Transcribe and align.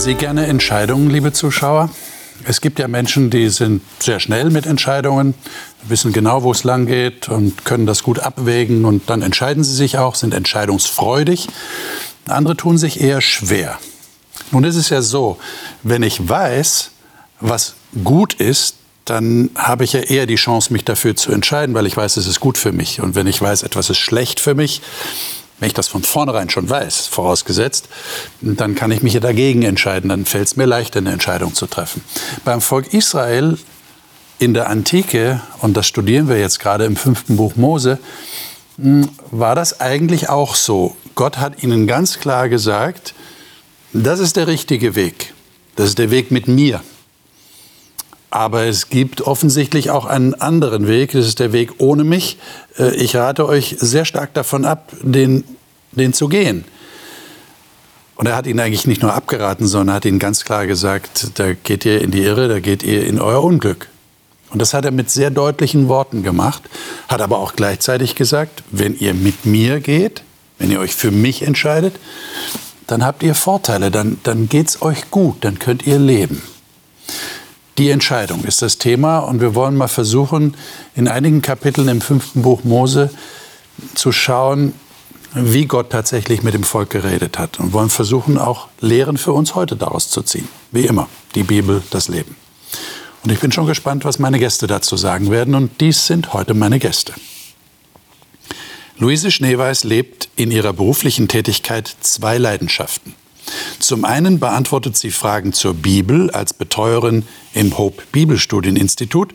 Treffen 0.00 0.12
Sie 0.12 0.24
gerne 0.24 0.46
Entscheidungen, 0.46 1.10
liebe 1.10 1.30
Zuschauer? 1.34 1.90
Es 2.44 2.62
gibt 2.62 2.78
ja 2.78 2.88
Menschen, 2.88 3.28
die 3.28 3.50
sind 3.50 3.82
sehr 3.98 4.18
schnell 4.18 4.48
mit 4.48 4.64
Entscheidungen, 4.64 5.34
wissen 5.82 6.14
genau, 6.14 6.42
wo 6.42 6.52
es 6.52 6.64
lang 6.64 6.86
geht 6.86 7.28
und 7.28 7.66
können 7.66 7.84
das 7.84 8.02
gut 8.02 8.18
abwägen 8.18 8.86
und 8.86 9.10
dann 9.10 9.20
entscheiden 9.20 9.62
sie 9.62 9.74
sich 9.74 9.98
auch, 9.98 10.14
sind 10.14 10.32
entscheidungsfreudig. 10.32 11.48
Andere 12.26 12.56
tun 12.56 12.78
sich 12.78 13.02
eher 13.02 13.20
schwer. 13.20 13.78
Nun 14.52 14.64
ist 14.64 14.76
es 14.76 14.88
ja 14.88 15.02
so, 15.02 15.36
wenn 15.82 16.02
ich 16.02 16.26
weiß, 16.26 16.92
was 17.40 17.74
gut 18.02 18.32
ist, 18.32 18.76
dann 19.04 19.50
habe 19.54 19.84
ich 19.84 19.92
ja 19.92 20.00
eher 20.00 20.24
die 20.24 20.36
Chance, 20.36 20.72
mich 20.72 20.86
dafür 20.86 21.14
zu 21.14 21.30
entscheiden, 21.30 21.74
weil 21.74 21.84
ich 21.84 21.94
weiß, 21.94 22.16
es 22.16 22.26
ist 22.26 22.40
gut 22.40 22.56
für 22.56 22.72
mich. 22.72 23.02
Und 23.02 23.16
wenn 23.16 23.26
ich 23.26 23.42
weiß, 23.42 23.64
etwas 23.64 23.90
ist 23.90 23.98
schlecht 23.98 24.40
für 24.40 24.54
mich, 24.54 24.80
wenn 25.60 25.68
ich 25.68 25.74
das 25.74 25.88
von 25.88 26.02
vornherein 26.02 26.50
schon 26.50 26.68
weiß, 26.68 27.06
vorausgesetzt, 27.06 27.88
dann 28.40 28.74
kann 28.74 28.90
ich 28.90 29.02
mich 29.02 29.14
ja 29.14 29.20
dagegen 29.20 29.62
entscheiden. 29.62 30.08
Dann 30.08 30.24
fällt 30.24 30.48
es 30.48 30.56
mir 30.56 30.66
leichter, 30.66 30.98
eine 30.98 31.12
Entscheidung 31.12 31.54
zu 31.54 31.66
treffen. 31.66 32.02
Beim 32.44 32.60
Volk 32.60 32.92
Israel 32.92 33.58
in 34.38 34.54
der 34.54 34.68
Antike, 34.68 35.40
und 35.60 35.76
das 35.76 35.86
studieren 35.86 36.28
wir 36.28 36.38
jetzt 36.38 36.60
gerade 36.60 36.86
im 36.86 36.96
fünften 36.96 37.36
Buch 37.36 37.56
Mose, 37.56 37.98
hm, 38.76 39.08
war 39.30 39.54
das 39.54 39.80
eigentlich 39.80 40.30
auch 40.30 40.54
so. 40.54 40.96
Gott 41.14 41.38
hat 41.38 41.62
ihnen 41.62 41.86
ganz 41.86 42.18
klar 42.18 42.48
gesagt, 42.48 43.14
das 43.92 44.18
ist 44.18 44.36
der 44.36 44.46
richtige 44.46 44.94
Weg. 44.94 45.34
Das 45.76 45.88
ist 45.88 45.98
der 45.98 46.10
Weg 46.10 46.30
mit 46.30 46.48
mir. 46.48 46.80
Aber 48.30 48.64
es 48.64 48.88
gibt 48.88 49.22
offensichtlich 49.22 49.90
auch 49.90 50.04
einen 50.04 50.34
anderen 50.34 50.86
Weg. 50.86 51.12
Das 51.12 51.26
ist 51.26 51.40
der 51.40 51.52
Weg 51.52 51.72
ohne 51.78 52.04
mich. 52.04 52.38
Äh, 52.78 52.94
ich 52.94 53.16
rate 53.16 53.46
euch 53.46 53.76
sehr 53.78 54.04
stark 54.04 54.32
davon 54.34 54.64
ab, 54.64 54.92
den, 55.02 55.44
den 55.92 56.12
zu 56.12 56.28
gehen. 56.28 56.64
Und 58.16 58.26
er 58.26 58.36
hat 58.36 58.46
ihnen 58.46 58.60
eigentlich 58.60 58.86
nicht 58.86 59.00
nur 59.00 59.14
abgeraten, 59.14 59.66
sondern 59.66 59.96
hat 59.96 60.04
ihnen 60.04 60.18
ganz 60.18 60.44
klar 60.44 60.66
gesagt, 60.66 61.38
da 61.38 61.54
geht 61.54 61.86
ihr 61.86 62.02
in 62.02 62.10
die 62.10 62.22
Irre, 62.22 62.48
da 62.48 62.60
geht 62.60 62.82
ihr 62.82 63.06
in 63.06 63.18
euer 63.18 63.42
Unglück. 63.42 63.88
Und 64.50 64.60
das 64.60 64.74
hat 64.74 64.84
er 64.84 64.90
mit 64.90 65.10
sehr 65.10 65.30
deutlichen 65.30 65.88
Worten 65.88 66.22
gemacht, 66.22 66.62
hat 67.08 67.22
aber 67.22 67.38
auch 67.38 67.54
gleichzeitig 67.54 68.16
gesagt, 68.16 68.62
wenn 68.70 68.98
ihr 68.98 69.14
mit 69.14 69.46
mir 69.46 69.80
geht, 69.80 70.22
wenn 70.58 70.70
ihr 70.70 70.80
euch 70.80 70.94
für 70.94 71.10
mich 71.10 71.42
entscheidet, 71.42 71.94
dann 72.86 73.04
habt 73.04 73.22
ihr 73.22 73.34
Vorteile, 73.34 73.90
dann, 73.90 74.18
dann 74.24 74.48
geht 74.48 74.68
es 74.68 74.82
euch 74.82 75.10
gut, 75.10 75.36
dann 75.40 75.58
könnt 75.58 75.86
ihr 75.86 75.98
leben. 75.98 76.42
Die 77.78 77.88
Entscheidung 77.88 78.44
ist 78.44 78.60
das 78.60 78.76
Thema 78.76 79.20
und 79.20 79.40
wir 79.40 79.54
wollen 79.54 79.76
mal 79.76 79.88
versuchen, 79.88 80.56
in 80.94 81.08
einigen 81.08 81.40
Kapiteln 81.40 81.88
im 81.88 82.00
fünften 82.00 82.42
Buch 82.42 82.64
Mose 82.64 83.10
zu 83.94 84.12
schauen, 84.12 84.74
wie 85.34 85.66
Gott 85.66 85.90
tatsächlich 85.90 86.42
mit 86.42 86.54
dem 86.54 86.64
Volk 86.64 86.90
geredet 86.90 87.38
hat 87.38 87.60
und 87.60 87.72
wollen 87.72 87.90
versuchen, 87.90 88.38
auch 88.38 88.68
Lehren 88.80 89.16
für 89.16 89.32
uns 89.32 89.54
heute 89.54 89.76
daraus 89.76 90.10
zu 90.10 90.22
ziehen. 90.22 90.48
Wie 90.72 90.86
immer, 90.86 91.08
die 91.34 91.44
Bibel, 91.44 91.82
das 91.90 92.08
Leben. 92.08 92.36
Und 93.22 93.30
ich 93.30 93.40
bin 93.40 93.52
schon 93.52 93.66
gespannt, 93.66 94.04
was 94.04 94.18
meine 94.18 94.38
Gäste 94.38 94.66
dazu 94.66 94.96
sagen 94.96 95.30
werden 95.30 95.54
und 95.54 95.80
dies 95.80 96.06
sind 96.06 96.32
heute 96.32 96.54
meine 96.54 96.78
Gäste. 96.78 97.12
Luise 98.98 99.30
Schneeweiß 99.30 99.84
lebt 99.84 100.28
in 100.36 100.50
ihrer 100.50 100.72
beruflichen 100.72 101.28
Tätigkeit 101.28 101.94
zwei 102.00 102.38
Leidenschaften. 102.38 103.14
Zum 103.78 104.04
einen 104.04 104.38
beantwortet 104.38 104.96
sie 104.96 105.10
Fragen 105.10 105.52
zur 105.52 105.74
Bibel 105.74 106.30
als 106.30 106.54
Betreuerin 106.54 107.24
im 107.54 107.76
Hope 107.78 108.02
Bibelstudieninstitut 108.12 109.34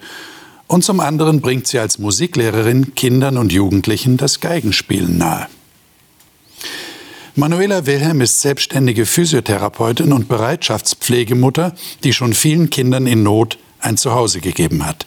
und 0.67 0.83
zum 0.83 0.99
anderen 0.99 1.41
bringt 1.41 1.67
sie 1.67 1.79
als 1.79 1.99
Musiklehrerin 1.99 2.95
Kindern 2.95 3.37
und 3.37 3.51
Jugendlichen 3.51 4.17
das 4.17 4.39
Geigenspielen 4.39 5.17
nahe. 5.17 5.47
Manuela 7.37 7.85
Wilhelm 7.85 8.21
ist 8.21 8.39
selbstständige 8.39 9.05
Physiotherapeutin 9.05 10.13
und 10.13 10.29
Bereitschaftspflegemutter, 10.29 11.75
die 12.05 12.13
schon 12.13 12.33
vielen 12.33 12.69
Kindern 12.69 13.07
in 13.07 13.23
Not 13.23 13.57
ein 13.81 13.97
Zuhause 13.97 14.39
gegeben 14.39 14.85
hat. 14.85 15.05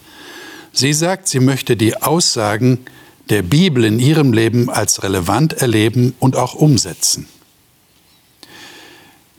Sie 0.71 0.93
sagt, 0.93 1.27
sie 1.27 1.39
möchte 1.39 1.75
die 1.75 1.99
Aussagen 1.99 2.85
der 3.31 3.41
Bibel 3.41 3.83
in 3.83 3.97
ihrem 3.97 4.31
Leben 4.31 4.69
als 4.69 5.01
relevant 5.01 5.53
erleben 5.53 6.13
und 6.19 6.35
auch 6.35 6.53
umsetzen. 6.53 7.27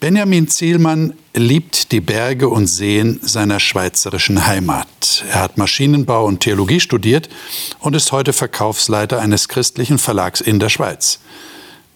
Benjamin 0.01 0.49
Zielmann 0.49 1.13
liebt 1.33 1.93
die 1.93 2.01
Berge 2.01 2.49
und 2.49 2.67
Seen 2.67 3.21
seiner 3.23 3.61
schweizerischen 3.61 4.49
Heimat. 4.49 5.25
Er 5.31 5.43
hat 5.43 5.59
Maschinenbau 5.59 6.25
und 6.25 6.41
Theologie 6.41 6.81
studiert 6.81 7.29
und 7.79 7.95
ist 7.95 8.11
heute 8.11 8.33
Verkaufsleiter 8.33 9.21
eines 9.21 9.47
christlichen 9.47 9.99
Verlags 9.99 10.41
in 10.41 10.59
der 10.59 10.71
Schweiz. 10.71 11.21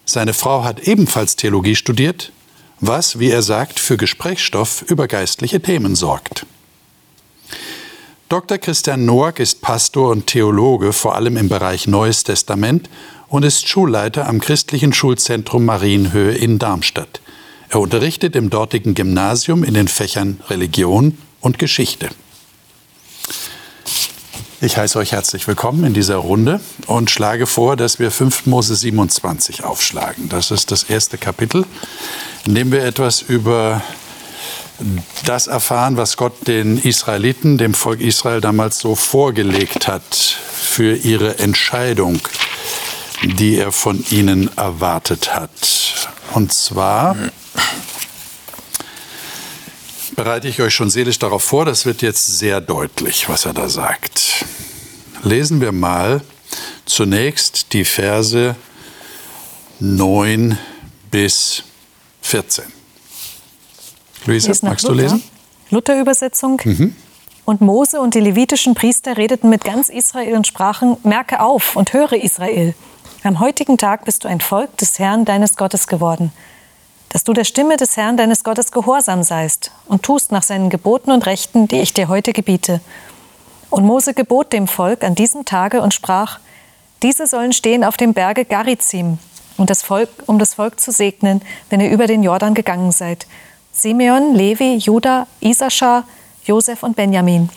Seine 0.04 0.34
Frau 0.34 0.64
hat 0.64 0.80
ebenfalls 0.80 1.36
Theologie 1.36 1.76
studiert, 1.76 2.32
was, 2.80 3.18
wie 3.18 3.30
er 3.30 3.42
sagt, 3.42 3.80
für 3.80 3.96
Gesprächsstoff 3.96 4.82
über 4.82 5.08
geistliche 5.08 5.60
Themen 5.60 5.94
sorgt. 5.94 6.46
Dr. 8.28 8.58
Christian 8.58 9.04
Noack 9.04 9.38
ist 9.38 9.60
Pastor 9.60 10.10
und 10.10 10.26
Theologe, 10.26 10.92
vor 10.92 11.14
allem 11.14 11.36
im 11.36 11.48
Bereich 11.48 11.86
Neues 11.86 12.24
Testament 12.24 12.88
und 13.28 13.44
ist 13.44 13.68
Schulleiter 13.68 14.28
am 14.28 14.40
christlichen 14.40 14.92
Schulzentrum 14.92 15.64
Marienhöhe 15.64 16.32
in 16.32 16.58
Darmstadt. 16.58 17.20
Er 17.68 17.80
unterrichtet 17.80 18.36
im 18.36 18.50
dortigen 18.50 18.94
Gymnasium 18.94 19.64
in 19.64 19.74
den 19.74 19.88
Fächern 19.88 20.40
Religion 20.48 21.18
und 21.40 21.58
Geschichte. 21.58 22.08
Ich 24.64 24.78
heiße 24.78 24.98
euch 24.98 25.12
herzlich 25.12 25.46
willkommen 25.46 25.84
in 25.84 25.92
dieser 25.92 26.16
Runde 26.16 26.58
und 26.86 27.10
schlage 27.10 27.46
vor, 27.46 27.76
dass 27.76 27.98
wir 27.98 28.10
5. 28.10 28.46
Mose 28.46 28.74
27 28.74 29.62
aufschlagen. 29.62 30.30
Das 30.30 30.50
ist 30.50 30.70
das 30.70 30.84
erste 30.84 31.18
Kapitel, 31.18 31.66
in 32.46 32.54
dem 32.54 32.72
wir 32.72 32.82
etwas 32.82 33.20
über 33.20 33.82
das 35.26 35.48
erfahren, 35.48 35.98
was 35.98 36.16
Gott 36.16 36.48
den 36.48 36.78
Israeliten, 36.78 37.58
dem 37.58 37.74
Volk 37.74 38.00
Israel 38.00 38.40
damals 38.40 38.78
so 38.78 38.94
vorgelegt 38.94 39.86
hat 39.86 40.14
für 40.14 40.96
ihre 40.96 41.38
Entscheidung, 41.40 42.20
die 43.22 43.58
er 43.58 43.70
von 43.70 44.02
ihnen 44.10 44.48
erwartet 44.56 45.34
hat. 45.34 46.08
Und 46.32 46.54
zwar 46.54 47.16
bereite 50.14 50.48
ich 50.48 50.60
euch 50.60 50.74
schon 50.74 50.90
seelisch 50.90 51.18
darauf 51.18 51.42
vor, 51.42 51.64
das 51.64 51.86
wird 51.86 52.02
jetzt 52.02 52.38
sehr 52.38 52.60
deutlich, 52.60 53.28
was 53.28 53.44
er 53.44 53.52
da 53.52 53.68
sagt. 53.68 54.44
Lesen 55.22 55.60
wir 55.60 55.72
mal 55.72 56.22
zunächst 56.84 57.72
die 57.72 57.84
Verse 57.84 58.56
9 59.80 60.58
bis 61.10 61.64
14. 62.22 62.64
Luise, 64.26 64.48
magst 64.62 64.86
Luther. 64.86 64.96
du 64.96 65.02
lesen? 65.02 65.22
Luther-Übersetzung. 65.70 66.60
Mhm. 66.64 66.96
Und 67.44 67.60
Mose 67.60 68.00
und 68.00 68.14
die 68.14 68.20
levitischen 68.20 68.74
Priester 68.74 69.18
redeten 69.18 69.50
mit 69.50 69.64
ganz 69.64 69.90
Israel 69.90 70.34
und 70.34 70.46
sprachen: 70.46 70.96
Merke 71.02 71.40
auf 71.40 71.76
und 71.76 71.92
höre 71.92 72.14
Israel. 72.14 72.74
Am 73.22 73.40
heutigen 73.40 73.76
Tag 73.76 74.04
bist 74.06 74.24
du 74.24 74.28
ein 74.28 74.40
Volk 74.40 74.76
des 74.78 74.98
Herrn 74.98 75.24
deines 75.24 75.56
Gottes 75.56 75.86
geworden 75.86 76.32
dass 77.14 77.22
du 77.22 77.32
der 77.32 77.44
Stimme 77.44 77.76
des 77.76 77.96
Herrn 77.96 78.16
deines 78.16 78.42
Gottes 78.42 78.72
gehorsam 78.72 79.22
seist 79.22 79.70
und 79.86 80.02
tust 80.02 80.32
nach 80.32 80.42
seinen 80.42 80.68
Geboten 80.68 81.12
und 81.12 81.26
Rechten, 81.26 81.68
die 81.68 81.78
ich 81.78 81.94
dir 81.94 82.08
heute 82.08 82.32
gebiete. 82.32 82.80
Und 83.70 83.84
Mose 83.84 84.14
gebot 84.14 84.52
dem 84.52 84.66
Volk 84.66 85.04
an 85.04 85.14
diesem 85.14 85.44
Tage 85.44 85.80
und 85.80 85.94
sprach, 85.94 86.40
diese 87.04 87.28
sollen 87.28 87.52
stehen 87.52 87.84
auf 87.84 87.96
dem 87.96 88.14
Berge 88.14 88.44
Garizim, 88.44 89.18
um 89.56 89.66
das, 89.66 89.84
Volk, 89.84 90.08
um 90.26 90.40
das 90.40 90.54
Volk 90.54 90.80
zu 90.80 90.90
segnen, 90.90 91.40
wenn 91.70 91.80
ihr 91.80 91.92
über 91.92 92.08
den 92.08 92.24
Jordan 92.24 92.52
gegangen 92.52 92.90
seid. 92.90 93.28
Simeon, 93.70 94.34
Levi, 94.34 94.74
Judah, 94.74 95.28
Isaschar, 95.38 96.08
Josef 96.42 96.82
und 96.82 96.96
Benjamin. 96.96 97.48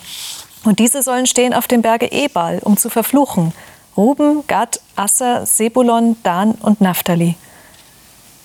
Und 0.62 0.78
diese 0.78 1.02
sollen 1.02 1.26
stehen 1.26 1.52
auf 1.52 1.66
dem 1.66 1.82
Berge 1.82 2.12
Ebal, 2.12 2.60
um 2.62 2.76
zu 2.76 2.90
verfluchen. 2.90 3.52
Ruben, 3.96 4.46
Gad, 4.46 4.80
Asser, 4.94 5.46
Sebulon, 5.46 6.16
Dan 6.22 6.52
und 6.52 6.80
Naphtali. 6.80 7.34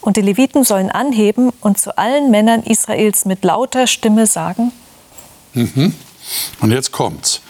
Und 0.03 0.17
die 0.17 0.21
Leviten 0.21 0.65
sollen 0.65 0.91
anheben 0.91 1.51
und 1.61 1.79
zu 1.79 1.97
allen 1.97 2.29
Männern 2.29 2.63
Israels 2.63 3.23
mit 3.23 3.43
lauter 3.43 3.87
Stimme 3.87 4.27
sagen. 4.27 4.73
Mhm. 5.53 5.93
Und 6.59 6.71
jetzt 6.71 6.91
kommt's. 6.91 7.41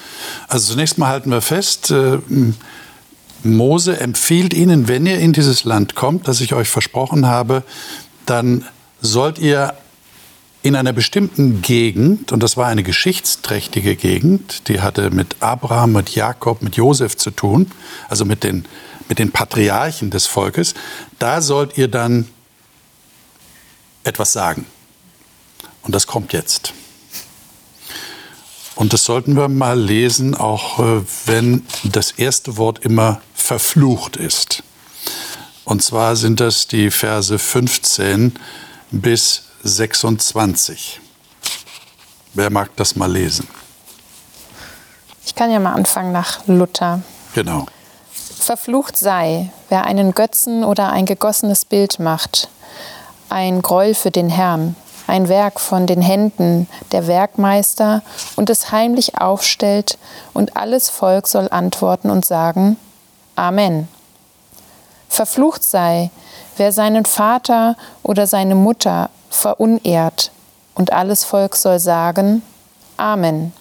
Also 0.47 0.73
zunächst 0.73 0.99
mal 0.99 1.07
halten 1.07 1.31
wir 1.31 1.41
fest, 1.41 1.89
äh, 1.89 2.19
Mose 3.43 3.99
empfiehlt 3.99 4.53
ihnen, 4.53 4.87
wenn 4.87 5.05
ihr 5.05 5.19
in 5.19 5.33
dieses 5.33 5.63
Land 5.63 5.95
kommt, 5.95 6.27
das 6.27 6.41
ich 6.41 6.53
euch 6.53 6.69
versprochen 6.69 7.25
habe, 7.25 7.63
dann 8.25 8.65
sollt 9.01 9.39
ihr 9.39 9.73
in 10.61 10.75
einer 10.75 10.93
bestimmten 10.93 11.61
Gegend, 11.61 12.31
und 12.31 12.41
das 12.41 12.55
war 12.55 12.67
eine 12.67 12.83
geschichtsträchtige 12.83 13.95
Gegend, 13.95 14.69
die 14.69 14.79
hatte 14.79 15.09
mit 15.09 15.37
Abraham, 15.41 15.93
mit 15.93 16.15
Jakob, 16.15 16.61
mit 16.61 16.77
Josef 16.77 17.17
zu 17.17 17.31
tun, 17.31 17.69
also 18.07 18.23
mit 18.23 18.45
den, 18.45 18.65
mit 19.09 19.19
den 19.19 19.31
Patriarchen 19.31 20.09
des 20.09 20.25
Volkes, 20.27 20.73
da 21.19 21.41
sollt 21.41 21.77
ihr 21.77 21.89
dann 21.89 22.27
etwas 24.03 24.33
sagen. 24.33 24.65
Und 25.83 25.93
das 25.93 26.07
kommt 26.07 26.33
jetzt. 26.33 26.73
Und 28.75 28.93
das 28.93 29.03
sollten 29.03 29.35
wir 29.35 29.49
mal 29.49 29.79
lesen, 29.79 30.35
auch 30.35 30.79
äh, 30.79 31.01
wenn 31.25 31.65
das 31.83 32.11
erste 32.11 32.57
Wort 32.57 32.79
immer 32.79 33.21
verflucht 33.33 34.15
ist. 34.17 34.63
Und 35.65 35.83
zwar 35.83 36.15
sind 36.15 36.39
das 36.39 36.67
die 36.67 36.89
Verse 36.89 37.37
15 37.37 38.33
bis 38.91 39.43
26. 39.63 40.99
Wer 42.33 42.49
mag 42.49 42.75
das 42.75 42.95
mal 42.95 43.11
lesen? 43.11 43.47
Ich 45.25 45.35
kann 45.35 45.51
ja 45.51 45.59
mal 45.59 45.73
anfangen 45.73 46.11
nach 46.11 46.45
Luther. 46.47 47.01
Genau. 47.33 47.65
Verflucht 48.11 48.97
sei, 48.97 49.51
wer 49.69 49.85
einen 49.85 50.13
Götzen 50.13 50.63
oder 50.63 50.91
ein 50.91 51.05
gegossenes 51.05 51.63
Bild 51.63 51.99
macht, 51.99 52.49
ein 53.29 53.61
Gräuel 53.61 53.95
für 53.95 54.11
den 54.11 54.29
Herrn, 54.29 54.75
ein 55.07 55.29
Werk 55.29 55.59
von 55.59 55.87
den 55.87 56.01
Händen 56.01 56.67
der 56.91 57.07
Werkmeister 57.07 58.01
und 58.35 58.49
es 58.49 58.71
heimlich 58.71 59.19
aufstellt, 59.19 59.97
und 60.33 60.55
alles 60.57 60.89
Volk 60.89 61.27
soll 61.27 61.47
antworten 61.49 62.09
und 62.09 62.25
sagen, 62.25 62.77
Amen. 63.35 63.87
Verflucht 65.09 65.63
sei, 65.63 66.09
wer 66.57 66.71
seinen 66.71 67.05
Vater 67.05 67.75
oder 68.01 68.27
seine 68.27 68.55
Mutter 68.55 69.09
verunehrt, 69.29 70.31
und 70.75 70.91
alles 70.91 71.23
Volk 71.23 71.55
soll 71.55 71.79
sagen, 71.79 72.41
Amen. 72.97 73.53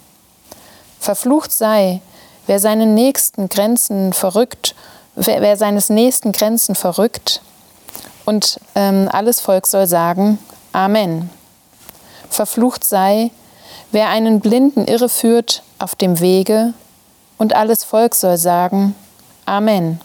Verflucht 0.99 1.53
sei, 1.53 2.01
wer 2.47 2.61
seinen 2.61 2.95
nächsten 2.95 3.49
Grenzen 3.49 4.13
verrückt, 4.13 4.75
wer, 5.15 5.41
wer 5.41 5.57
seines 5.57 5.89
nächsten 5.91 6.33
Grenzen 6.33 6.75
verrückt, 6.75 7.43
und 8.25 8.61
ähm, 8.75 9.09
alles 9.11 9.41
Volk 9.41 9.67
soll 9.67 9.87
sagen, 9.87 10.39
Amen. 10.73 11.31
Verflucht 12.31 12.85
sei, 12.85 13.31
wer 13.91 14.09
einen 14.09 14.41
Blinden 14.41 14.87
irreführt 14.87 15.63
auf 15.79 15.95
dem 15.95 16.21
Wege, 16.21 16.75
und 17.39 17.55
alles 17.55 17.83
Volk 17.83 18.15
soll 18.15 18.37
sagen, 18.37 18.95
Amen. 19.47 20.01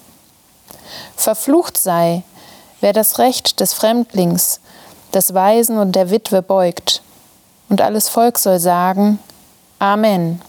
Verflucht 1.16 1.78
sei, 1.78 2.24
wer 2.82 2.94
das 2.94 3.20
Recht 3.20 3.60
des 3.60 3.74
Fremdlings, 3.74 4.60
des 5.14 5.34
Weisen 5.34 5.78
und 5.78 5.96
der 5.96 6.10
Witwe 6.10 6.42
beugt, 6.42 7.02
und 7.70 7.82
alles 7.82 8.10
Volk 8.10 8.40
soll 8.40 8.60
sagen, 8.60 9.20
Amen. 9.80 10.42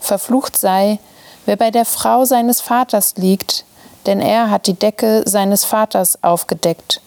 Verflucht 0.00 0.56
sei, 0.56 0.98
wer 1.46 1.56
bei 1.56 1.70
der 1.70 1.84
Frau 1.84 2.24
seines 2.24 2.60
Vaters 2.60 3.14
liegt, 3.16 3.64
denn 4.06 4.20
er 4.20 4.50
hat 4.50 4.66
die 4.66 4.74
Decke 4.74 5.22
seines 5.26 5.64
Vaters 5.64 6.22
aufgedeckt, 6.22 7.00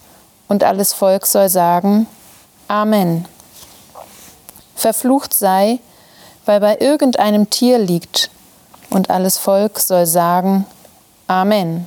und 0.48 0.64
alles 0.64 0.92
Volk 0.92 1.26
soll 1.26 1.48
sagen, 1.48 2.06
Amen. 2.68 3.26
Verflucht 4.74 5.34
sei, 5.34 5.78
weil 6.46 6.60
bei 6.60 6.78
irgendeinem 6.78 7.50
Tier 7.50 7.78
liegt, 7.78 8.30
und 8.90 9.10
alles 9.10 9.36
Volk 9.38 9.78
soll 9.78 10.06
sagen, 10.06 10.66
Amen. 11.26 11.86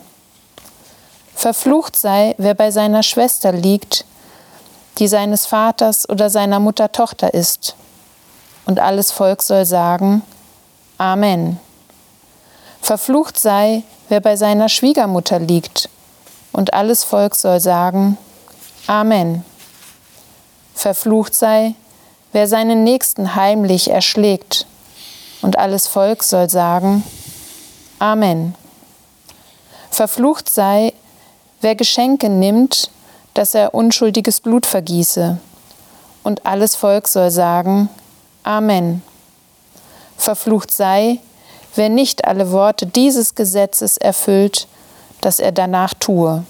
Verflucht 1.34 1.98
sei, 1.98 2.36
wer 2.38 2.54
bei 2.54 2.70
seiner 2.70 3.02
Schwester 3.02 3.52
liegt, 3.52 4.06
die 5.00 5.08
seines 5.08 5.46
Vaters 5.46 6.08
oder 6.08 6.30
seiner 6.30 6.60
Mutter 6.60 6.92
Tochter 6.92 7.34
ist, 7.34 7.76
und 8.66 8.80
alles 8.80 9.12
Volk 9.12 9.42
soll 9.42 9.66
sagen, 9.66 10.22
Amen. 10.98 11.60
Verflucht 12.82 13.40
sei, 13.40 13.84
wer 14.12 14.20
bei 14.20 14.36
seiner 14.36 14.68
Schwiegermutter 14.68 15.40
liegt, 15.40 15.88
und 16.52 16.74
alles 16.74 17.06
Volk 17.06 17.34
soll 17.34 17.62
sagen, 17.62 18.18
Amen. 18.86 19.46
Verflucht 20.76 21.34
sei, 21.34 21.76
wer 22.34 22.46
seinen 22.50 22.84
Nächsten 22.84 23.36
heimlich 23.36 23.90
erschlägt, 23.90 24.68
und 25.42 25.58
alles 25.58 25.88
Volk 25.88 26.24
soll 26.24 26.50
sagen, 26.50 27.06
Amen. 28.00 28.54
Verflucht 29.90 30.50
sei, 30.50 30.92
wer 31.62 31.76
Geschenke 31.76 32.28
nimmt, 32.28 32.92
dass 33.34 33.56
er 33.56 33.74
unschuldiges 33.74 34.42
Blut 34.42 34.66
vergieße, 34.66 35.38
und 36.24 36.46
alles 36.46 36.76
Volk 36.76 37.08
soll 37.08 37.32
sagen, 37.32 37.90
Amen. 38.44 39.04
Verflucht 40.18 40.70
sei, 40.70 41.20
wer 41.22 41.31
nicht 41.78 42.26
alle 42.26 42.52
Worte 42.52 42.86
dieses 42.86 43.36
Gesetzes 43.36 43.98
erfüllt, 43.98 44.68
das 45.22 45.40
er 45.40 45.52
danach 45.52 45.94
tue. 45.94 46.44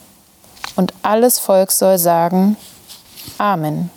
Und 0.75 0.93
alles 1.01 1.39
Volk 1.39 1.71
soll 1.71 1.97
sagen, 1.97 2.57
Amen. 3.37 3.89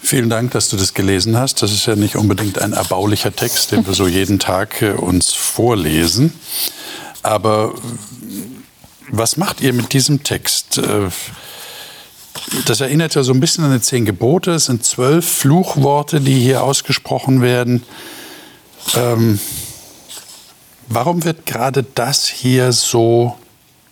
Vielen 0.00 0.28
Dank, 0.28 0.50
dass 0.50 0.68
du 0.68 0.76
das 0.76 0.94
gelesen 0.94 1.36
hast. 1.36 1.62
Das 1.62 1.72
ist 1.72 1.86
ja 1.86 1.96
nicht 1.96 2.16
unbedingt 2.16 2.60
ein 2.60 2.72
erbaulicher 2.72 3.34
Text, 3.34 3.72
den 3.72 3.86
wir 3.86 3.94
so 3.94 4.06
jeden 4.08 4.38
Tag 4.38 4.82
äh, 4.82 4.90
uns 4.90 5.32
vorlesen. 5.32 6.32
Aber 7.22 7.74
was 9.08 9.36
macht 9.36 9.60
ihr 9.60 9.72
mit 9.72 9.92
diesem 9.92 10.22
Text? 10.22 10.78
Äh, 10.78 11.08
das 12.66 12.80
erinnert 12.80 13.14
ja 13.14 13.22
so 13.22 13.32
ein 13.32 13.40
bisschen 13.40 13.64
an 13.64 13.72
die 13.72 13.80
zehn 13.80 14.04
Gebote. 14.04 14.52
Es 14.52 14.66
sind 14.66 14.84
zwölf 14.84 15.26
Fluchworte, 15.26 16.20
die 16.20 16.40
hier 16.40 16.62
ausgesprochen 16.62 17.40
werden. 17.40 17.84
Ähm, 18.96 19.38
warum 20.94 21.24
wird 21.24 21.46
gerade 21.46 21.82
das 21.82 22.26
hier 22.26 22.72
so 22.72 23.36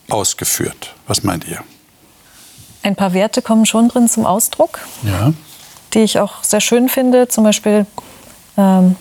ausgeführt? 0.08 0.94
Was 1.06 1.22
meint 1.22 1.46
ihr? 1.48 1.58
Ein 2.82 2.96
paar 2.96 3.12
Werte 3.12 3.42
kommen 3.42 3.66
schon 3.66 3.88
drin 3.88 4.08
zum 4.08 4.26
Ausdruck, 4.26 4.80
Ja. 5.02 5.32
die 5.94 6.00
ich 6.00 6.18
auch 6.18 6.42
sehr 6.42 6.60
schön 6.60 6.88
finde. 6.88 7.28
Zum 7.28 7.44
Beispiel 7.44 7.86
ähm, 8.56 8.96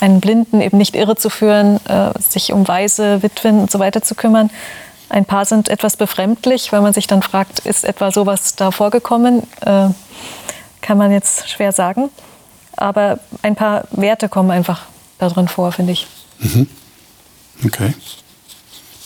einen 0.00 0.20
Blinden 0.20 0.60
eben 0.60 0.76
nicht 0.78 0.94
irre 0.94 1.16
zu 1.16 1.30
führen, 1.30 1.80
äh, 1.86 2.12
sich 2.20 2.52
um 2.52 2.66
Waise, 2.68 3.22
Witwen 3.22 3.60
und 3.60 3.70
so 3.70 3.78
weiter 3.78 4.02
zu 4.02 4.14
kümmern. 4.14 4.50
Ein 5.08 5.24
paar 5.24 5.44
sind 5.44 5.68
etwas 5.68 5.96
befremdlich, 5.96 6.72
weil 6.72 6.80
man 6.80 6.92
sich 6.92 7.06
dann 7.06 7.22
fragt, 7.22 7.60
ist 7.60 7.84
etwa 7.84 8.10
sowas 8.10 8.56
da 8.56 8.70
vorgekommen? 8.70 9.42
Äh, 9.60 9.88
kann 10.80 10.98
man 10.98 11.12
jetzt 11.12 11.48
schwer 11.50 11.72
sagen. 11.72 12.10
Aber 12.76 13.18
ein 13.42 13.54
paar 13.54 13.84
Werte 13.92 14.28
kommen 14.28 14.50
einfach 14.50 14.82
da 15.18 15.28
drin 15.28 15.48
vor, 15.48 15.70
finde 15.72 15.92
ich. 15.92 16.06
Okay. 17.64 17.94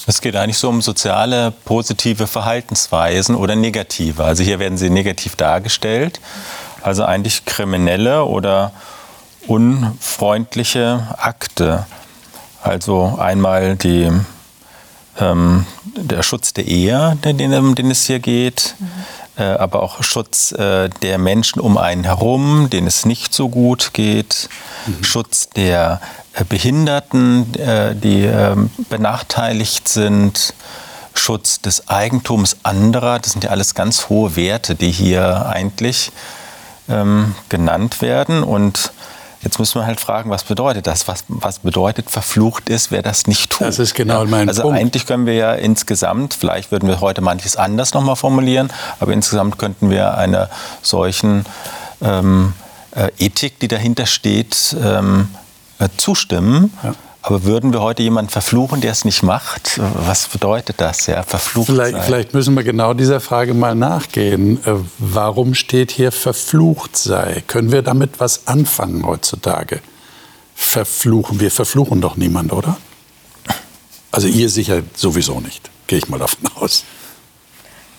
Es 0.06 0.20
geht 0.20 0.36
eigentlich 0.36 0.58
so 0.58 0.68
um 0.68 0.82
soziale 0.82 1.50
positive 1.50 2.26
Verhaltensweisen 2.28 3.34
oder 3.34 3.56
negative. 3.56 4.22
Also 4.22 4.44
hier 4.44 4.60
werden 4.60 4.78
sie 4.78 4.88
negativ 4.88 5.34
dargestellt. 5.34 6.20
Also 6.82 7.04
eigentlich 7.04 7.44
kriminelle 7.44 8.24
oder 8.24 8.72
unfreundliche 9.48 11.08
Akte. 11.18 11.86
Also 12.62 13.16
einmal 13.18 13.76
die, 13.76 14.10
ähm, 15.18 15.66
der 15.96 16.22
Schutz 16.22 16.52
der 16.52 16.66
Ehe, 16.66 17.18
den, 17.24 17.38
den, 17.38 17.52
um 17.54 17.74
den 17.74 17.90
es 17.90 18.06
hier 18.06 18.20
geht, 18.20 18.76
äh, 18.80 19.25
aber 19.42 19.82
auch 19.82 20.02
Schutz 20.02 20.52
äh, 20.52 20.88
der 21.02 21.18
Menschen 21.18 21.61
um 21.61 21.76
einen 21.76 22.04
herum, 22.04 22.68
denen 22.70 22.87
es 22.87 23.04
nicht 23.04 23.34
so 23.34 23.49
gut 23.49 23.90
geht, 23.92 24.49
Schutz 25.02 25.49
der 25.50 26.00
äh, 26.32 26.44
Behinderten, 26.44 27.54
äh, 27.54 27.94
die 27.94 28.25
ähm, 28.25 28.70
benachteiligt 28.88 29.88
sind, 29.88 30.54
Schutz 31.14 31.61
des 31.61 31.88
Eigentums 31.88 32.58
anderer. 32.62 33.18
Das 33.18 33.32
sind 33.32 33.44
ja 33.44 33.50
alles 33.50 33.75
ganz 33.75 34.08
hohe 34.08 34.37
Werte, 34.37 34.75
die 34.75 34.90
hier 34.90 35.46
eigentlich 35.46 36.12
ähm, 36.88 37.34
genannt 37.49 38.02
werden. 38.02 38.42
Und 38.42 38.92
jetzt 39.43 39.59
müssen 39.59 39.81
wir 39.81 39.87
halt 39.87 40.00
fragen, 40.00 40.31
was 40.31 40.45
bedeutet 40.45 40.87
das? 40.87 41.09
Was, 41.09 41.25
was 41.28 41.61
bedeutet 41.61 42.11
verflucht 42.11 42.69
ist, 42.69 42.90
wer 42.90 43.02
das 43.02 43.26
nicht 43.26 43.50
tut? 43.50 43.66
Das 43.66 43.78
ist 43.78 43.95
genau 43.95 44.25
mein 44.25 44.49
also 44.49 44.62
Punkt. 44.62 44.78
eigentlich 44.78 45.07
können 45.07 45.26
wir 45.26 45.35
ja 45.35 45.52
insgesamt, 45.52 46.35
vielleicht 46.35 46.71
würden 46.71 46.88
wir 46.88 47.00
heute 47.00 47.21
manches 47.21 47.57
anders 47.57 47.95
nochmal 47.95 48.16
formulieren, 48.16 48.73
aber 49.00 49.12
insgesamt 49.12 49.59
könnten 49.59 49.90
wir 49.90 50.16
einer 50.16 50.50
solchen 50.83 51.45
ähm, 52.02 52.52
äh, 52.93 53.11
Ethik, 53.19 53.59
die 53.61 53.69
dahinter 53.69 54.07
steht, 54.07 54.76
ähm, 54.83 55.28
äh, 55.78 55.88
zustimmen. 55.97 56.73
Ja. 56.83 56.95
Aber 57.26 57.42
würden 57.42 57.73
wir 57.73 57.80
heute 57.80 58.04
jemanden 58.04 58.30
verfluchen, 58.30 58.80
der 58.80 58.92
es 58.92 59.04
nicht 59.04 59.25
macht? 59.25 59.80
Was 60.06 60.28
bedeutet 60.28 60.80
das? 60.80 61.09
Ja, 61.09 61.25
verflucht 61.25 61.66
Vielleicht, 61.66 61.95
sein. 61.97 62.02
vielleicht 62.04 62.35
müssen 62.35 62.54
wir 62.54 62.62
genau 62.62 62.95
dieser 62.95 63.18
Frage 63.18 63.52
mal 63.52 63.75
nachgehen. 63.75 64.64
Äh, 64.64 64.75
Warum 64.99 65.54
steht 65.54 65.90
hier 65.90 66.12
verflucht 66.12 66.97
sei? 66.97 67.42
Können 67.49 67.73
wir 67.73 67.83
damit 67.83 68.21
was 68.21 68.47
anfangen 68.47 69.04
heutzutage? 69.04 69.80
Verfluchen. 70.54 71.40
Wir 71.40 71.50
verfluchen 71.50 72.00
doch 72.00 72.14
niemand, 72.14 72.52
oder? 72.52 72.76
Also 74.12 74.28
ihr 74.28 74.49
sicher 74.49 74.83
sowieso 74.95 75.40
nicht, 75.40 75.68
gehe 75.88 75.99
ich 75.99 76.09
mal 76.09 76.21
davon 76.21 76.49
aus. 76.54 76.85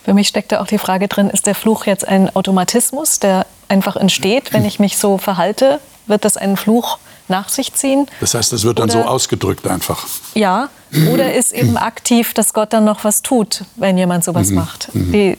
Für 0.05 0.13
mich 0.13 0.29
steckt 0.29 0.53
da 0.53 0.61
auch 0.61 0.67
die 0.67 0.77
Frage 0.77 1.09
drin, 1.09 1.29
ist 1.29 1.47
der 1.47 1.55
Fluch 1.55 1.85
jetzt 1.85 2.07
ein 2.07 2.33
Automatismus, 2.33 3.19
der 3.19 3.45
einfach 3.67 3.97
entsteht, 3.97 4.53
wenn 4.53 4.63
ich 4.63 4.79
mich 4.79 4.97
so 4.97 5.17
verhalte? 5.17 5.81
Wird 6.05 6.23
das 6.23 6.37
einen 6.37 6.55
Fluch 6.55 6.97
nach 7.27 7.49
sich 7.49 7.73
ziehen? 7.73 8.07
Das 8.19 8.33
heißt, 8.33 8.53
es 8.53 8.63
wird 8.63 8.79
dann 8.79 8.89
Oder- 8.89 9.03
so 9.03 9.07
ausgedrückt 9.07 9.67
einfach. 9.67 10.05
Ja. 10.33 10.69
Oder 11.11 11.33
ist 11.33 11.51
eben 11.51 11.75
aktiv, 11.77 12.33
dass 12.33 12.53
Gott 12.53 12.71
dann 12.73 12.85
noch 12.85 13.03
was 13.03 13.21
tut, 13.21 13.65
wenn 13.75 13.97
jemand 13.97 14.23
sowas 14.23 14.49
macht? 14.51 14.89
Die 14.93 15.37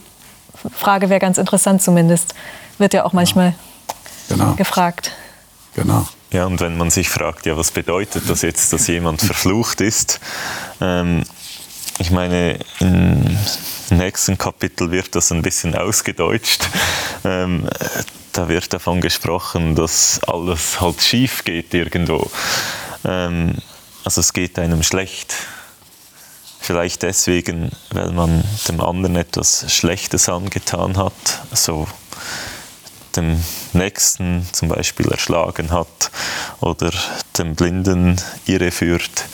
Frage 0.75 1.09
wäre 1.09 1.19
ganz 1.19 1.37
interessant 1.37 1.81
zumindest. 1.81 2.35
Wird 2.77 2.93
ja 2.93 3.03
auch 3.05 3.13
manchmal 3.13 3.55
Genau, 4.29 4.53
gefragt. 4.53 5.11
genau. 5.75 6.07
Ja, 6.31 6.45
und 6.45 6.59
wenn 6.61 6.77
man 6.77 6.91
sich 6.91 7.09
fragt, 7.09 7.47
ja, 7.47 7.57
was 7.57 7.71
bedeutet 7.71 8.29
das 8.29 8.43
jetzt, 8.43 8.71
dass 8.71 8.85
jemand 8.87 9.21
verflucht 9.21 9.81
ist, 9.81 10.19
ähm, 10.79 11.23
ich 11.97 12.11
meine, 12.11 12.59
im 12.79 13.37
nächsten 13.89 14.37
Kapitel 14.37 14.91
wird 14.91 15.15
das 15.15 15.31
ein 15.31 15.41
bisschen 15.41 15.75
ausgedeutscht. 15.75 16.61
Ähm, 17.25 17.67
da 18.39 18.47
wird 18.47 18.71
davon 18.71 19.01
gesprochen, 19.01 19.75
dass 19.75 20.21
alles 20.23 20.79
halt 20.79 21.01
schief 21.01 21.43
geht 21.43 21.73
irgendwo. 21.73 22.31
Ähm, 23.03 23.55
also 24.05 24.21
es 24.21 24.31
geht 24.31 24.57
einem 24.57 24.81
schlecht. 24.81 25.33
Vielleicht 26.61 27.01
deswegen, 27.03 27.73
weil 27.91 28.11
man 28.11 28.45
dem 28.69 28.79
anderen 28.79 29.17
etwas 29.17 29.65
Schlechtes 29.67 30.29
angetan 30.29 30.95
hat, 30.95 31.13
so 31.51 31.85
dem 33.17 33.43
Nächsten 33.73 34.47
zum 34.53 34.69
Beispiel 34.69 35.11
erschlagen 35.11 35.71
hat 35.71 36.09
oder 36.61 36.93
dem 37.37 37.55
Blinden 37.55 38.21
irreführt. 38.45 39.25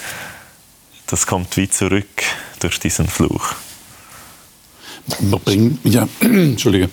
Das 1.06 1.28
kommt 1.28 1.58
wie 1.58 1.70
zurück 1.70 2.24
durch 2.60 2.80
diesen 2.80 3.08
Fluch. 3.08 3.54
Ja, 5.84 6.08
Entschuldige. 6.22 6.90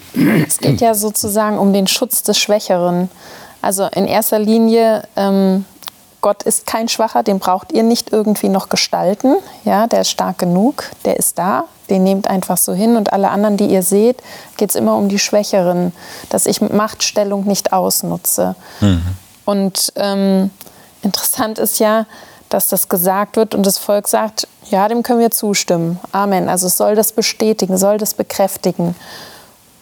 Es 0.46 0.58
geht 0.58 0.80
ja 0.80 0.94
sozusagen 0.94 1.58
um 1.58 1.72
den 1.72 1.86
Schutz 1.86 2.22
des 2.22 2.38
Schwächeren. 2.38 3.08
Also 3.62 3.86
in 3.94 4.06
erster 4.06 4.38
Linie, 4.38 5.04
ähm, 5.16 5.64
Gott 6.20 6.44
ist 6.44 6.66
kein 6.66 6.88
Schwacher, 6.88 7.22
den 7.22 7.38
braucht 7.38 7.72
ihr 7.72 7.82
nicht 7.82 8.12
irgendwie 8.12 8.48
noch 8.48 8.68
gestalten. 8.68 9.36
Ja, 9.64 9.86
der 9.86 10.02
ist 10.02 10.10
stark 10.10 10.38
genug, 10.38 10.84
der 11.04 11.16
ist 11.16 11.38
da, 11.38 11.64
den 11.90 12.04
nehmt 12.04 12.28
einfach 12.28 12.56
so 12.56 12.72
hin. 12.72 12.96
Und 12.96 13.12
alle 13.12 13.30
anderen, 13.30 13.56
die 13.56 13.66
ihr 13.66 13.82
seht, 13.82 14.22
geht 14.56 14.70
es 14.70 14.76
immer 14.76 14.96
um 14.96 15.08
die 15.08 15.18
Schwächeren, 15.18 15.92
dass 16.28 16.46
ich 16.46 16.60
Machtstellung 16.60 17.46
nicht 17.46 17.72
ausnutze. 17.72 18.54
Mhm. 18.80 19.02
Und 19.44 19.92
ähm, 19.96 20.50
interessant 21.02 21.58
ist 21.58 21.80
ja, 21.80 22.06
dass 22.48 22.68
das 22.68 22.88
gesagt 22.88 23.36
wird 23.36 23.54
und 23.54 23.66
das 23.66 23.78
Volk 23.78 24.06
sagt, 24.06 24.46
ja, 24.72 24.88
dem 24.88 25.04
können 25.04 25.20
wir 25.20 25.30
zustimmen. 25.30 26.00
Amen. 26.10 26.48
Also 26.48 26.66
es 26.66 26.76
soll 26.76 26.96
das 26.96 27.12
bestätigen, 27.12 27.78
soll 27.78 27.98
das 27.98 28.14
bekräftigen. 28.14 28.96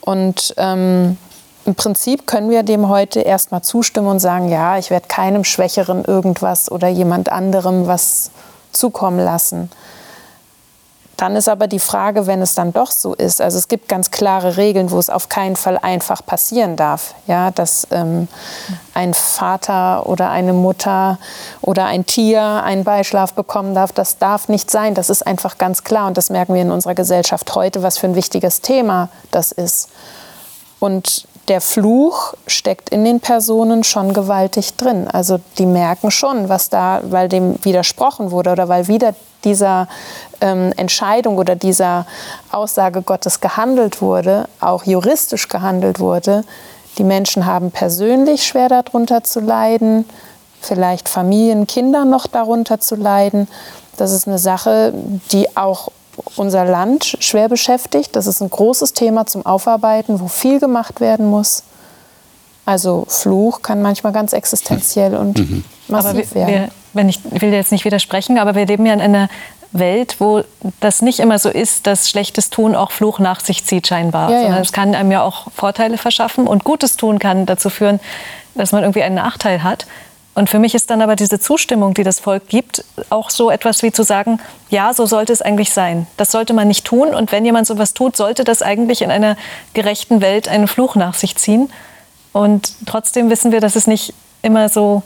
Und 0.03 0.55
ähm, 0.59 1.17
im 1.65 1.75
Prinzip 1.75 2.27
können 2.27 2.51
wir 2.51 2.63
dem 2.63 2.89
heute 2.89 3.21
erstmal 3.21 3.63
zustimmen 3.63 4.09
und 4.09 4.19
sagen, 4.19 4.49
ja, 4.49 4.77
ich 4.77 4.91
werde 4.91 5.09
keinem 5.09 5.45
Schwächeren 5.45 6.05
irgendwas 6.05 6.71
oder 6.71 6.89
jemand 6.89 7.31
anderem 7.31 7.87
was 7.87 8.31
zukommen 8.73 9.19
lassen. 9.19 9.71
Dann 11.21 11.37
ist 11.37 11.51
aber 11.51 11.67
die 11.67 11.81
Frage, 11.81 12.27
wenn 12.27 12.41
es 12.41 12.55
dann 12.55 12.73
doch 12.73 12.91
so 12.91 13.13
ist, 13.13 13.43
also 13.43 13.59
es 13.59 13.69
gibt 13.69 13.91
ganz 13.91 14.11
klare 14.11 14.57
Regeln, 14.57 14.91
wo 14.91 14.99
es 14.99 15.11
auf 15.11 15.29
keinen 15.29 15.55
Fall 15.55 15.77
einfach 15.77 16.25
passieren 16.25 16.77
darf, 16.77 17.15
ja, 17.27 17.51
dass 17.51 17.87
ähm, 17.91 18.27
ein 18.95 19.13
Vater 19.13 20.07
oder 20.07 20.31
eine 20.31 20.55
Mutter 20.55 21.19
oder 21.61 21.85
ein 21.85 22.07
Tier 22.07 22.63
einen 22.65 22.85
Beischlaf 22.85 23.35
bekommen 23.35 23.75
darf, 23.75 23.93
das 23.93 24.17
darf 24.17 24.49
nicht 24.49 24.71
sein, 24.71 24.95
das 24.95 25.11
ist 25.11 25.27
einfach 25.27 25.59
ganz 25.59 25.85
klar 25.85 26.07
und 26.07 26.17
das 26.17 26.31
merken 26.31 26.55
wir 26.55 26.63
in 26.63 26.71
unserer 26.71 26.95
Gesellschaft 26.95 27.55
heute, 27.55 27.83
was 27.83 27.99
für 27.99 28.07
ein 28.07 28.15
wichtiges 28.15 28.63
Thema 28.63 29.11
das 29.31 29.53
ist. 29.53 29.91
Und 30.79 31.27
der 31.49 31.61
Fluch 31.61 32.35
steckt 32.47 32.91
in 32.91 33.05
den 33.05 33.21
Personen 33.21 33.83
schon 33.83 34.13
gewaltig 34.13 34.77
drin. 34.77 35.09
Also 35.09 35.41
die 35.59 35.67
merken 35.67 36.11
schon, 36.11 36.49
was 36.49 36.69
da, 36.69 37.01
weil 37.03 37.29
dem 37.29 37.63
widersprochen 37.65 38.31
wurde 38.31 38.51
oder 38.51 38.69
weil 38.69 38.89
wieder 38.89 39.15
dieser 39.45 39.89
ähm, 40.41 40.73
Entscheidung 40.77 41.39
oder 41.39 41.57
dieser 41.57 42.07
Aussage 42.53 43.03
Gottes 43.03 43.41
gehandelt 43.41 44.01
wurde, 44.03 44.49
auch 44.61 44.85
juristisch 44.85 45.49
gehandelt 45.49 45.99
wurde. 45.99 46.45
Die 46.99 47.05
Menschen 47.05 47.47
haben 47.47 47.71
persönlich 47.71 48.47
schwer 48.47 48.69
darunter 48.69 49.25
zu 49.25 49.41
leiden, 49.41 50.05
vielleicht 50.61 51.09
Familien, 51.09 51.67
Kinder 51.67 52.05
noch 52.05 52.27
darunter 52.27 52.81
zu 52.81 52.97
leiden. 52.97 53.49
Das 53.97 54.13
ist 54.13 54.29
eine 54.29 54.39
Sache, 54.39 54.93
die 55.33 55.57
auch 55.57 55.91
unser 56.37 56.65
Land 56.65 57.17
schwer 57.21 57.49
beschäftigt. 57.49 58.17
Das 58.17 58.27
ist 58.27 58.41
ein 58.41 58.51
großes 58.51 58.93
Thema 58.93 59.27
zum 59.27 59.45
Aufarbeiten, 59.47 60.21
wo 60.21 60.29
viel 60.29 60.61
gemacht 60.61 61.01
werden 61.01 61.29
muss. 61.29 61.63
Also 62.67 63.05
Fluch 63.09 63.63
kann 63.63 63.83
manchmal 63.83 64.13
ganz 64.13 64.33
existenziell 64.33 65.17
und 65.17 65.39
mhm. 65.39 65.65
massiv 65.89 66.35
wir, 66.35 66.47
werden. 66.47 66.55
Wir, 66.55 66.69
wenn 66.93 67.09
ich 67.09 67.21
will 67.25 67.53
jetzt 67.53 67.73
nicht 67.73 67.85
widersprechen, 67.85 68.39
aber 68.39 68.55
wir 68.55 68.67
leben 68.67 68.87
ja 68.87 68.93
in 68.93 69.01
einer 69.01 69.29
Welt, 69.73 70.17
wo 70.19 70.43
das 70.81 71.01
nicht 71.01 71.21
immer 71.21 71.39
so 71.39 71.49
ist, 71.49 71.87
dass 71.87 72.11
schlechtes 72.11 72.51
Tun 72.51 72.75
auch 72.75 72.91
Fluch 72.91 73.19
nach 73.19 73.41
sich 73.41 73.65
zieht 73.65 73.87
scheinbar. 73.87 74.31
Ja, 74.31 74.43
ja. 74.43 74.59
es 74.59 74.73
kann 74.73 74.95
einem 74.95 75.13
ja 75.13 75.23
auch 75.23 75.51
Vorteile 75.53 75.97
verschaffen 75.97 76.47
und 76.47 76.65
Gutes 76.65 76.97
tun 76.97 77.19
kann 77.19 77.47
dazu 77.47 77.71
führen, 77.71 78.01
dass 78.55 78.73
man 78.73 78.83
irgendwie 78.83 79.03
einen 79.03 79.15
Nachteil 79.15 79.63
hat. 79.63 79.87
Und 80.35 80.49
für 80.49 80.59
mich 80.59 80.75
ist 80.75 80.91
dann 80.91 81.03
aber 81.03 81.17
diese 81.17 81.41
Zustimmung, 81.41 81.95
die 81.95 82.05
das 82.05 82.21
Volk 82.21 82.49
gibt, 82.49 82.85
auch 83.11 83.31
so 83.31 83.51
etwas 83.51 83.83
wie 83.83 83.91
zu 83.91 84.05
sagen, 84.05 84.41
ja, 84.71 84.95
so 84.95 85.05
sollte 85.05 85.33
es 85.33 85.43
eigentlich 85.43 85.73
sein. 85.73 86.07
Das 86.17 86.31
sollte 86.31 86.53
man 86.53 86.69
nicht 86.69 86.85
tun. 86.85 87.15
Und 87.15 87.33
wenn 87.33 87.45
jemand 87.45 87.67
sowas 87.67 87.95
tut, 87.95 88.17
sollte 88.17 88.45
das 88.45 88.63
eigentlich 88.63 89.03
in 89.03 89.11
einer 89.11 89.37
gerechten 89.75 90.21
Welt 90.21 90.49
einen 90.49 90.69
Fluch 90.69 90.95
nach 90.95 91.15
sich 91.15 91.37
ziehen. 91.37 91.71
Und 92.33 92.73
trotzdem 92.87 93.29
wissen 93.29 93.51
wir, 93.51 93.61
dass 93.61 93.75
es 93.75 93.87
nicht 93.87 94.15
immer 94.43 94.69
so 94.69 95.03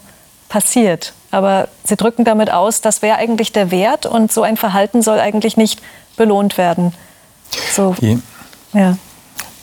passiert. 0.48 1.14
Aber 1.30 1.68
Sie 1.84 1.96
drücken 1.96 2.24
damit 2.24 2.50
aus, 2.50 2.80
das 2.80 3.02
wäre 3.02 3.16
eigentlich 3.16 3.50
der 3.50 3.70
Wert 3.70 4.06
und 4.06 4.30
so 4.30 4.42
ein 4.42 4.56
Verhalten 4.56 5.02
soll 5.02 5.18
eigentlich 5.18 5.56
nicht 5.56 5.80
belohnt 6.16 6.58
werden. 6.58 6.94
So, 7.72 7.96
ja. 8.72 8.96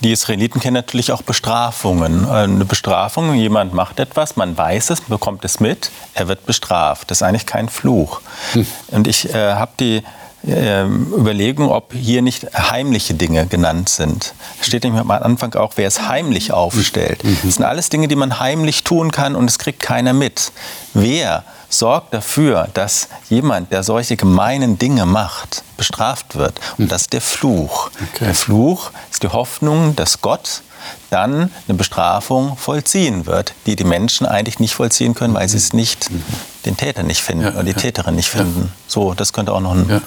Die 0.02 0.12
Israeliten 0.12 0.60
kennen 0.60 0.74
natürlich 0.76 1.12
auch 1.12 1.22
Bestrafungen. 1.22 2.28
Eine 2.28 2.66
Bestrafung, 2.66 3.34
jemand 3.36 3.74
macht 3.74 4.00
etwas, 4.00 4.36
man 4.36 4.58
weiß 4.58 4.90
es, 4.90 5.02
bekommt 5.02 5.46
es 5.46 5.60
mit, 5.60 5.92
er 6.16 6.28
wird 6.28 6.46
bestraft. 6.46 7.12
Das 7.12 7.20
ist 7.20 7.24
eigentlich 7.24 7.46
kein 7.46 7.70
Fluch. 7.70 8.22
Hm. 8.54 8.66
Und 8.90 9.08
ich 9.08 9.34
äh, 9.34 9.54
habe 9.54 9.72
die 9.80 10.02
äh, 10.48 10.86
Überlegung, 10.86 11.70
ob 11.70 11.94
hier 11.94 12.22
nicht 12.22 12.48
heimliche 12.56 13.14
Dinge 13.14 13.46
genannt 13.46 13.90
sind. 13.90 14.34
Es 14.60 14.68
steht 14.68 14.84
nämlich 14.84 15.02
am 15.02 15.12
Anfang 15.12 15.54
auch, 15.54 15.74
wer 15.76 15.88
es 15.88 16.08
heimlich 16.08 16.52
aufstellt. 16.52 17.24
Mhm. 17.24 17.38
Das 17.44 17.56
sind 17.56 17.66
alles 17.66 17.90
Dinge, 17.90 18.08
die 18.08 18.16
man 18.16 18.40
heimlich 18.40 18.84
tun 18.84 19.12
kann 19.12 19.36
und 19.36 19.50
es 19.50 19.60
kriegt 19.60 19.82
keiner 19.82 20.14
mit. 20.14 20.52
Wer 20.94 21.44
sorgt 21.74 22.14
dafür, 22.14 22.68
dass 22.74 23.08
jemand, 23.30 23.72
der 23.72 23.84
solche 23.84 24.18
gemeinen 24.18 24.78
Dinge 24.78 25.06
macht, 25.06 25.64
bestraft 25.78 26.36
wird? 26.36 26.60
Und 26.78 26.92
das 26.92 27.04
ist 27.04 27.14
der 27.14 27.22
Fluch. 27.22 27.90
Okay. 28.14 28.26
Der 28.26 28.36
Fluch 28.36 28.92
ist 29.12 29.24
die 29.24 29.30
Hoffnung, 29.30 29.96
dass 29.96 30.22
Gott 30.22 30.62
dann 31.10 31.52
eine 31.68 31.78
Bestrafung 31.78 32.58
vollziehen 32.58 33.26
wird, 33.26 33.54
die 33.66 33.76
die 33.76 33.84
Menschen 33.84 34.26
eigentlich 34.26 34.60
nicht 34.60 34.74
vollziehen 34.74 35.14
können, 35.14 35.34
weil 35.34 35.48
sie 35.48 35.58
es 35.58 35.74
nicht, 35.74 36.10
mhm. 36.10 36.24
den 36.66 36.78
Täter 36.78 37.04
nicht 37.04 37.22
finden 37.22 37.46
ja, 37.46 37.52
oder 37.52 37.64
die 37.64 37.74
Täterin 37.74 38.16
nicht 38.16 38.30
finden. 38.30 38.72
So, 38.88 39.14
das 39.14 39.34
könnte 39.34 39.54
auch 39.54 39.60
noch 39.60 39.74
ein 39.74 40.02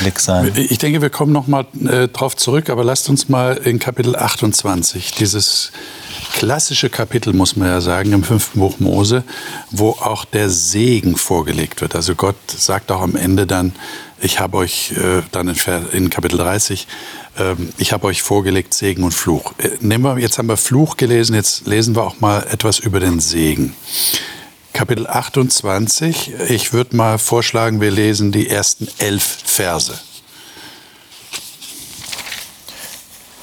Blick 0.00 0.20
sein. 0.20 0.52
Ich 0.56 0.78
denke, 0.78 1.02
wir 1.02 1.10
kommen 1.10 1.32
noch 1.32 1.46
mal 1.46 1.66
äh, 1.86 2.08
drauf 2.08 2.36
zurück, 2.36 2.70
aber 2.70 2.84
lasst 2.84 3.08
uns 3.08 3.28
mal 3.28 3.56
in 3.56 3.78
Kapitel 3.78 4.16
28, 4.16 5.12
dieses 5.12 5.72
klassische 6.32 6.90
Kapitel, 6.90 7.32
muss 7.32 7.56
man 7.56 7.68
ja 7.68 7.80
sagen, 7.80 8.12
im 8.12 8.22
fünften 8.22 8.60
Buch 8.60 8.78
Mose, 8.78 9.24
wo 9.70 9.90
auch 9.90 10.24
der 10.24 10.48
Segen 10.50 11.16
vorgelegt 11.16 11.80
wird. 11.80 11.94
Also 11.94 12.14
Gott 12.14 12.36
sagt 12.46 12.92
auch 12.92 13.02
am 13.02 13.16
Ende 13.16 13.46
dann, 13.46 13.72
ich 14.20 14.38
habe 14.38 14.58
euch 14.58 14.92
äh, 14.92 15.22
dann 15.32 15.48
in, 15.48 15.56
in, 15.92 16.10
Kapitel 16.10 16.38
30, 16.38 16.86
äh, 17.38 17.54
ich 17.78 17.92
habe 17.92 18.06
euch 18.06 18.22
vorgelegt 18.22 18.74
Segen 18.74 19.02
und 19.02 19.12
Fluch. 19.12 19.52
Äh, 19.58 19.70
nehmen 19.80 20.04
wir, 20.04 20.18
jetzt 20.18 20.38
haben 20.38 20.48
wir 20.48 20.56
Fluch 20.56 20.96
gelesen, 20.96 21.34
jetzt 21.34 21.66
lesen 21.66 21.96
wir 21.96 22.04
auch 22.04 22.20
mal 22.20 22.46
etwas 22.50 22.78
über 22.78 23.00
den 23.00 23.20
Segen. 23.20 23.74
Kapitel 24.80 25.06
28. 25.06 26.32
Ich 26.48 26.72
würde 26.72 26.96
mal 26.96 27.18
vorschlagen, 27.18 27.82
wir 27.82 27.90
lesen 27.90 28.32
die 28.32 28.48
ersten 28.48 28.88
elf 28.96 29.22
Verse. 29.44 29.92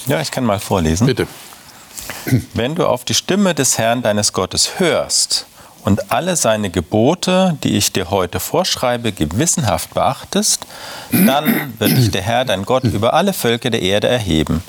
Ja, 0.08 0.20
ich 0.20 0.32
kann 0.32 0.44
mal 0.44 0.60
vorlesen. 0.60 1.06
Bitte. 1.06 1.28
Wenn 2.56 2.74
du 2.74 2.88
auf 2.88 3.06
die 3.06 3.14
Stimme 3.14 3.54
des 3.54 3.78
Herrn 3.78 4.02
deines 4.02 4.34
Gottes 4.34 4.80
hörst 4.80 5.46
und 5.84 6.12
alle 6.12 6.36
seine 6.36 6.72
Gebote, 6.72 7.56
die 7.64 7.78
ich 7.78 7.94
dir 7.94 8.10
heute 8.10 8.40
vorschreibe, 8.40 9.12
gewissenhaft 9.12 9.94
beachtest, 9.94 10.66
dann 11.12 11.76
wird 11.78 11.92
dich 11.92 12.10
der 12.10 12.24
Herr 12.24 12.46
dein 12.46 12.66
Gott 12.66 12.84
über 12.84 13.14
alle 13.14 13.34
Völker 13.34 13.70
der 13.70 13.84
Erde 13.84 14.08
erheben 14.08 14.64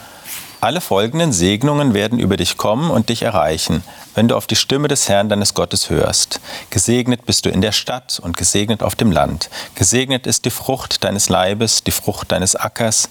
alle 0.61 0.81
folgenden 0.81 1.33
Segnungen 1.33 1.95
werden 1.95 2.19
über 2.19 2.37
dich 2.37 2.57
kommen 2.57 2.91
und 2.91 3.09
dich 3.09 3.23
erreichen, 3.23 3.83
wenn 4.15 4.29
du 4.29 4.37
auf 4.37 4.47
die 4.47 4.57
Stimme 4.57 4.89
des 4.89 5.09
Herrn 5.09 5.29
deines 5.29 5.55
Gottes 5.55 5.91
hörst. 5.91 6.41
Gesegnet 6.71 7.27
bist 7.27 7.45
du 7.45 7.51
in 7.51 7.61
der 7.61 7.73
Stadt 7.73 8.19
und 8.21 8.37
gesegnet 8.37 8.83
auf 8.83 8.97
dem 8.97 9.13
Land. 9.13 9.51
Gesegnet 9.75 10.27
ist 10.27 10.45
die 10.45 10.51
Frucht 10.51 11.05
deines 11.05 11.29
Leibes, 11.29 11.85
die 11.85 11.93
Frucht 11.93 12.33
deines 12.33 12.57
Ackers, 12.57 13.09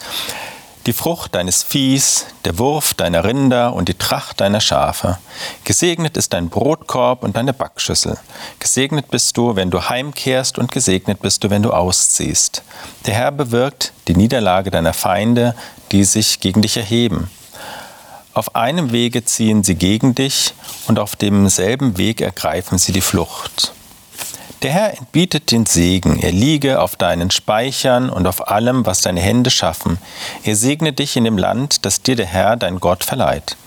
die 0.88 0.94
Frucht 0.94 1.36
deines 1.36 1.64
Viehs, 1.64 2.26
der 2.46 2.58
Wurf 2.60 2.94
deiner 2.94 3.26
Rinder 3.26 3.74
und 3.74 3.90
die 3.90 3.94
Tracht 3.94 4.40
deiner 4.40 4.62
Schafe. 4.62 5.18
Gesegnet 5.66 6.16
ist 6.16 6.34
dein 6.34 6.50
Brotkorb 6.50 7.24
und 7.24 7.36
deine 7.36 7.54
Backschüssel. 7.54 8.18
Gesegnet 8.60 9.10
bist 9.10 9.36
du, 9.38 9.58
wenn 9.58 9.70
du 9.70 9.90
heimkehrst 9.90 10.58
und 10.58 10.72
gesegnet 10.72 11.22
bist 11.22 11.44
du, 11.44 11.50
wenn 11.50 11.62
du 11.62 11.72
ausziehst. 11.72 12.64
Der 13.06 13.14
Herr 13.14 13.32
bewirkt 13.32 13.92
die 14.08 14.16
Niederlage 14.16 14.72
deiner 14.72 14.94
Feinde, 14.94 15.56
die 15.92 16.06
sich 16.06 16.40
gegen 16.40 16.62
dich 16.62 16.78
erheben. 16.78 17.30
Auf 18.38 18.54
einem 18.56 18.92
Wege 18.92 19.26
ziehen 19.26 19.64
sie 19.64 19.74
gegen 19.74 20.14
dich 20.14 20.54
und 20.86 21.00
auf 21.00 21.16
demselben 21.16 21.98
Weg 21.98 22.22
ergreifen 22.22 22.78
sie 22.78 22.92
die 22.92 23.02
Flucht. 23.02 23.74
Der 24.62 24.70
Herr 24.70 24.96
entbietet 24.96 25.50
den 25.50 25.66
Segen, 25.66 26.20
er 26.20 26.32
liege 26.32 26.80
auf 26.80 26.96
deinen 26.96 27.32
Speichern 27.32 28.12
und 28.12 28.28
auf 28.28 28.48
allem, 28.48 28.86
was 28.86 29.02
deine 29.02 29.22
Hände 29.22 29.50
schaffen. 29.50 29.98
Er 30.44 30.56
segne 30.56 30.94
dich 30.94 31.18
in 31.18 31.24
dem 31.24 31.40
Land, 31.40 31.84
das 31.84 32.04
dir 32.04 32.16
der 32.16 32.28
Herr, 32.28 32.58
dein 32.58 32.80
Gott, 32.80 33.04
verleiht. 33.04 33.58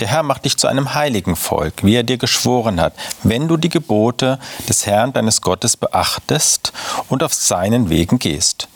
Der 0.00 0.08
Herr 0.08 0.22
macht 0.22 0.44
dich 0.44 0.58
zu 0.58 0.66
einem 0.66 0.92
heiligen 0.92 1.34
Volk, 1.34 1.82
wie 1.82 1.94
er 1.94 2.02
dir 2.02 2.18
geschworen 2.18 2.78
hat, 2.78 2.92
wenn 3.22 3.48
du 3.48 3.56
die 3.56 3.70
Gebote 3.70 4.38
des 4.68 4.84
Herrn 4.84 5.14
deines 5.14 5.40
Gottes 5.40 5.78
beachtest 5.78 6.74
und 7.08 7.22
auf 7.22 7.32
seinen 7.32 7.88
Wegen 7.88 8.18
gehst. 8.18 8.68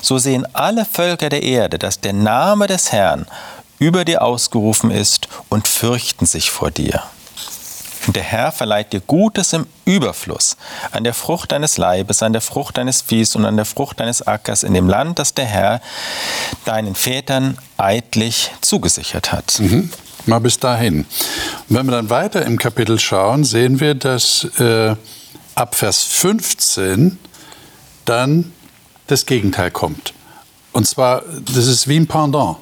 So 0.00 0.18
sehen 0.18 0.46
alle 0.54 0.84
Völker 0.84 1.28
der 1.28 1.42
Erde, 1.42 1.78
dass 1.78 2.00
der 2.00 2.12
Name 2.12 2.66
des 2.66 2.92
Herrn 2.92 3.26
über 3.78 4.04
dir 4.04 4.22
ausgerufen 4.22 4.90
ist 4.90 5.28
und 5.48 5.68
fürchten 5.68 6.26
sich 6.26 6.50
vor 6.50 6.70
dir. 6.70 7.02
Und 8.06 8.16
der 8.16 8.22
Herr 8.22 8.52
verleiht 8.52 8.92
dir 8.92 9.00
Gutes 9.00 9.52
im 9.52 9.66
Überfluss, 9.84 10.56
an 10.92 11.04
der 11.04 11.12
Frucht 11.12 11.52
deines 11.52 11.76
Leibes, 11.76 12.22
an 12.22 12.32
der 12.32 12.40
Frucht 12.40 12.78
deines 12.78 13.02
Viehs 13.02 13.36
und 13.36 13.44
an 13.44 13.56
der 13.56 13.66
Frucht 13.66 14.00
deines 14.00 14.26
Ackers 14.26 14.62
in 14.62 14.72
dem 14.72 14.88
Land, 14.88 15.18
das 15.18 15.34
der 15.34 15.44
Herr 15.44 15.82
deinen 16.64 16.94
Vätern 16.94 17.58
eidlich 17.76 18.50
zugesichert 18.62 19.32
hat. 19.32 19.60
Mhm. 19.60 19.90
Mal 20.24 20.40
bis 20.40 20.58
dahin. 20.58 21.00
Und 21.68 21.76
wenn 21.76 21.86
wir 21.86 21.92
dann 21.92 22.10
weiter 22.10 22.46
im 22.46 22.58
Kapitel 22.58 22.98
schauen, 22.98 23.44
sehen 23.44 23.80
wir, 23.80 23.94
dass 23.94 24.44
äh, 24.58 24.94
ab 25.54 25.74
Vers 25.74 26.02
15 26.02 27.18
dann 28.04 28.52
das 29.06 29.26
Gegenteil 29.26 29.70
kommt. 29.70 30.14
Und 30.72 30.86
zwar, 30.86 31.22
das 31.54 31.66
ist 31.66 31.88
wie 31.88 31.96
ein 31.96 32.06
Pendant. 32.06 32.56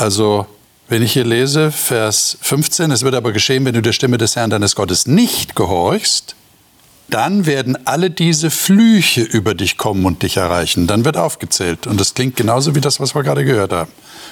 Also, 0.00 0.46
wenn 0.88 1.02
ich 1.02 1.12
hier 1.12 1.26
lese, 1.26 1.70
Vers 1.70 2.38
15, 2.40 2.90
es 2.90 3.02
wird 3.02 3.14
aber 3.14 3.32
geschehen, 3.32 3.66
wenn 3.66 3.74
du 3.74 3.82
der 3.82 3.92
Stimme 3.92 4.16
des 4.16 4.34
Herrn 4.34 4.48
deines 4.48 4.74
Gottes 4.74 5.06
nicht 5.06 5.54
gehorchst, 5.54 6.36
dann 7.10 7.44
werden 7.44 7.76
alle 7.86 8.08
diese 8.08 8.50
Flüche 8.50 9.20
über 9.20 9.54
dich 9.54 9.76
kommen 9.76 10.06
und 10.06 10.22
dich 10.22 10.38
erreichen. 10.38 10.86
Dann 10.86 11.04
wird 11.04 11.18
aufgezählt. 11.18 11.86
Und 11.86 12.00
das 12.00 12.14
klingt 12.14 12.34
genauso 12.34 12.74
wie 12.74 12.80
das, 12.80 12.98
was 12.98 13.14
wir 13.14 13.22
gerade 13.22 13.44
gehört 13.44 13.74
haben. 13.74 13.90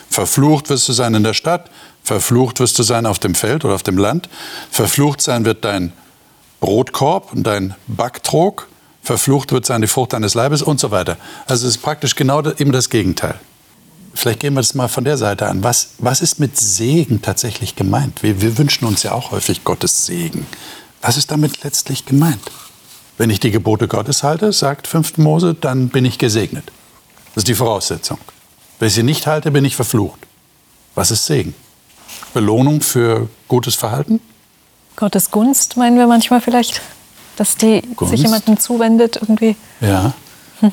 Verflucht 0.09 0.71
wirst 0.71 0.89
du 0.89 0.95
sein 0.95 1.13
in 1.13 1.23
der 1.23 1.35
Stadt, 1.35 1.71
verflucht 2.03 2.61
wirst 2.61 2.79
du 2.79 2.83
sein 2.83 3.05
auf 3.05 3.19
dem 3.19 3.35
Feld 3.35 3.67
oder 3.67 3.75
auf 3.75 3.83
dem 3.83 3.99
Land, 3.99 4.31
verflucht 4.71 5.21
sein 5.21 5.45
wird 5.45 5.67
dein 5.67 5.93
Brotkorb 6.61 7.35
und 7.35 7.47
dein 7.47 7.75
Backtrog, 7.89 8.69
verflucht 9.03 9.53
wird 9.53 9.67
sein 9.67 9.83
die 9.83 9.87
Frucht 9.87 10.15
deines 10.15 10.33
Leibes 10.33 10.63
und 10.63 10.81
so 10.81 10.91
weiter. 10.93 11.19
Also 11.45 11.67
es 11.67 11.77
ist 11.77 11.83
praktisch 11.83 12.17
genau 12.17 12.43
eben 12.59 12.73
das 12.73 12.89
Gegenteil. 12.89 13.39
Vielleicht 14.15 14.41
gehen 14.41 14.55
wir 14.55 14.61
das 14.61 14.75
mal 14.75 14.89
von 14.89 15.05
der 15.05 15.17
Seite 15.17 15.47
an. 15.47 15.63
Was, 15.63 15.91
was 15.99 16.21
ist 16.21 16.41
mit 16.41 16.57
Segen 16.59 17.23
tatsächlich 17.23 17.77
gemeint? 17.77 18.23
Wir, 18.23 18.41
wir 18.41 18.59
wünschen 18.59 18.85
uns 18.87 19.03
ja 19.03 19.13
auch 19.13 19.31
häufig 19.31 19.65
Gottes 19.65 20.07
Segen. 20.07 20.47
Was 21.03 21.17
ist 21.17 21.31
damit 21.31 21.63
letztlich 21.63 22.07
gemeint? 22.07 22.51
Wenn 23.17 23.31
ich 23.31 23.41
die 23.41 23.51
Gebote 23.51 23.87
Gottes 23.89 24.23
halte, 24.23 24.53
sagt 24.53 24.87
5. 24.87 25.19
Mose, 25.19 25.55
dann 25.55 25.89
bin 25.89 26.05
ich 26.05 26.19
gesegnet. 26.19 26.65
Das 27.35 27.43
ist 27.43 27.49
die 27.49 27.55
Voraussetzung. 27.55 28.19
Wenn 28.79 28.89
ich 28.89 28.95
sie 28.95 29.03
nicht 29.03 29.27
halte, 29.27 29.51
bin 29.51 29.65
ich 29.65 29.77
verflucht. 29.77 30.21
Was 30.95 31.11
ist 31.11 31.27
Segen? 31.27 31.55
Belohnung 32.35 32.81
für 32.81 33.29
gutes 33.49 33.75
Verhalten? 33.75 34.21
Gottes 34.97 35.31
Gunst 35.31 35.77
meinen 35.77 35.97
wir 35.97 36.07
manchmal 36.07 36.41
vielleicht, 36.41 36.81
dass 37.37 37.57
die 37.57 37.83
Gunst? 37.95 38.11
sich 38.13 38.23
jemandem 38.23 38.59
zuwendet 38.59 39.17
irgendwie. 39.21 39.57
Ja. 39.81 40.13
Hm, 40.61 40.73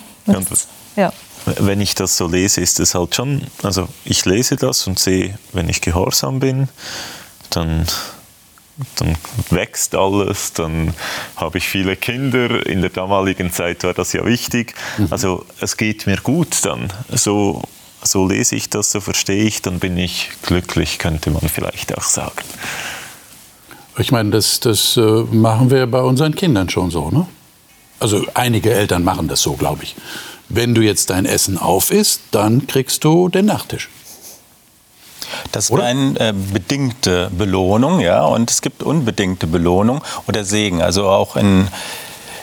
Ja. 0.95 1.11
Wenn 1.45 1.81
ich 1.81 1.95
das 1.95 2.17
so 2.17 2.27
lese, 2.27 2.61
ist 2.61 2.79
es 2.79 2.95
halt 2.95 3.15
schon, 3.15 3.45
also 3.63 3.87
ich 4.03 4.25
lese 4.25 4.55
das 4.55 4.87
und 4.87 4.97
sehe, 4.99 5.37
wenn 5.53 5.69
ich 5.69 5.81
gehorsam 5.81 6.39
bin, 6.39 6.69
dann, 7.51 7.85
dann 8.95 9.15
wächst 9.49 9.95
alles, 9.95 10.53
dann 10.53 10.93
habe 11.35 11.59
ich 11.59 11.67
viele 11.67 11.95
Kinder. 11.95 12.65
In 12.65 12.81
der 12.81 12.89
damaligen 12.89 13.51
Zeit 13.51 13.83
war 13.83 13.93
das 13.93 14.13
ja 14.13 14.25
wichtig. 14.25 14.73
Also 15.11 15.45
es 15.61 15.77
geht 15.77 16.07
mir 16.07 16.17
gut 16.17 16.65
dann. 16.65 16.91
So, 17.11 17.61
so 18.03 18.27
lese 18.27 18.55
ich 18.55 18.69
das, 18.69 18.91
so 18.91 18.99
verstehe 18.99 19.43
ich, 19.43 19.61
dann 19.61 19.79
bin 19.79 19.97
ich 19.97 20.29
glücklich, 20.41 20.99
könnte 20.99 21.31
man 21.31 21.47
vielleicht 21.49 21.97
auch 21.97 22.03
sagen. 22.03 22.43
Ich 23.97 24.11
meine, 24.11 24.31
das, 24.31 24.59
das 24.59 24.97
äh, 24.97 25.01
machen 25.01 25.71
wir 25.71 25.87
bei 25.87 26.01
unseren 26.01 26.35
Kindern 26.35 26.69
schon 26.69 26.91
so. 26.91 27.09
Ne? 27.11 27.27
Also 27.99 28.25
einige 28.33 28.73
Eltern 28.73 29.03
machen 29.03 29.27
das 29.27 29.41
so, 29.41 29.53
glaube 29.53 29.83
ich. 29.83 29.95
Wenn 30.49 30.75
du 30.75 30.81
jetzt 30.81 31.09
dein 31.09 31.25
Essen 31.25 31.57
auf 31.57 31.91
isst, 31.91 32.21
dann 32.31 32.67
kriegst 32.67 33.03
du 33.03 33.29
den 33.29 33.45
Nachtisch. 33.45 33.89
Das 35.51 35.71
wäre 35.71 35.83
eine 35.83 36.19
äh, 36.19 36.33
bedingte 36.33 37.31
Belohnung, 37.35 37.99
ja, 37.99 38.23
und 38.25 38.51
es 38.51 38.61
gibt 38.61 38.83
unbedingte 38.83 39.47
Belohnung 39.47 40.03
oder 40.27 40.43
Segen. 40.43 40.81
Also 40.81 41.07
auch 41.07 41.35
in, 41.35 41.67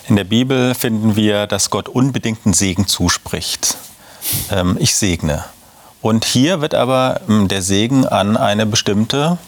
in 0.09 0.17
der 0.17 0.25
Bibel 0.25 0.75
finden 0.75 1.15
wir, 1.15 1.47
dass 1.47 1.71
Gott 1.71 1.89
unbedingten 1.89 2.53
Segen 2.53 2.87
zuspricht. 2.87 3.77
Ähm, 4.51 4.77
ich 4.81 4.97
segne. 4.97 5.45
Und 6.01 6.25
hier 6.25 6.61
wird 6.61 6.75
aber 6.75 7.21
ähm, 7.29 7.49
der 7.49 7.63
Segen 7.63 8.07
an 8.07 8.37
eine 8.37 8.67
bestimmte 8.67 9.39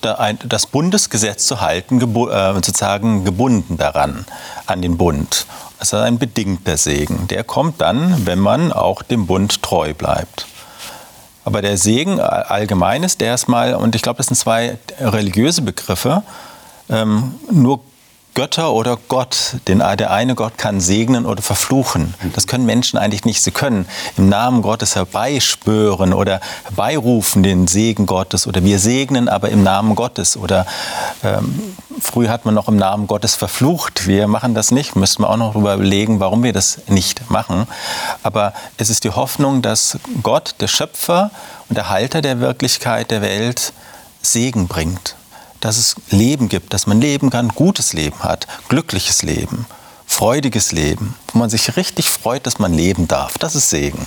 das 0.00 0.66
Bundesgesetz 0.66 1.46
zu 1.46 1.60
halten, 1.60 1.98
gebu 1.98 2.28
äh, 2.28 2.54
sozusagen 2.54 3.24
gebunden 3.24 3.76
daran, 3.76 4.26
an 4.66 4.82
den 4.82 4.96
Bund. 4.96 5.46
Das 5.78 5.88
ist 5.92 5.94
ein 5.94 6.18
bedingter 6.18 6.76
Segen. 6.76 7.28
Der 7.28 7.44
kommt 7.44 7.80
dann, 7.80 8.26
wenn 8.26 8.38
man 8.38 8.72
auch 8.72 9.02
dem 9.02 9.26
Bund 9.26 9.62
treu 9.62 9.94
bleibt. 9.94 10.46
Aber 11.44 11.62
der 11.62 11.78
Segen 11.78 12.20
all- 12.20 12.42
allgemein 12.42 13.02
ist 13.02 13.22
erstmal, 13.22 13.74
und 13.74 13.94
ich 13.94 14.02
glaube, 14.02 14.18
das 14.18 14.26
sind 14.26 14.36
zwei 14.36 14.78
religiöse 15.00 15.62
Begriffe, 15.62 16.22
ähm, 16.90 17.34
nur 17.50 17.80
Götter 18.38 18.72
oder 18.72 18.96
Gott, 19.08 19.56
den, 19.66 19.80
der 19.80 20.12
eine 20.12 20.36
Gott 20.36 20.58
kann 20.58 20.78
segnen 20.78 21.26
oder 21.26 21.42
verfluchen. 21.42 22.14
Das 22.36 22.46
können 22.46 22.66
Menschen 22.66 22.96
eigentlich 22.96 23.24
nicht. 23.24 23.42
Sie 23.42 23.50
können 23.50 23.88
im 24.16 24.28
Namen 24.28 24.62
Gottes 24.62 24.94
herbeischwören 24.94 26.14
oder 26.14 26.40
herbeirufen 26.62 27.42
den 27.42 27.66
Segen 27.66 28.06
Gottes 28.06 28.46
oder 28.46 28.62
wir 28.62 28.78
segnen 28.78 29.28
aber 29.28 29.48
im 29.48 29.64
Namen 29.64 29.96
Gottes 29.96 30.36
oder 30.36 30.66
ähm, 31.24 31.74
früher 32.00 32.30
hat 32.30 32.44
man 32.44 32.54
noch 32.54 32.68
im 32.68 32.76
Namen 32.76 33.08
Gottes 33.08 33.34
verflucht. 33.34 34.06
Wir 34.06 34.28
machen 34.28 34.54
das 34.54 34.70
nicht. 34.70 34.94
Müssten 34.94 35.24
wir 35.24 35.30
auch 35.30 35.36
noch 35.36 35.54
darüber 35.54 35.74
überlegen, 35.74 36.20
warum 36.20 36.44
wir 36.44 36.52
das 36.52 36.82
nicht 36.86 37.28
machen. 37.32 37.66
Aber 38.22 38.52
es 38.76 38.88
ist 38.88 39.02
die 39.02 39.10
Hoffnung, 39.10 39.62
dass 39.62 39.98
Gott, 40.22 40.54
der 40.60 40.68
Schöpfer 40.68 41.32
und 41.68 41.74
der 41.74 41.88
Halter 41.88 42.22
der 42.22 42.38
Wirklichkeit 42.38 43.10
der 43.10 43.20
Welt, 43.20 43.72
Segen 44.22 44.68
bringt. 44.68 45.16
Dass 45.60 45.76
es 45.76 45.96
Leben 46.10 46.48
gibt, 46.48 46.72
dass 46.72 46.86
man 46.86 47.00
leben 47.00 47.30
kann, 47.30 47.48
gutes 47.48 47.92
Leben 47.92 48.20
hat, 48.20 48.46
glückliches 48.68 49.22
Leben, 49.22 49.66
freudiges 50.06 50.72
Leben, 50.72 51.14
wo 51.32 51.38
man 51.38 51.50
sich 51.50 51.76
richtig 51.76 52.08
freut, 52.10 52.46
dass 52.46 52.58
man 52.58 52.72
leben 52.72 53.08
darf. 53.08 53.38
Das 53.38 53.54
ist 53.54 53.70
Segen. 53.70 54.06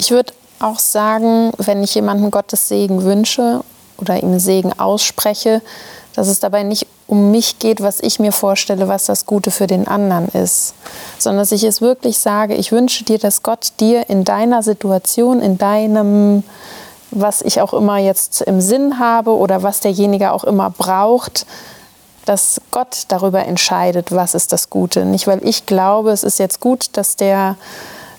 Ich 0.00 0.12
würde 0.12 0.32
auch 0.60 0.78
sagen, 0.78 1.52
wenn 1.58 1.82
ich 1.82 1.94
jemandem 1.94 2.30
Gottes 2.30 2.68
Segen 2.68 3.02
wünsche 3.02 3.64
oder 3.96 4.22
ihm 4.22 4.38
Segen 4.38 4.78
ausspreche, 4.78 5.60
dass 6.14 6.28
es 6.28 6.40
dabei 6.40 6.62
nicht 6.62 6.86
um 7.06 7.30
mich 7.30 7.58
geht, 7.58 7.80
was 7.80 8.00
ich 8.00 8.20
mir 8.20 8.32
vorstelle, 8.32 8.86
was 8.86 9.06
das 9.06 9.24
Gute 9.24 9.50
für 9.50 9.66
den 9.66 9.88
anderen 9.88 10.28
ist, 10.28 10.74
sondern 11.18 11.40
dass 11.40 11.52
ich 11.52 11.64
es 11.64 11.80
wirklich 11.80 12.18
sage, 12.18 12.54
ich 12.54 12.70
wünsche 12.70 13.02
dir, 13.02 13.18
dass 13.18 13.42
Gott 13.42 13.72
dir 13.80 14.10
in 14.10 14.24
deiner 14.24 14.62
Situation, 14.62 15.40
in 15.40 15.56
deinem, 15.56 16.44
was 17.10 17.42
ich 17.42 17.60
auch 17.60 17.72
immer 17.72 17.98
jetzt 17.98 18.42
im 18.42 18.60
Sinn 18.60 18.98
habe 18.98 19.36
oder 19.36 19.62
was 19.62 19.80
derjenige 19.80 20.32
auch 20.32 20.44
immer 20.44 20.70
braucht, 20.70 21.46
dass 22.24 22.60
Gott 22.70 23.04
darüber 23.08 23.44
entscheidet, 23.46 24.12
was 24.12 24.34
ist 24.34 24.52
das 24.52 24.68
Gute. 24.68 25.04
Nicht, 25.04 25.26
weil 25.26 25.40
ich 25.46 25.64
glaube, 25.64 26.10
es 26.10 26.22
ist 26.22 26.38
jetzt 26.38 26.60
gut, 26.60 26.90
dass 26.92 27.16
der 27.16 27.56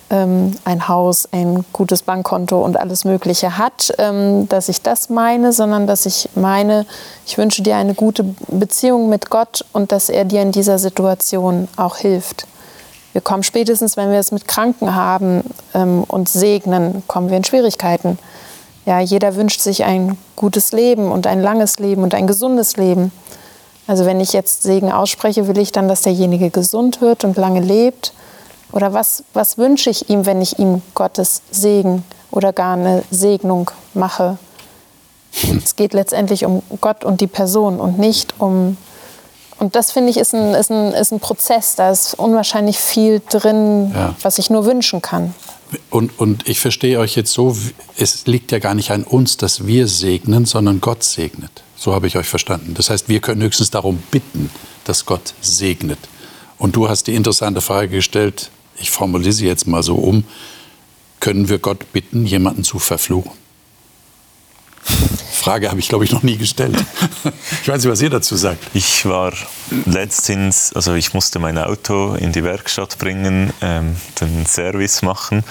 ähm, 0.10 0.56
ein 0.66 0.88
Haus, 0.88 1.28
ein 1.32 1.64
gutes 1.74 2.02
Bankkonto 2.02 2.60
und 2.60 2.78
alles 2.78 3.06
Mögliche 3.06 3.58
hat, 3.58 3.94
ähm, 4.00 4.50
dass 4.50 4.70
ich 4.70 4.82
das 4.82 5.10
meine, 5.10 5.54
sondern 5.54 5.86
dass 5.86 6.06
ich 6.06 6.30
meine, 6.36 6.86
ich 7.28 7.38
wünsche 7.38 7.62
dir 7.62 7.76
eine 7.76 7.94
gute 7.94 8.24
Beziehung 8.48 9.10
mit 9.10 9.30
Gott 9.30 9.64
und 9.74 9.92
dass 9.92 10.10
er 10.10 10.26
dir 10.26 10.42
in 10.42 10.52
dieser 10.52 10.80
Situation 10.80 11.68
auch 11.78 11.98
hilft. 11.98 12.48
Wir 13.14 13.22
kommen 13.22 13.44
spätestens, 13.44 13.98
wenn 13.98 14.12
wir 14.12 14.20
es 14.20 14.32
mit 14.32 14.48
Kranken 14.48 14.96
haben 14.96 15.44
ähm, 15.74 16.04
und 16.08 16.30
segnen, 16.30 17.04
kommen 17.08 17.30
wir 17.30 17.38
in 17.38 17.44
Schwierigkeiten. 17.44 18.20
Ja, 18.86 19.00
jeder 19.00 19.36
wünscht 19.36 19.62
sich 19.62 19.84
ein 19.84 20.18
gutes 20.36 20.72
Leben 20.72 21.12
und 21.12 21.28
ein 21.28 21.42
langes 21.42 21.80
Leben 21.80 22.04
und 22.04 22.14
ein 22.16 22.28
gesundes 22.28 22.78
Leben. 22.78 23.12
Also 23.88 24.06
wenn 24.06 24.20
ich 24.20 24.34
jetzt 24.34 24.64
Segen 24.64 24.92
ausspreche, 24.92 25.48
will 25.48 25.58
ich 25.58 25.72
dann, 25.72 25.88
dass 25.88 26.02
derjenige 26.02 26.50
gesund 26.50 27.02
wird 27.02 27.24
und 27.24 27.38
lange 27.38 27.60
lebt? 27.60 28.14
Oder 28.72 28.94
was, 28.94 29.24
was 29.34 29.58
wünsche 29.58 29.90
ich 29.90 30.10
ihm, 30.10 30.26
wenn 30.26 30.42
ich 30.42 30.60
ihm 30.60 30.82
Gottes 30.94 31.42
Segen 31.52 32.04
oder 32.32 32.54
gar 32.54 32.74
eine 32.76 33.04
Segnung 33.10 33.72
mache? 33.94 34.38
Es 35.64 35.76
geht 35.76 35.94
letztendlich 35.94 36.46
um 36.46 36.62
Gott 36.82 37.04
und 37.04 37.22
die 37.22 37.28
Person 37.28 37.80
und 37.80 38.00
nicht 38.00 38.36
um... 38.40 38.78
Und 39.60 39.76
das 39.76 39.92
finde 39.92 40.10
ich 40.10 40.18
ist 40.18 40.34
ein, 40.34 40.54
ist, 40.54 40.72
ein, 40.72 40.94
ist 40.94 41.12
ein 41.12 41.20
Prozess, 41.20 41.76
da 41.76 41.92
ist 41.92 42.14
unwahrscheinlich 42.14 42.80
viel 42.80 43.22
drin, 43.30 43.92
Ja. 43.94 44.16
was 44.22 44.38
ich 44.38 44.50
nur 44.50 44.66
wünschen 44.66 45.02
kann. 45.02 45.36
Und, 45.90 46.18
und 46.20 46.48
ich 46.48 46.60
verstehe 46.60 47.00
euch 47.00 47.16
jetzt 47.16 47.32
so, 47.32 47.56
es 47.98 48.26
liegt 48.26 48.52
ja 48.52 48.60
gar 48.60 48.74
nicht 48.74 48.92
an 48.92 49.04
uns, 49.04 49.38
dass 49.38 49.68
wir 49.68 49.88
segnen, 49.88 50.46
sondern 50.46 50.82
Gott 50.82 51.04
segnet. 51.04 51.64
So 51.76 51.94
habe 51.94 52.08
ich 52.08 52.18
euch 52.18 52.28
verstanden. 52.28 52.74
Das 52.74 52.90
heißt, 52.90 53.08
wir 53.10 53.20
können 53.20 53.42
höchstens 53.42 53.70
darum 53.70 54.02
bitten, 54.12 54.50
dass 54.86 55.06
Gott 55.06 55.34
segnet. 55.42 56.00
Und 56.58 56.76
du 56.76 56.90
hast 56.90 57.08
die 57.08 57.16
interessante 57.16 57.62
Frage 57.62 57.90
gestellt, 57.90 58.50
ich 58.78 58.92
formuliere 58.92 59.34
sie 59.34 59.46
jetzt 59.46 59.68
mal 59.68 59.84
so 59.84 59.96
um, 59.96 60.24
können 61.20 61.50
wir 61.50 61.60
Gott 61.60 61.92
bitten, 61.94 62.26
jemanden 62.26 62.64
zu 62.64 62.80
verfluchen? 62.80 63.32
Frage 65.40 65.70
habe 65.70 65.80
ich, 65.80 65.90
glaube 65.90 66.06
ich, 66.06 66.12
noch 66.12 66.24
nie 66.24 66.38
gestellt. 66.38 66.78
Ich 67.62 67.68
weiß 67.68 67.84
nicht, 67.84 67.92
was 67.92 68.02
ihr 68.02 68.10
dazu 68.10 68.36
sagt. 68.36 68.60
Ich 68.74 69.06
war 69.06 69.34
letztens, 69.86 70.74
also 70.74 70.94
ich 70.94 71.14
musste 71.14 71.40
mein 71.40 71.58
Auto 71.58 72.14
in 72.16 72.32
die 72.32 72.44
Werkstatt 72.44 72.98
bringen, 72.98 73.54
ähm, 73.62 73.96
den 74.20 74.46
Service 74.46 75.02
machen 75.02 75.44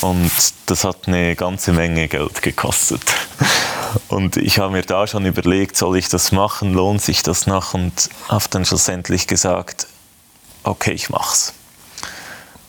und 0.00 0.30
das 0.66 0.84
hat 0.84 1.06
eine 1.06 1.36
ganze 1.36 1.72
Menge 1.72 2.08
Geld 2.08 2.42
gekostet. 2.42 3.02
Und 4.08 4.36
ich 4.36 4.58
habe 4.58 4.72
mir 4.72 4.82
da 4.82 5.06
schon 5.06 5.24
überlegt, 5.24 5.76
soll 5.76 5.96
ich 5.96 6.08
das 6.08 6.32
machen, 6.32 6.74
lohnt 6.74 7.02
sich 7.02 7.22
das 7.22 7.46
noch 7.46 7.74
und 7.74 8.10
habe 8.28 8.44
dann 8.50 8.64
schlussendlich 8.64 9.26
gesagt, 9.26 9.86
okay, 10.64 10.92
ich 10.92 11.08
mach's. 11.08 11.54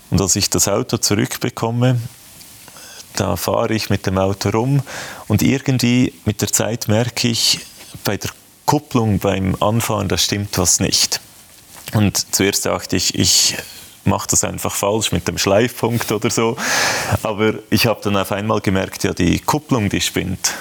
Und 0.09 0.21
als 0.21 0.35
ich 0.35 0.49
das 0.49 0.67
Auto 0.67 0.97
zurückbekomme, 0.97 1.99
da 3.19 3.35
fahre 3.35 3.73
ich 3.73 3.89
mit 3.89 4.05
dem 4.05 4.17
Auto 4.17 4.49
rum 4.49 4.81
und 5.27 5.41
irgendwie 5.41 6.13
mit 6.25 6.41
der 6.41 6.51
Zeit 6.51 6.87
merke 6.87 7.27
ich, 7.27 7.59
bei 8.03 8.17
der 8.17 8.31
Kupplung 8.65 9.19
beim 9.19 9.55
Anfahren, 9.61 10.07
da 10.07 10.17
stimmt 10.17 10.57
was 10.57 10.79
nicht. 10.79 11.19
Und 11.93 12.33
zuerst 12.35 12.65
dachte 12.65 12.95
ich, 12.95 13.17
ich 13.17 13.55
mache 14.03 14.27
das 14.29 14.43
einfach 14.43 14.73
falsch 14.73 15.11
mit 15.11 15.27
dem 15.27 15.37
Schleifpunkt 15.37 16.11
oder 16.11 16.29
so. 16.29 16.57
Aber 17.23 17.55
ich 17.69 17.87
habe 17.87 18.01
dann 18.03 18.17
auf 18.17 18.31
einmal 18.31 18.61
gemerkt, 18.61 19.03
ja, 19.03 19.13
die 19.13 19.39
Kupplung, 19.39 19.89
die 19.89 20.01
spinnt. 20.01 20.53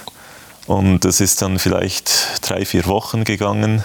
Und 0.67 1.05
es 1.05 1.21
ist 1.21 1.43
dann 1.43 1.59
vielleicht 1.59 2.41
drei, 2.43 2.65
vier 2.65 2.87
Wochen 2.87 3.25
gegangen. 3.25 3.85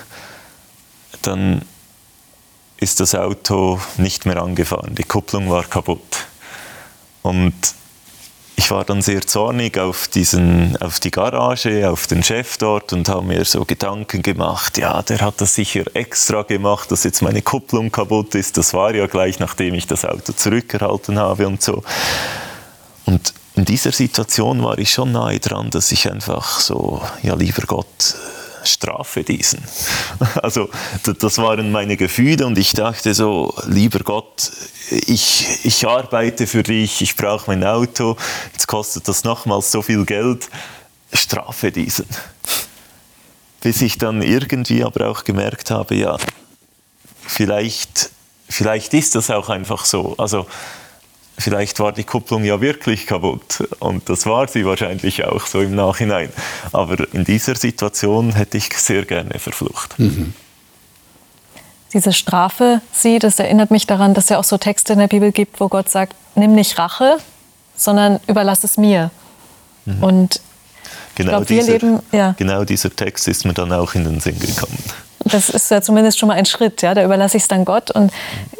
Dann 1.21 1.63
ist 2.77 2.99
das 2.99 3.13
Auto 3.13 3.79
nicht 3.97 4.25
mehr 4.25 4.41
angefahren. 4.41 4.95
Die 4.95 5.03
Kupplung 5.03 5.49
war 5.49 5.63
kaputt. 5.63 6.25
Und 7.21 7.53
ich 8.61 8.69
war 8.69 8.85
dann 8.85 9.01
sehr 9.01 9.21
zornig 9.21 9.79
auf, 9.79 10.07
diesen, 10.07 10.77
auf 10.77 10.99
die 10.99 11.09
Garage, 11.09 11.89
auf 11.89 12.05
den 12.05 12.21
Chef 12.21 12.57
dort 12.59 12.93
und 12.93 13.09
habe 13.09 13.25
mir 13.25 13.43
so 13.43 13.65
Gedanken 13.65 14.21
gemacht, 14.21 14.77
ja, 14.77 15.01
der 15.01 15.21
hat 15.21 15.41
das 15.41 15.55
sicher 15.55 15.83
extra 15.95 16.43
gemacht, 16.43 16.91
dass 16.91 17.03
jetzt 17.03 17.23
meine 17.23 17.41
Kupplung 17.41 17.91
kaputt 17.91 18.35
ist. 18.35 18.59
Das 18.59 18.75
war 18.75 18.93
ja 18.93 19.07
gleich, 19.07 19.39
nachdem 19.39 19.73
ich 19.73 19.87
das 19.87 20.05
Auto 20.05 20.33
zurückgehalten 20.33 21.17
habe 21.17 21.47
und 21.47 21.63
so. 21.63 21.81
Und 23.05 23.33
in 23.55 23.65
dieser 23.65 23.91
Situation 23.91 24.63
war 24.63 24.77
ich 24.77 24.91
schon 24.91 25.11
nahe 25.11 25.39
dran, 25.39 25.71
dass 25.71 25.91
ich 25.91 26.11
einfach 26.11 26.59
so, 26.59 27.01
ja, 27.23 27.33
lieber 27.33 27.63
Gott, 27.65 28.15
strafe 28.63 29.23
diesen. 29.23 29.63
Also 30.43 30.69
das 31.03 31.37
waren 31.37 31.71
meine 31.71 31.97
Gefühle 31.97 32.45
und 32.45 32.57
ich 32.57 32.73
dachte 32.73 33.13
so, 33.13 33.53
lieber 33.65 33.99
Gott, 33.99 34.51
ich, 34.89 35.65
ich 35.65 35.87
arbeite 35.87 36.47
für 36.47 36.63
dich, 36.63 37.01
ich 37.01 37.15
brauche 37.15 37.49
mein 37.49 37.63
Auto, 37.63 38.17
jetzt 38.53 38.67
kostet 38.67 39.07
das 39.07 39.23
nochmals 39.23 39.71
so 39.71 39.81
viel 39.81 40.05
Geld, 40.05 40.49
strafe 41.13 41.71
diesen. 41.71 42.05
Bis 43.61 43.81
ich 43.81 43.97
dann 43.97 44.21
irgendwie 44.21 44.83
aber 44.83 45.07
auch 45.09 45.23
gemerkt 45.23 45.71
habe, 45.71 45.95
ja, 45.95 46.17
vielleicht, 47.25 48.09
vielleicht 48.49 48.93
ist 48.93 49.15
das 49.15 49.29
auch 49.29 49.49
einfach 49.49 49.85
so. 49.85 50.15
Also 50.17 50.47
vielleicht 51.41 51.79
war 51.79 51.91
die 51.91 52.03
Kupplung 52.03 52.43
ja 52.43 52.61
wirklich 52.61 53.07
kaputt 53.07 53.63
und 53.79 54.07
das 54.09 54.25
war 54.25 54.47
sie 54.47 54.65
wahrscheinlich 54.65 55.25
auch 55.25 55.45
so 55.45 55.61
im 55.61 55.75
Nachhinein. 55.75 56.29
Aber 56.71 56.97
in 57.13 57.23
dieser 57.23 57.55
Situation 57.55 58.33
hätte 58.33 58.57
ich 58.57 58.73
sehr 58.73 59.05
gerne 59.05 59.39
verflucht. 59.39 59.97
Mhm. 59.99 60.33
Diese 61.93 62.13
Strafe, 62.13 62.81
sie, 62.93 63.19
das 63.19 63.37
erinnert 63.39 63.69
mich 63.69 63.85
daran, 63.85 64.13
dass 64.13 64.25
es 64.25 64.29
ja 64.29 64.39
auch 64.39 64.45
so 64.45 64.57
Texte 64.57 64.93
in 64.93 64.99
der 64.99 65.07
Bibel 65.07 65.31
gibt, 65.31 65.59
wo 65.59 65.67
Gott 65.67 65.89
sagt, 65.89 66.15
nimm 66.35 66.55
nicht 66.55 66.77
Rache, 66.77 67.17
sondern 67.75 68.19
überlass 68.27 68.63
es 68.63 68.77
mir. 68.77 69.11
Mhm. 69.85 70.03
Und 70.03 70.41
genau, 71.15 71.31
glaub, 71.31 71.47
dieser, 71.47 71.73
leben, 71.73 71.99
ja. 72.11 72.33
genau 72.37 72.63
dieser 72.63 72.95
Text 72.95 73.27
ist 73.27 73.45
mir 73.45 73.53
dann 73.53 73.73
auch 73.73 73.93
in 73.93 74.05
den 74.05 74.19
Sinn 74.21 74.39
gekommen. 74.39 74.77
Das 75.25 75.49
ist 75.49 75.69
ja 75.71 75.81
zumindest 75.81 76.19
schon 76.19 76.27
mal 76.27 76.35
ein 76.35 76.45
Schritt, 76.45 76.81
ja. 76.81 76.93
Da 76.93 77.03
überlasse 77.03 77.37
ich 77.37 77.43
es 77.43 77.47
dann 77.47 77.65
Gott. 77.65 77.91
Und 77.91 78.11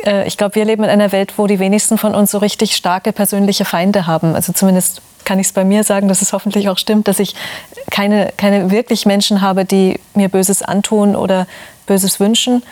äh, 0.05 0.27
ich 0.27 0.37
glaube, 0.37 0.55
wir 0.55 0.65
leben 0.65 0.83
in 0.83 0.89
einer 0.89 1.11
Welt, 1.11 1.37
wo 1.37 1.47
die 1.47 1.59
wenigsten 1.59 1.97
von 1.97 2.13
uns 2.13 2.31
so 2.31 2.37
richtig 2.37 2.75
starke 2.75 3.11
persönliche 3.11 3.65
Feinde 3.65 4.07
haben. 4.07 4.35
Also 4.35 4.53
zumindest 4.53 5.01
kann 5.25 5.39
ich 5.39 5.47
es 5.47 5.53
bei 5.53 5.63
mir 5.63 5.83
sagen, 5.83 6.07
dass 6.07 6.21
es 6.21 6.33
hoffentlich 6.33 6.69
auch 6.69 6.77
stimmt, 6.77 7.07
dass 7.07 7.19
ich 7.19 7.35
keine, 7.89 8.31
keine 8.37 8.71
wirklich 8.71 9.05
Menschen 9.05 9.41
habe, 9.41 9.65
die 9.65 9.99
mir 10.15 10.29
Böses 10.29 10.61
antun 10.61 11.15
oder 11.15 11.47
Böses 11.85 12.19
wünschen. 12.19 12.63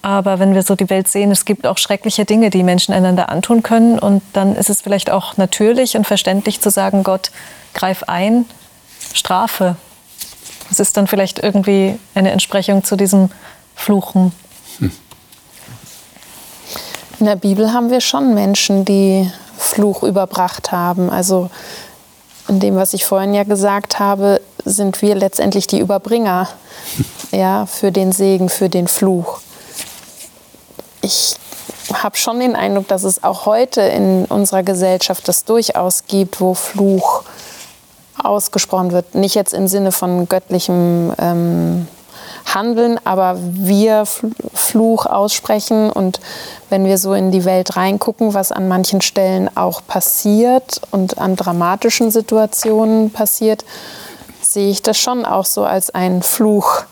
Aber 0.00 0.38
wenn 0.38 0.54
wir 0.54 0.62
so 0.62 0.76
die 0.76 0.88
Welt 0.90 1.08
sehen, 1.08 1.30
es 1.30 1.44
gibt 1.44 1.66
auch 1.66 1.76
schreckliche 1.78 2.24
Dinge, 2.24 2.50
die 2.50 2.62
Menschen 2.62 2.94
einander 2.94 3.30
antun 3.30 3.62
können. 3.62 3.98
Und 3.98 4.22
dann 4.32 4.54
ist 4.54 4.70
es 4.70 4.80
vielleicht 4.80 5.10
auch 5.10 5.36
natürlich 5.36 5.96
und 5.96 6.06
verständlich 6.06 6.60
zu 6.60 6.70
sagen, 6.70 7.02
Gott, 7.02 7.30
greif 7.74 8.04
ein, 8.04 8.46
Strafe, 9.12 9.76
das 10.68 10.80
ist 10.80 10.96
dann 10.96 11.06
vielleicht 11.06 11.38
irgendwie 11.38 11.98
eine 12.14 12.30
Entsprechung 12.30 12.84
zu 12.84 12.96
diesem 12.96 13.30
Fluchen. 13.74 14.32
Hm. 14.78 14.92
In 17.20 17.26
der 17.26 17.36
Bibel 17.36 17.72
haben 17.72 17.90
wir 17.90 18.00
schon 18.00 18.34
Menschen, 18.34 18.84
die 18.84 19.30
Fluch 19.56 20.02
überbracht 20.02 20.70
haben. 20.70 21.10
Also 21.10 21.50
in 22.48 22.60
dem, 22.60 22.76
was 22.76 22.94
ich 22.94 23.04
vorhin 23.04 23.34
ja 23.34 23.44
gesagt 23.44 23.98
habe, 23.98 24.40
sind 24.64 25.02
wir 25.02 25.14
letztendlich 25.14 25.66
die 25.66 25.78
Überbringer 25.78 26.48
ja, 27.32 27.66
für 27.66 27.92
den 27.92 28.12
Segen, 28.12 28.48
für 28.48 28.68
den 28.68 28.88
Fluch. 28.88 29.40
Ich 31.02 31.36
habe 31.92 32.16
schon 32.16 32.40
den 32.40 32.56
Eindruck, 32.56 32.88
dass 32.88 33.04
es 33.04 33.24
auch 33.24 33.46
heute 33.46 33.80
in 33.80 34.24
unserer 34.26 34.62
Gesellschaft 34.62 35.26
das 35.28 35.44
durchaus 35.44 36.04
gibt, 36.06 36.40
wo 36.40 36.54
Fluch 36.54 37.24
ausgesprochen 38.22 38.92
wird. 38.92 39.14
Nicht 39.14 39.34
jetzt 39.34 39.54
im 39.54 39.68
Sinne 39.68 39.92
von 39.92 40.28
göttlichem 40.28 41.12
ähm, 41.18 41.88
Handeln, 42.54 42.98
aber 43.04 43.36
wir 43.38 44.04
Fluch 44.54 45.06
aussprechen. 45.06 45.90
Und 45.90 46.20
wenn 46.70 46.84
wir 46.84 46.98
so 46.98 47.14
in 47.14 47.30
die 47.30 47.44
Welt 47.44 47.76
reingucken, 47.76 48.34
was 48.34 48.52
an 48.52 48.68
manchen 48.68 49.00
Stellen 49.00 49.50
auch 49.56 49.82
passiert 49.86 50.80
und 50.90 51.18
an 51.18 51.36
dramatischen 51.36 52.10
Situationen 52.10 53.10
passiert, 53.10 53.64
sehe 54.40 54.70
ich 54.70 54.82
das 54.82 54.98
schon 54.98 55.24
auch 55.24 55.44
so 55.44 55.64
als 55.64 55.90
einen 55.90 56.22
Fluch, 56.22 56.84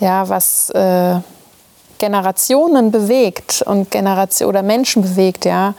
ja, 0.00 0.28
was 0.28 0.70
äh, 0.70 1.16
Generationen 1.98 2.90
bewegt 2.90 3.62
und 3.62 3.90
Generation 3.90 4.48
oder 4.48 4.62
Menschen 4.62 5.02
bewegt, 5.02 5.44
ja. 5.44 5.74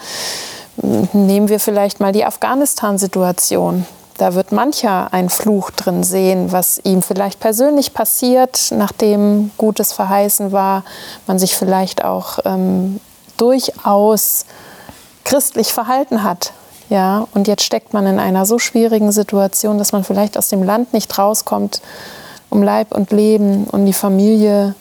Nehmen 0.78 1.50
wir 1.50 1.60
vielleicht 1.60 2.00
mal 2.00 2.12
die 2.12 2.26
Afghanistan-Situation. 2.26 3.86
Da 4.18 4.36
wird 4.36 4.52
mancher 4.52 5.12
einen 5.12 5.30
Fluch 5.30 5.72
drin 5.72 6.04
sehen, 6.04 6.52
was 6.52 6.80
ihm 6.84 7.02
vielleicht 7.02 7.40
persönlich 7.40 7.94
passiert, 7.94 8.72
nachdem 8.72 9.52
Gutes 9.58 9.92
verheißen 9.92 10.52
war, 10.52 10.84
man 11.26 11.40
sich 11.40 11.56
vielleicht 11.56 12.04
auch 12.04 12.40
ähm, 12.46 13.00
durchaus 13.38 14.46
christlich 15.24 15.74
verhalten 15.74 16.24
hat. 16.24 16.54
Ja, 16.90 17.28
und 17.34 17.48
jetzt 17.48 17.64
steckt 17.64 17.94
man 17.94 18.06
in 18.06 18.20
einer 18.20 18.46
so 18.46 18.60
schwierigen 18.60 19.12
Situation, 19.12 19.80
dass 19.80 19.94
man 19.94 20.04
vielleicht 20.04 20.38
aus 20.38 20.50
dem 20.50 20.62
Land 20.62 20.94
nicht 20.94 21.18
rauskommt, 21.18 21.82
um 22.50 22.62
Leib 22.62 22.94
und 22.94 23.12
Leben 23.12 23.64
und 23.66 23.86
die 23.86 23.94
Familie 23.94 24.76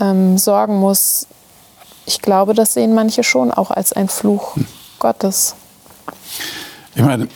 ähm, 0.00 0.36
sorgen 0.36 0.80
muss. 0.80 1.28
Ich 2.06 2.22
glaube, 2.22 2.54
das 2.54 2.74
sehen 2.74 2.94
manche 2.94 3.22
schon 3.22 3.52
auch 3.52 3.70
als 3.70 3.92
ein 3.92 4.08
Fluch 4.08 4.56
Gottes. 4.98 5.54
Ich 6.96 7.02
meine, 7.02 7.28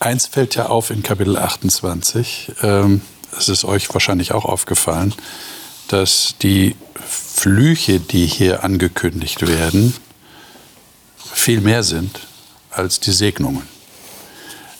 Eins 0.00 0.26
fällt 0.26 0.54
ja 0.54 0.66
auf 0.66 0.90
in 0.90 1.02
Kapitel 1.02 1.36
28. 1.36 2.52
Ähm, 2.62 3.00
es 3.36 3.48
ist 3.48 3.64
euch 3.64 3.92
wahrscheinlich 3.92 4.32
auch 4.32 4.44
aufgefallen, 4.44 5.12
dass 5.88 6.36
die 6.40 6.76
Flüche, 6.94 7.98
die 7.98 8.26
hier 8.26 8.62
angekündigt 8.62 9.46
werden, 9.46 9.94
viel 11.32 11.60
mehr 11.60 11.82
sind 11.82 12.20
als 12.70 13.00
die 13.00 13.10
Segnungen. 13.10 13.62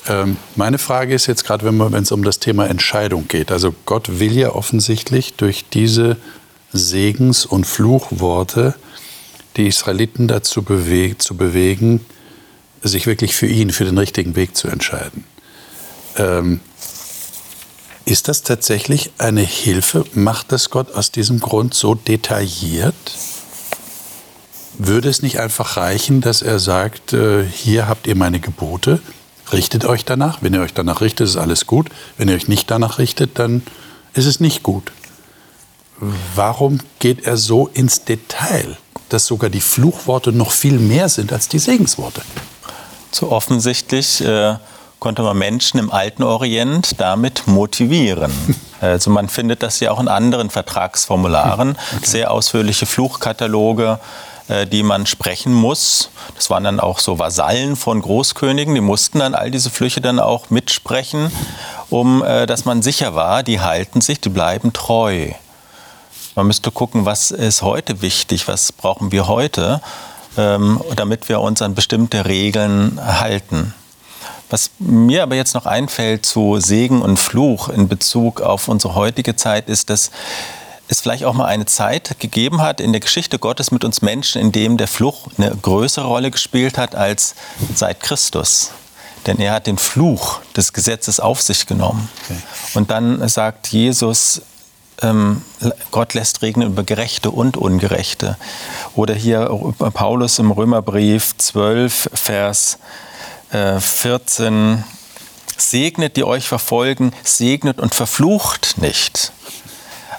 Ähm, 0.07 0.37
meine 0.55 0.79
Frage 0.79 1.15
ist 1.15 1.27
jetzt 1.27 1.45
gerade, 1.45 1.65
wenn 1.67 1.95
es 1.95 2.13
um 2.13 2.23
das 2.23 2.39
Thema 2.39 2.69
Entscheidung 2.69 3.27
geht. 3.27 3.51
Also 3.51 3.75
Gott 3.87 4.21
will 4.21 4.37
ja 4.37 4.51
offensichtlich 4.51 5.35
durch 5.35 5.65
diese 5.69 6.17
Segens- 6.73 7.45
und 7.45 7.67
Fluchworte 7.67 8.77
die 9.57 9.67
Israeliten 9.67 10.29
dazu 10.29 10.63
beweg 10.63 11.21
zu 11.21 11.37
bewegen, 11.37 12.05
sich 12.83 13.07
wirklich 13.07 13.35
für 13.35 13.47
ihn, 13.47 13.71
für 13.71 13.85
den 13.85 13.99
richtigen 13.99 14.37
Weg 14.37 14.57
zu 14.57 14.69
entscheiden. 14.69 15.25
Ähm, 16.17 16.61
ist 18.05 18.29
das 18.29 18.43
tatsächlich 18.43 19.11
eine 19.19 19.43
Hilfe? 19.43 20.05
Macht 20.15 20.51
das 20.53 20.71
Gott 20.71 20.95
aus 20.95 21.13
diesem 21.13 21.41
Grund 21.41 21.75
so 21.75 21.95
detailliert? 21.95 22.95
Würde 24.79 25.11
es 25.11 25.21
nicht 25.21 25.41
einfach 25.41 25.77
reichen, 25.77 26.21
dass 26.21 26.41
er 26.41 26.59
sagt, 26.59 27.13
äh, 27.13 27.45
hier 27.45 27.87
habt 27.87 28.07
ihr 28.07 28.15
meine 28.15 28.41
Gebote, 28.41 29.01
richtet 29.53 29.85
euch 29.85 30.07
danach. 30.07 30.39
Wenn 30.41 30.55
ihr 30.55 30.63
euch 30.63 30.73
danach 30.73 31.01
richtet, 31.03 31.29
ist 31.29 31.37
alles 31.37 31.67
gut. 31.67 31.91
Wenn 32.17 32.29
ihr 32.29 32.35
euch 32.35 32.49
nicht 32.49 32.71
danach 32.71 32.99
richtet, 32.99 33.39
dann 33.39 33.63
ist 34.15 34.27
es 34.27 34.41
nicht 34.41 34.63
gut. 34.63 34.91
warum 36.35 36.79
geht 37.01 37.27
er 37.27 37.37
so 37.37 37.67
ins 37.67 38.05
Detail, 38.05 38.79
dass 39.09 39.27
sogar 39.27 39.51
die 39.51 39.61
Fluchworte 39.61 40.33
noch 40.33 40.53
viel 40.53 40.79
mehr 40.79 41.09
sind 41.09 41.33
als 41.33 41.49
die 41.49 41.59
Segensworte? 41.59 42.23
So 43.11 43.31
offensichtlich 43.33 44.25
äh, 44.25 44.57
konnte 44.99 45.23
man 45.23 45.39
Menschen 45.39 45.79
im 45.79 45.93
alten 45.93 46.23
Orient 46.23 47.01
damit 47.01 47.47
motivieren. 47.47 48.33
Also 48.81 49.11
man 49.11 49.29
findet 49.29 49.65
das 49.65 49.81
ja 49.81 49.91
auch 49.91 49.99
in 49.99 50.07
anderen 50.07 50.51
Vertragsformularen, 50.51 51.71
okay. 51.97 52.07
sehr 52.07 52.31
ausführliche 52.31 52.87
Fluchkataloge, 52.87 53.99
äh, 54.47 54.69
die 54.69 54.85
man 54.85 55.05
sprechen 55.05 55.53
muss. 55.53 56.11
Das 56.37 56.49
waren 56.49 56.63
dann 56.63 56.79
auch 56.79 57.01
so 57.01 57.19
Vasallen 57.19 57.75
von 57.75 58.01
Großkönigen, 58.01 58.77
die 58.77 58.81
mussten 58.81 59.19
dann 59.19 59.35
all 59.35 59.51
diese 59.51 59.71
Flüche 59.71 60.01
dann 60.01 60.21
auch 60.21 60.51
mitsprechen, 60.51 61.33
um 61.91 62.23
äh, 62.23 62.47
dass 62.47 62.67
man 62.67 62.81
sicher 62.81 63.17
war, 63.17 63.43
die 63.43 63.61
halten 63.61 64.01
sich, 64.01 64.21
die 64.21 64.29
bleiben 64.29 64.73
treu. 64.73 65.33
Man 66.37 66.47
müsste 66.47 66.71
gucken, 66.71 67.05
was 67.05 67.33
ist 67.33 67.63
heute 67.63 68.01
wichtig, 68.01 68.47
was 68.47 68.71
brauchen 68.71 69.11
wir 69.11 69.27
heute, 69.27 69.81
ähm, 70.39 70.81
damit 70.97 71.29
wir 71.29 71.41
uns 71.41 71.61
an 71.61 71.75
bestimmte 71.75 72.25
Regeln 72.25 72.99
halten. 73.05 73.75
Was 74.51 74.71
mir 74.79 75.23
aber 75.25 75.35
jetzt 75.35 75.55
noch 75.55 75.67
einfällt 75.67 76.25
zu 76.25 76.59
Segen 76.59 77.03
und 77.03 77.19
Fluch 77.19 77.69
in 77.69 77.89
Bezug 77.89 78.41
auf 78.41 78.69
unsere 78.69 78.95
heutige 78.95 79.37
Zeit, 79.37 79.69
ist, 79.69 79.91
dass 79.91 80.11
es 80.89 81.01
vielleicht 81.01 81.25
auch 81.25 81.35
mal 81.35 81.45
eine 81.45 81.67
Zeit 81.67 82.19
gegeben 82.19 82.63
hat 82.63 82.81
in 82.81 82.93
der 82.93 83.01
Geschichte 83.01 83.39
Gottes 83.39 83.71
mit 83.71 83.85
uns 83.85 84.01
Menschen, 84.01 84.41
in 84.41 84.53
dem 84.53 84.79
der 84.79 84.89
Fluch 84.89 85.29
eine 85.37 85.51
größere 85.51 86.07
Rolle 86.07 86.31
gespielt 86.31 86.79
hat 86.79 86.95
als 86.95 87.35
seit 87.75 88.01
Christus. 88.01 88.71
Denn 89.27 89.39
er 89.39 89.53
hat 89.53 89.67
den 89.67 89.77
Fluch 89.77 90.41
des 90.57 90.73
Gesetzes 90.73 91.21
auf 91.21 91.43
sich 91.43 91.67
genommen. 91.67 92.09
Okay. 92.25 92.39
Und 92.75 92.91
dann 92.91 93.29
sagt 93.29 93.69
Jesus, 93.69 94.41
ähm, 95.03 95.43
Gott 95.91 96.15
lässt 96.15 96.43
regnen 96.43 96.69
über 96.69 96.83
Gerechte 96.83 97.31
und 97.31 97.57
Ungerechte. 97.57 98.37
Oder 98.95 99.15
hier 99.15 99.49
Paulus 99.95 100.39
im 100.39 100.51
Römerbrief 100.51 101.37
12, 101.37 102.11
Vers 102.13 102.79
14, 103.51 104.75
äh, 104.75 104.77
segnet, 105.57 106.17
die 106.17 106.25
euch 106.25 106.47
verfolgen, 106.47 107.13
segnet 107.25 107.81
und 107.81 107.95
verflucht 107.95 108.77
nicht. 108.79 109.33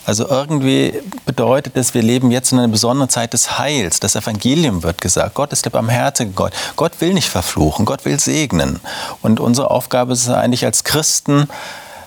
Also 0.06 0.28
irgendwie 0.28 1.00
bedeutet 1.28 1.74
es, 1.76 1.94
wir 1.94 2.02
leben 2.02 2.32
jetzt 2.32 2.52
in 2.52 2.58
einer 2.58 2.68
besonderen 2.68 3.10
Zeit 3.10 3.34
des 3.34 3.60
Heils. 3.60 4.00
Das 4.00 4.15
Evangelium 4.15 4.82
wird 4.82 5.02
gesagt. 5.02 5.36
Gott 5.36 5.54
ist 5.54 5.65
der 5.65 5.70
barmherzige 5.70 6.32
Gott. 6.32 6.52
Gott 6.76 6.94
will 7.00 7.13
nicht 7.13 7.30
verfluchen, 7.30 7.86
Gott 7.86 8.06
will 8.06 8.20
segnen. 8.20 8.80
Und 9.22 9.39
unsere 9.39 9.70
Aufgabe 9.70 10.13
ist 10.13 10.24
es 10.24 10.30
eigentlich 10.30 10.65
als 10.65 10.84
Christen, 10.84 11.48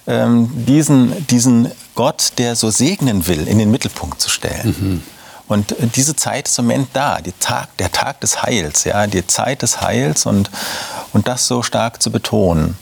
ähm, 0.08 0.50
diesen, 0.66 1.28
diesen 1.28 1.70
Gott, 1.94 2.32
der 2.38 2.56
so 2.56 2.70
segnen 2.70 3.26
will, 3.26 3.46
in 3.46 3.58
den 3.58 3.70
Mittelpunkt 3.70 4.20
zu 4.20 4.30
stellen. 4.30 4.76
Mhm. 4.78 5.02
Und 5.48 5.74
diese 5.96 6.16
Zeit 6.16 6.48
ist 6.48 6.58
im 6.58 6.66
Moment 6.66 6.88
da, 6.94 7.20
die 7.20 7.32
Tag, 7.32 7.76
der 7.76 7.92
Tag 7.92 8.20
des 8.20 8.42
Heils, 8.42 8.84
ja, 8.84 9.06
die 9.06 9.26
Zeit 9.26 9.62
des 9.62 9.82
Heils 9.82 10.24
und, 10.24 10.50
und 11.12 11.28
das 11.28 11.46
so 11.46 11.62
stark 11.62 12.02
zu 12.02 12.10
betonen. 12.10 12.78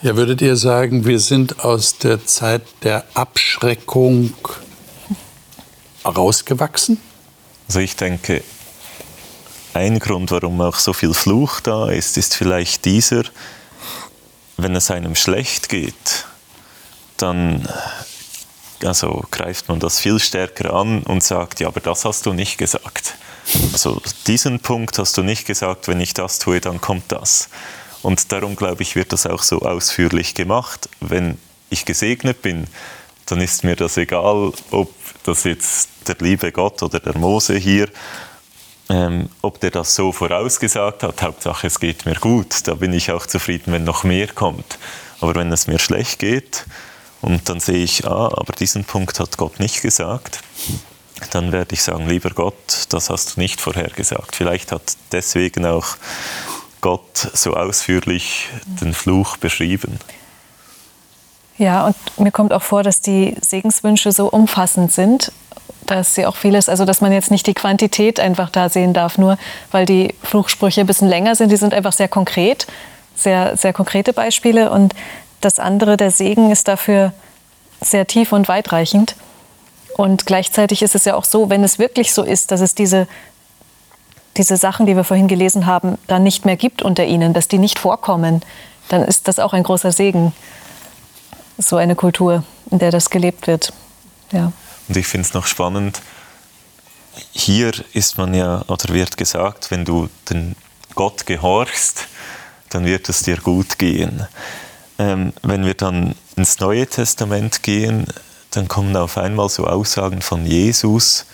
Ja, 0.00 0.16
würdet 0.16 0.40
ihr 0.40 0.56
sagen, 0.56 1.04
wir 1.04 1.20
sind 1.20 1.60
aus 1.64 1.98
der 1.98 2.24
Zeit 2.24 2.62
der 2.82 3.04
Abschreckung 3.14 4.32
rausgewachsen? 6.04 6.98
Also 7.68 7.80
ich 7.80 7.96
denke, 7.96 8.42
ein 9.74 9.98
Grund, 9.98 10.30
warum 10.30 10.60
auch 10.60 10.76
so 10.76 10.92
viel 10.92 11.14
Fluch 11.14 11.60
da 11.60 11.88
ist, 11.88 12.16
ist 12.16 12.34
vielleicht 12.34 12.84
dieser, 12.84 13.24
wenn 14.56 14.76
es 14.76 14.90
einem 14.90 15.16
schlecht 15.16 15.68
geht, 15.68 16.26
dann 17.16 17.68
also 18.84 19.24
greift 19.30 19.68
man 19.68 19.80
das 19.80 19.98
viel 19.98 20.18
stärker 20.18 20.74
an 20.74 21.02
und 21.02 21.22
sagt, 21.22 21.60
ja, 21.60 21.68
aber 21.68 21.80
das 21.80 22.04
hast 22.04 22.26
du 22.26 22.32
nicht 22.32 22.58
gesagt. 22.58 23.14
Also 23.72 24.00
diesen 24.26 24.60
Punkt 24.60 24.98
hast 24.98 25.16
du 25.16 25.22
nicht 25.22 25.46
gesagt, 25.46 25.88
wenn 25.88 26.00
ich 26.00 26.14
das 26.14 26.38
tue, 26.38 26.60
dann 26.60 26.80
kommt 26.80 27.10
das. 27.12 27.48
Und 28.02 28.32
darum 28.32 28.56
glaube 28.56 28.82
ich, 28.82 28.96
wird 28.96 29.12
das 29.12 29.26
auch 29.26 29.42
so 29.42 29.62
ausführlich 29.62 30.34
gemacht. 30.34 30.88
Wenn 31.00 31.38
ich 31.70 31.84
gesegnet 31.84 32.42
bin, 32.42 32.66
dann 33.26 33.40
ist 33.40 33.64
mir 33.64 33.76
das 33.76 33.96
egal, 33.96 34.52
ob 34.70 34.92
das 35.24 35.44
jetzt 35.44 35.88
der 36.06 36.16
liebe 36.20 36.52
Gott 36.52 36.82
oder 36.82 37.00
der 37.00 37.16
Mose 37.16 37.56
hier, 37.56 37.88
ähm, 38.90 39.30
ob 39.40 39.60
der 39.60 39.70
das 39.70 39.94
so 39.94 40.12
vorausgesagt 40.12 41.02
hat. 41.02 41.22
Hauptsache, 41.22 41.66
es 41.66 41.80
geht 41.80 42.04
mir 42.04 42.16
gut. 42.16 42.66
Da 42.68 42.74
bin 42.74 42.92
ich 42.92 43.10
auch 43.10 43.26
zufrieden, 43.26 43.72
wenn 43.72 43.84
noch 43.84 44.04
mehr 44.04 44.28
kommt. 44.28 44.78
Aber 45.20 45.34
wenn 45.34 45.50
es 45.52 45.66
mir 45.66 45.78
schlecht 45.78 46.18
geht, 46.18 46.66
und 47.24 47.48
dann 47.48 47.58
sehe 47.58 47.82
ich, 47.82 48.06
ah, 48.06 48.26
aber 48.26 48.52
diesen 48.52 48.84
Punkt 48.84 49.18
hat 49.18 49.36
Gott 49.38 49.58
nicht 49.58 49.80
gesagt, 49.80 50.40
dann 51.30 51.52
werde 51.52 51.74
ich 51.74 51.82
sagen, 51.82 52.06
lieber 52.06 52.30
Gott, 52.30 52.86
das 52.90 53.08
hast 53.08 53.36
du 53.36 53.40
nicht 53.40 53.60
vorhergesagt. 53.60 54.36
Vielleicht 54.36 54.72
hat 54.72 54.82
deswegen 55.10 55.64
auch 55.64 55.96
Gott 56.82 57.30
so 57.32 57.54
ausführlich 57.54 58.48
den 58.66 58.92
Fluch 58.92 59.38
beschrieben. 59.38 59.98
Ja, 61.56 61.86
und 61.86 61.96
mir 62.18 62.30
kommt 62.30 62.52
auch 62.52 62.62
vor, 62.62 62.82
dass 62.82 63.00
die 63.00 63.36
Segenswünsche 63.40 64.12
so 64.12 64.28
umfassend 64.28 64.92
sind, 64.92 65.32
dass 65.86 66.14
sie 66.14 66.26
auch 66.26 66.36
vieles, 66.36 66.68
also 66.68 66.84
dass 66.84 67.00
man 67.00 67.12
jetzt 67.12 67.30
nicht 67.30 67.46
die 67.46 67.54
Quantität 67.54 68.20
einfach 68.20 68.50
da 68.50 68.68
sehen 68.68 68.92
darf, 68.92 69.16
nur 69.16 69.38
weil 69.70 69.86
die 69.86 70.14
Fluchsprüche 70.22 70.82
ein 70.82 70.86
bisschen 70.86 71.08
länger 71.08 71.36
sind, 71.36 71.50
die 71.50 71.56
sind 71.56 71.72
einfach 71.72 71.92
sehr 71.92 72.08
konkret, 72.08 72.66
sehr, 73.14 73.56
sehr 73.56 73.72
konkrete 73.72 74.12
Beispiele 74.12 74.70
und 74.70 74.94
das 75.44 75.58
andere, 75.58 75.96
der 75.96 76.10
Segen, 76.10 76.50
ist 76.50 76.68
dafür 76.68 77.12
sehr 77.80 78.06
tief 78.06 78.32
und 78.32 78.48
weitreichend. 78.48 79.16
Und 79.96 80.26
gleichzeitig 80.26 80.82
ist 80.82 80.94
es 80.94 81.04
ja 81.04 81.14
auch 81.14 81.24
so, 81.24 81.50
wenn 81.50 81.62
es 81.62 81.78
wirklich 81.78 82.12
so 82.12 82.22
ist, 82.22 82.50
dass 82.50 82.60
es 82.60 82.74
diese, 82.74 83.06
diese 84.36 84.56
Sachen, 84.56 84.86
die 84.86 84.96
wir 84.96 85.04
vorhin 85.04 85.28
gelesen 85.28 85.66
haben, 85.66 85.98
dann 86.06 86.22
nicht 86.22 86.44
mehr 86.44 86.56
gibt 86.56 86.82
unter 86.82 87.04
ihnen, 87.04 87.32
dass 87.32 87.46
die 87.46 87.58
nicht 87.58 87.78
vorkommen, 87.78 88.42
dann 88.88 89.02
ist 89.02 89.28
das 89.28 89.38
auch 89.38 89.52
ein 89.52 89.62
großer 89.62 89.92
Segen, 89.92 90.32
so 91.58 91.76
eine 91.76 91.94
Kultur, 91.94 92.42
in 92.70 92.80
der 92.80 92.90
das 92.90 93.10
gelebt 93.10 93.46
wird. 93.46 93.72
Ja. 94.32 94.52
Und 94.88 94.96
ich 94.96 95.06
finde 95.06 95.26
es 95.28 95.34
noch 95.34 95.46
spannend, 95.46 96.02
hier 97.30 97.72
ist 97.92 98.18
man 98.18 98.34
ja, 98.34 98.62
oder 98.66 98.92
wird 98.92 99.16
gesagt, 99.16 99.70
wenn 99.70 99.84
du 99.84 100.08
den 100.28 100.56
Gott 100.96 101.26
gehorchst, 101.26 102.08
dann 102.70 102.84
wird 102.84 103.08
es 103.08 103.22
dir 103.22 103.36
gut 103.36 103.78
gehen 103.78 104.26
ähm, 104.98 105.32
wenn 105.42 105.64
wir 105.64 105.74
dann 105.74 106.14
ins 106.36 106.58
Neue 106.60 106.86
Testament 106.86 107.62
gehen, 107.62 108.06
dann 108.50 108.68
kommen 108.68 108.96
auf 108.96 109.18
einmal 109.18 109.48
so 109.48 109.66
Aussagen 109.66 110.22
von 110.22 110.46
Jesus, 110.46 111.26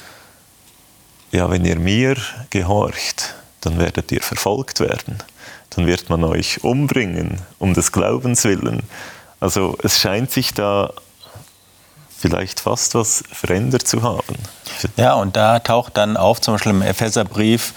ja, 1.33 1.51
wenn 1.51 1.64
ihr 1.64 1.79
mir 1.79 2.16
gehorcht, 2.51 3.35
dann 3.61 3.79
werdet 3.79 4.11
ihr 4.11 4.23
verfolgt 4.23 4.81
werden. 4.81 5.18
Dann 5.70 5.87
wird 5.87 6.11
man 6.11 6.25
euch 6.25 6.64
umbringen, 6.64 7.40
um 7.59 7.75
des 7.75 7.92
Glaubens 7.92 8.44
willen. 8.44 8.83
Also 9.38 9.77
es 9.83 10.01
scheint 10.01 10.31
sich 10.33 10.53
da 10.55 10.92
vielleicht 12.18 12.61
fast 12.61 12.94
was 12.94 13.25
verändert 13.33 13.87
zu 13.87 14.03
haben. 14.03 14.37
Ja, 14.96 15.14
und 15.14 15.37
da 15.37 15.59
taucht 15.61 15.96
dann 15.96 16.16
auf, 16.16 16.40
zum 16.40 16.55
Beispiel 16.55 16.73
im 16.73 16.83
Epheserbrief, 16.83 17.73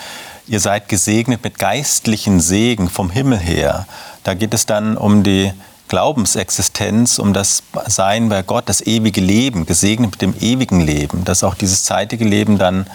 ihr 0.48 0.60
seid 0.60 0.89
gesegnet 0.89 1.43
mit 1.43 1.60
geistlichen 1.60 2.39
Segen 2.41 2.89
vom 2.89 3.10
Himmel 3.10 3.39
her. 3.39 3.88
Da 4.24 4.34
geht 4.34 4.54
es 4.54 4.65
dann 4.65 4.98
um 4.98 5.24
die 5.24 5.54
Glaubensexistenz, 5.93 7.19
um 7.19 7.34
das 7.34 7.62
Sein 7.86 8.27
bei 8.27 8.41
Gott, 8.41 8.63
das 8.65 8.82
ewige 8.82 9.21
Leben, 9.21 9.67
gesegnet 9.67 10.10
mit 10.10 10.23
dem 10.23 10.34
ewigen 10.39 10.82
Leben, 10.82 11.23
dass 11.23 11.43
auch 11.43 11.53
dieses 11.53 11.84
zeitige 11.84 12.25
Leben 12.25 12.58
dann 12.58 12.88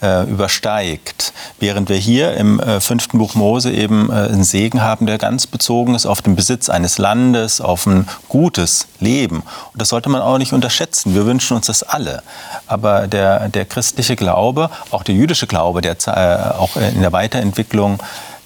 äh, 0.00 0.22
übersteigt. 0.30 1.32
Während 1.58 1.88
wir 1.88 1.96
hier 1.96 2.34
im 2.34 2.60
äh, 2.60 2.80
fünften 2.80 3.18
Buch 3.18 3.34
Mose 3.34 3.72
eben 3.72 4.10
äh, 4.10 4.12
einen 4.12 4.44
Segen 4.44 4.80
haben, 4.80 5.06
der 5.06 5.18
ganz 5.18 5.48
bezogen 5.48 5.96
ist 5.96 6.06
auf 6.06 6.22
den 6.22 6.36
Besitz 6.36 6.68
eines 6.68 6.98
Landes, 6.98 7.60
auf 7.60 7.84
ein 7.84 8.06
gutes 8.28 8.86
Leben. 9.00 9.38
Und 9.72 9.82
das 9.82 9.88
sollte 9.88 10.08
man 10.08 10.22
auch 10.22 10.38
nicht 10.38 10.52
unterschätzen. 10.52 11.16
Wir 11.16 11.26
wünschen 11.26 11.56
uns 11.56 11.66
das 11.66 11.82
alle. 11.82 12.22
Aber 12.68 13.08
der, 13.08 13.48
der 13.48 13.64
christliche 13.64 14.14
Glaube, 14.14 14.70
auch 14.92 15.02
der 15.02 15.16
jüdische 15.16 15.48
Glaube, 15.48 15.80
der 15.80 15.96
äh, 16.06 16.56
auch 16.56 16.76
in 16.76 17.00
der 17.00 17.10
Weiterentwicklung 17.12 17.98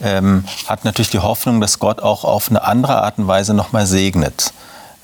ähm, 0.03 0.45
hat 0.67 0.85
natürlich 0.85 1.11
die 1.11 1.19
Hoffnung, 1.19 1.61
dass 1.61 1.79
Gott 1.79 2.01
auch 2.01 2.25
auf 2.25 2.51
eine 2.51 2.63
andere 2.65 3.03
Art 3.03 3.19
und 3.19 3.27
Weise 3.27 3.55
nochmal 3.55 3.87
segnet 3.87 4.53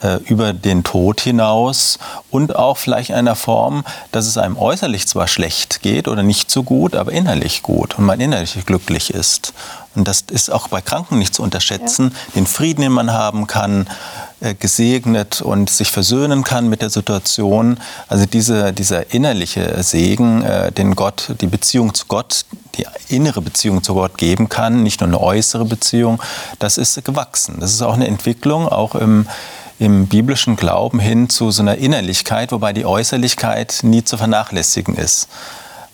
äh, 0.02 0.16
über 0.24 0.52
den 0.52 0.85
Tod 0.85 1.20
hinaus 1.20 1.98
und 2.30 2.56
auch 2.56 2.76
vielleicht 2.76 3.11
in 3.11 3.16
einer 3.16 3.35
Form, 3.35 3.85
dass 4.12 4.26
es 4.26 4.38
einem 4.38 4.56
äußerlich 4.56 5.06
zwar 5.09 5.28
schlecht 5.28 5.82
geht 5.82 6.09
oder 6.09 6.22
nicht 6.22 6.50
so 6.50 6.62
gut, 6.62 6.94
aber 6.94 7.12
innerlich 7.12 7.62
gut 7.62 7.98
und 7.98 8.04
man 8.04 8.20
innerlich 8.20 8.54
glücklich 8.66 9.11
ist. 9.11 9.52
Und 9.94 10.06
das 10.06 10.22
ist 10.30 10.50
auch 10.50 10.68
bei 10.68 10.82
Kranken 10.82 11.18
nicht 11.18 11.35
zu 11.35 11.42
unterschätzen, 11.42 12.12
ja. 12.12 12.32
den 12.35 12.46
Frieden, 12.46 12.82
den 12.82 12.92
man 12.92 13.12
haben 13.12 13.46
kann, 13.46 13.88
gesegnet 14.40 15.40
und 15.40 15.70
sich 15.70 15.90
versöhnen 15.90 16.44
kann 16.44 16.68
mit 16.68 16.83
der 16.83 16.90
Situation. 16.90 17.79
Also 18.09 18.27
diese, 18.27 18.72
dieser 18.72 19.12
innerliche 19.14 19.83
Segen, 19.83 20.42
äh, 20.42 20.72
den 20.72 20.94
Gott, 20.94 21.33
die 21.40 21.46
Beziehung 21.46 21.94
zu 21.94 22.05
Gott, 22.07 22.44
die 22.77 22.87
innere 23.09 23.40
Beziehung 23.40 23.83
zu 23.83 23.94
Gott 23.94 24.18
geben 24.18 24.49
kann, 24.49 24.83
nicht 24.83 25.01
nur 25.01 25.09
eine 25.09 25.20
äußere 25.20 25.64
Beziehung, 25.64 26.22
das 26.59 26.77
ist 26.77 27.03
gewachsen. 27.05 27.57
Das 27.61 27.72
ist 27.72 27.81
auch 27.81 27.94
eine 27.94 28.07
Entwicklung, 28.07 28.68
auch 28.68 28.94
im, 28.94 29.27
im 29.79 30.07
biblischen 30.07 30.57
Glauben 30.57 31.01
hin 31.01 31.31
zu 31.31 31.51
so 31.51 31.62
einer 31.62 31.77
Innerlichkeit, 31.77 32.53
wobei 32.53 32.75
die 32.75 32.85
Äußerlichkeit 32.85 33.81
nie 33.83 34.05
zu 34.05 34.18
vernachlässigen 34.18 34.96
ist. 34.96 35.29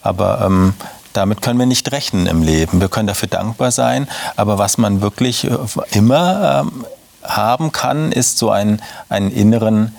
Aber 0.03 0.43
ähm, 0.45 0.75
damit 1.13 1.43
können 1.43 1.61
wir 1.61 1.67
nicht 1.67 1.93
rechnen 1.93 2.27
im 2.27 2.43
Leben. 2.43 2.81
Wir 2.81 2.89
können 2.89 3.07
dafür 3.07 3.29
dankbar 3.29 3.71
sein, 3.71 4.09
aber 4.35 4.59
was 4.59 4.79
man 4.79 5.01
wirklich 5.01 5.45
äh, 5.45 5.57
immer 5.93 6.65
ähm, 6.67 6.85
haben 7.23 7.73
kann, 7.73 8.13
ist 8.13 8.39
so 8.39 8.51
ein, 8.51 8.81
einen 9.09 9.31
inneren 9.31 9.97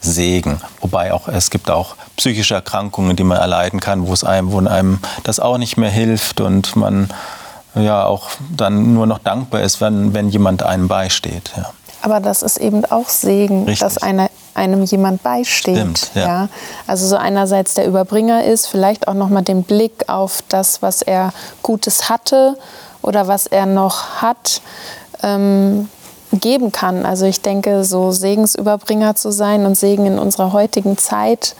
Segen. 0.00 0.60
Wobei 0.80 1.12
auch 1.12 1.28
es 1.28 1.50
gibt 1.50 1.70
auch 1.70 1.96
psychische 2.16 2.54
Erkrankungen, 2.54 3.16
die 3.16 3.24
man 3.24 3.38
erleiden 3.38 3.80
kann, 3.80 4.06
wo 4.06 4.12
es 4.12 4.24
einem, 4.24 4.52
wo 4.52 4.58
einem 4.58 4.98
das 5.22 5.40
auch 5.40 5.58
nicht 5.58 5.76
mehr 5.76 5.90
hilft 5.90 6.40
und 6.40 6.76
man 6.76 7.08
ja 7.74 8.04
auch 8.04 8.28
dann 8.56 8.94
nur 8.94 9.06
noch 9.06 9.18
dankbar 9.18 9.62
ist, 9.62 9.80
wenn, 9.80 10.14
wenn 10.14 10.28
jemand 10.28 10.62
einem 10.62 10.88
beisteht. 10.88 11.52
Ja. 11.56 11.70
Aber 12.02 12.20
das 12.20 12.42
ist 12.42 12.58
eben 12.58 12.84
auch 12.84 13.08
Segen, 13.08 13.64
Richtig. 13.64 13.80
dass 13.80 13.98
einer, 13.98 14.28
einem 14.52 14.84
jemand 14.84 15.22
beisteht. 15.22 15.76
Stimmt, 15.76 16.10
ja. 16.14 16.26
ja. 16.26 16.48
Also 16.86 17.06
so 17.06 17.16
einerseits 17.16 17.74
der 17.74 17.86
Überbringer 17.86 18.44
ist, 18.44 18.66
vielleicht 18.66 19.08
auch 19.08 19.14
nochmal 19.14 19.42
den 19.42 19.64
Blick 19.64 20.08
auf 20.08 20.44
das, 20.48 20.82
was 20.82 21.02
er 21.02 21.32
Gutes 21.62 22.10
hatte 22.10 22.56
oder 23.00 23.26
was 23.26 23.46
er 23.46 23.66
noch 23.66 24.20
hat, 24.20 24.60
ähm, 25.22 25.88
geben 26.40 26.72
kann. 26.72 27.06
Also 27.06 27.26
ich 27.26 27.40
denke, 27.40 27.84
so 27.84 28.10
Segensüberbringer 28.10 29.14
zu 29.14 29.30
sein 29.30 29.66
und 29.66 29.76
Segen 29.76 30.06
in 30.06 30.18
unserer 30.18 30.52
heutigen 30.52 30.98
Zeit, 30.98 31.54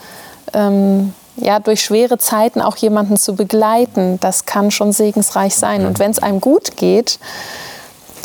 ähm, 0.53 1.13
ja, 1.37 1.59
durch 1.59 1.81
schwere 1.81 2.17
Zeiten 2.17 2.61
auch 2.61 2.77
jemanden 2.77 3.17
zu 3.17 3.35
begleiten, 3.35 4.19
das 4.21 4.45
kann 4.45 4.71
schon 4.71 4.91
segensreich 4.91 5.55
sein. 5.55 5.85
Und 5.85 5.99
wenn 5.99 6.11
es 6.11 6.19
einem 6.19 6.39
gut 6.39 6.77
geht, 6.77 7.19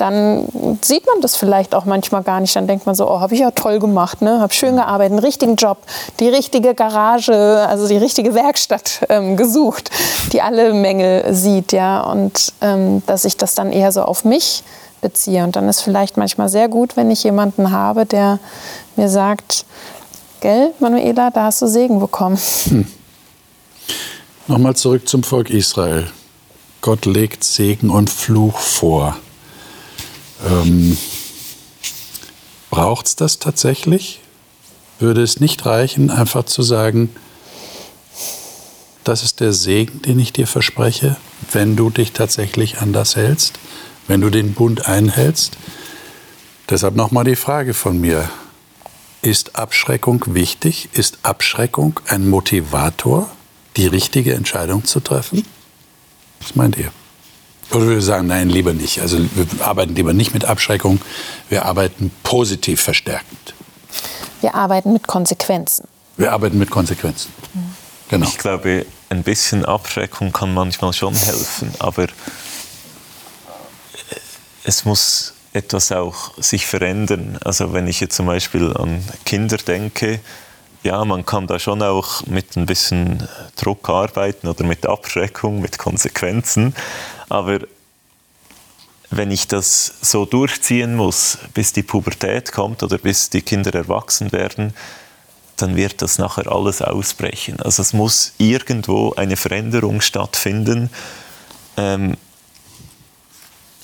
dann 0.00 0.48
sieht 0.80 1.06
man 1.06 1.20
das 1.20 1.36
vielleicht 1.36 1.74
auch 1.74 1.84
manchmal 1.84 2.22
gar 2.22 2.40
nicht. 2.40 2.56
Dann 2.56 2.66
denkt 2.66 2.86
man 2.86 2.94
so, 2.94 3.10
oh, 3.10 3.20
habe 3.20 3.34
ich 3.34 3.40
ja 3.40 3.50
toll 3.50 3.78
gemacht, 3.78 4.22
ne? 4.22 4.40
habe 4.40 4.52
schön 4.54 4.76
gearbeitet, 4.76 5.12
einen 5.12 5.24
richtigen 5.24 5.56
Job, 5.56 5.78
die 6.20 6.28
richtige 6.28 6.74
Garage, 6.74 7.66
also 7.68 7.86
die 7.86 7.98
richtige 7.98 8.34
Werkstatt 8.34 9.00
ähm, 9.10 9.36
gesucht, 9.36 9.90
die 10.32 10.40
alle 10.40 10.72
Mängel 10.72 11.34
sieht, 11.34 11.72
ja. 11.72 12.00
Und 12.00 12.54
ähm, 12.62 13.02
dass 13.06 13.26
ich 13.26 13.36
das 13.36 13.54
dann 13.54 13.72
eher 13.72 13.92
so 13.92 14.02
auf 14.02 14.24
mich 14.24 14.62
beziehe. 15.00 15.44
Und 15.44 15.56
dann 15.56 15.68
ist 15.68 15.80
vielleicht 15.80 16.16
manchmal 16.16 16.48
sehr 16.48 16.68
gut, 16.68 16.96
wenn 16.96 17.10
ich 17.10 17.24
jemanden 17.24 17.70
habe, 17.70 18.06
der 18.06 18.38
mir 18.96 19.08
sagt, 19.08 19.64
gell, 20.40 20.72
Manuela, 20.78 21.30
da 21.30 21.44
hast 21.44 21.62
du 21.62 21.66
Segen 21.66 22.00
bekommen. 22.00 22.38
Hm. 22.68 22.86
Nochmal 24.46 24.76
zurück 24.76 25.08
zum 25.08 25.22
Volk 25.22 25.50
Israel. 25.50 26.06
Gott 26.80 27.06
legt 27.06 27.44
Segen 27.44 27.90
und 27.90 28.10
Fluch 28.10 28.58
vor. 28.58 29.16
Ähm, 30.48 30.96
Braucht 32.70 33.06
es 33.06 33.16
das 33.16 33.40
tatsächlich? 33.40 34.20
Würde 35.00 35.22
es 35.22 35.40
nicht 35.40 35.66
reichen, 35.66 36.08
einfach 36.10 36.44
zu 36.44 36.62
sagen, 36.62 37.10
das 39.02 39.24
ist 39.24 39.40
der 39.40 39.52
Segen, 39.52 40.02
den 40.02 40.20
ich 40.20 40.32
dir 40.32 40.46
verspreche, 40.46 41.16
wenn 41.52 41.74
du 41.74 41.90
dich 41.90 42.12
tatsächlich 42.12 42.78
an 42.78 42.92
das 42.92 43.16
hältst? 43.16 43.58
Wenn 44.11 44.20
du 44.20 44.29
den 44.29 44.55
Bund 44.55 44.87
einhältst. 44.87 45.57
Deshalb 46.68 46.96
nochmal 46.96 47.23
die 47.23 47.37
Frage 47.37 47.75
von 47.75 48.01
mir. 48.01 48.29
Ist 49.23 49.55
Abschreckung 49.55 50.25
wichtig? 50.35 50.88
Ist 50.94 51.20
Abschreckung 51.23 52.01
ein 52.09 52.29
Motivator, 52.29 53.31
die 53.77 53.87
richtige 53.87 54.35
Entscheidung 54.35 54.85
zu 54.85 54.99
treffen? 54.99 55.46
Was 56.40 56.57
meint 56.57 56.77
ihr? 56.77 56.90
Oder 57.70 57.83
würde 57.83 58.03
sagen, 58.03 58.27
nein, 58.27 58.51
lieber 58.51 58.73
nicht. 58.73 59.01
Also 59.01 59.18
wir 59.18 59.46
arbeiten 59.64 59.94
lieber 59.94 60.12
nicht 60.12 60.35
mit 60.35 60.44
Abschreckung, 60.44 61.01
wir 61.49 61.64
arbeiten 61.66 62.11
positiv 62.25 62.81
verstärkend. 62.81 63.55
Wir 64.40 64.57
arbeiten 64.57 64.92
mit 64.92 65.07
Konsequenzen. 65.07 65.87
Wir 66.16 66.33
arbeiten 66.33 66.59
mit 66.59 66.70
Konsequenzen. 66.70 67.33
Mhm. 67.55 67.77
Genau. 68.09 68.27
Ich 68.27 68.38
glaube, 68.38 68.87
ein 69.09 69.23
bisschen 69.23 69.64
Abschreckung 69.64 70.33
kann 70.33 70.53
manchmal 70.53 70.92
schon 70.92 71.14
helfen, 71.14 71.73
aber 71.79 72.09
es 74.70 74.85
muss 74.85 75.35
etwas 75.52 75.90
auch 75.90 76.33
sich 76.40 76.64
verändern. 76.64 77.38
Also 77.44 77.72
wenn 77.72 77.88
ich 77.88 77.98
jetzt 77.98 78.14
zum 78.14 78.26
Beispiel 78.26 78.72
an 78.76 79.02
Kinder 79.24 79.56
denke, 79.56 80.20
ja, 80.85 81.04
man 81.04 81.26
kann 81.26 81.48
da 81.48 81.59
schon 81.59 81.83
auch 81.83 82.24
mit 82.26 82.56
ein 82.56 82.66
bisschen 82.66 83.28
Druck 83.56 83.88
arbeiten 83.88 84.46
oder 84.46 84.64
mit 84.64 84.87
Abschreckung, 84.87 85.61
mit 85.61 85.76
Konsequenzen. 85.76 86.74
Aber 87.28 87.59
wenn 89.11 89.33
ich 89.33 89.48
das 89.48 89.92
so 90.02 90.24
durchziehen 90.24 90.94
muss, 90.94 91.38
bis 91.52 91.72
die 91.72 91.83
Pubertät 91.83 92.52
kommt 92.52 92.85
oder 92.85 92.98
bis 92.98 93.28
die 93.28 93.42
Kinder 93.42 93.74
erwachsen 93.74 94.30
werden, 94.30 94.72
dann 95.56 95.74
wird 95.74 96.00
das 96.00 96.18
nachher 96.18 96.46
alles 96.46 96.80
ausbrechen. 96.80 97.61
Also 97.61 97.83
es 97.83 97.92
muss 97.92 98.35
irgendwo 98.38 99.14
eine 99.14 99.37
Veränderung 99.37 100.00
stattfinden. 100.00 100.90
Ähm, 101.76 102.16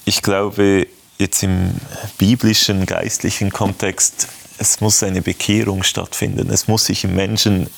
ich 0.06 0.22
glaube, 0.22 0.86
jetzt 1.18 1.42
im 1.42 1.72
biblischen, 2.16 2.86
geistlichen 2.86 3.50
Kontext, 3.50 4.28
es 4.56 4.80
muss 4.80 5.02
eine 5.02 5.20
Bekehrung 5.20 5.82
stattfinden. 5.82 6.48
Es 6.48 6.68
muss 6.68 6.86
sich 6.86 7.04
im 7.04 7.14
Menschen 7.14 7.68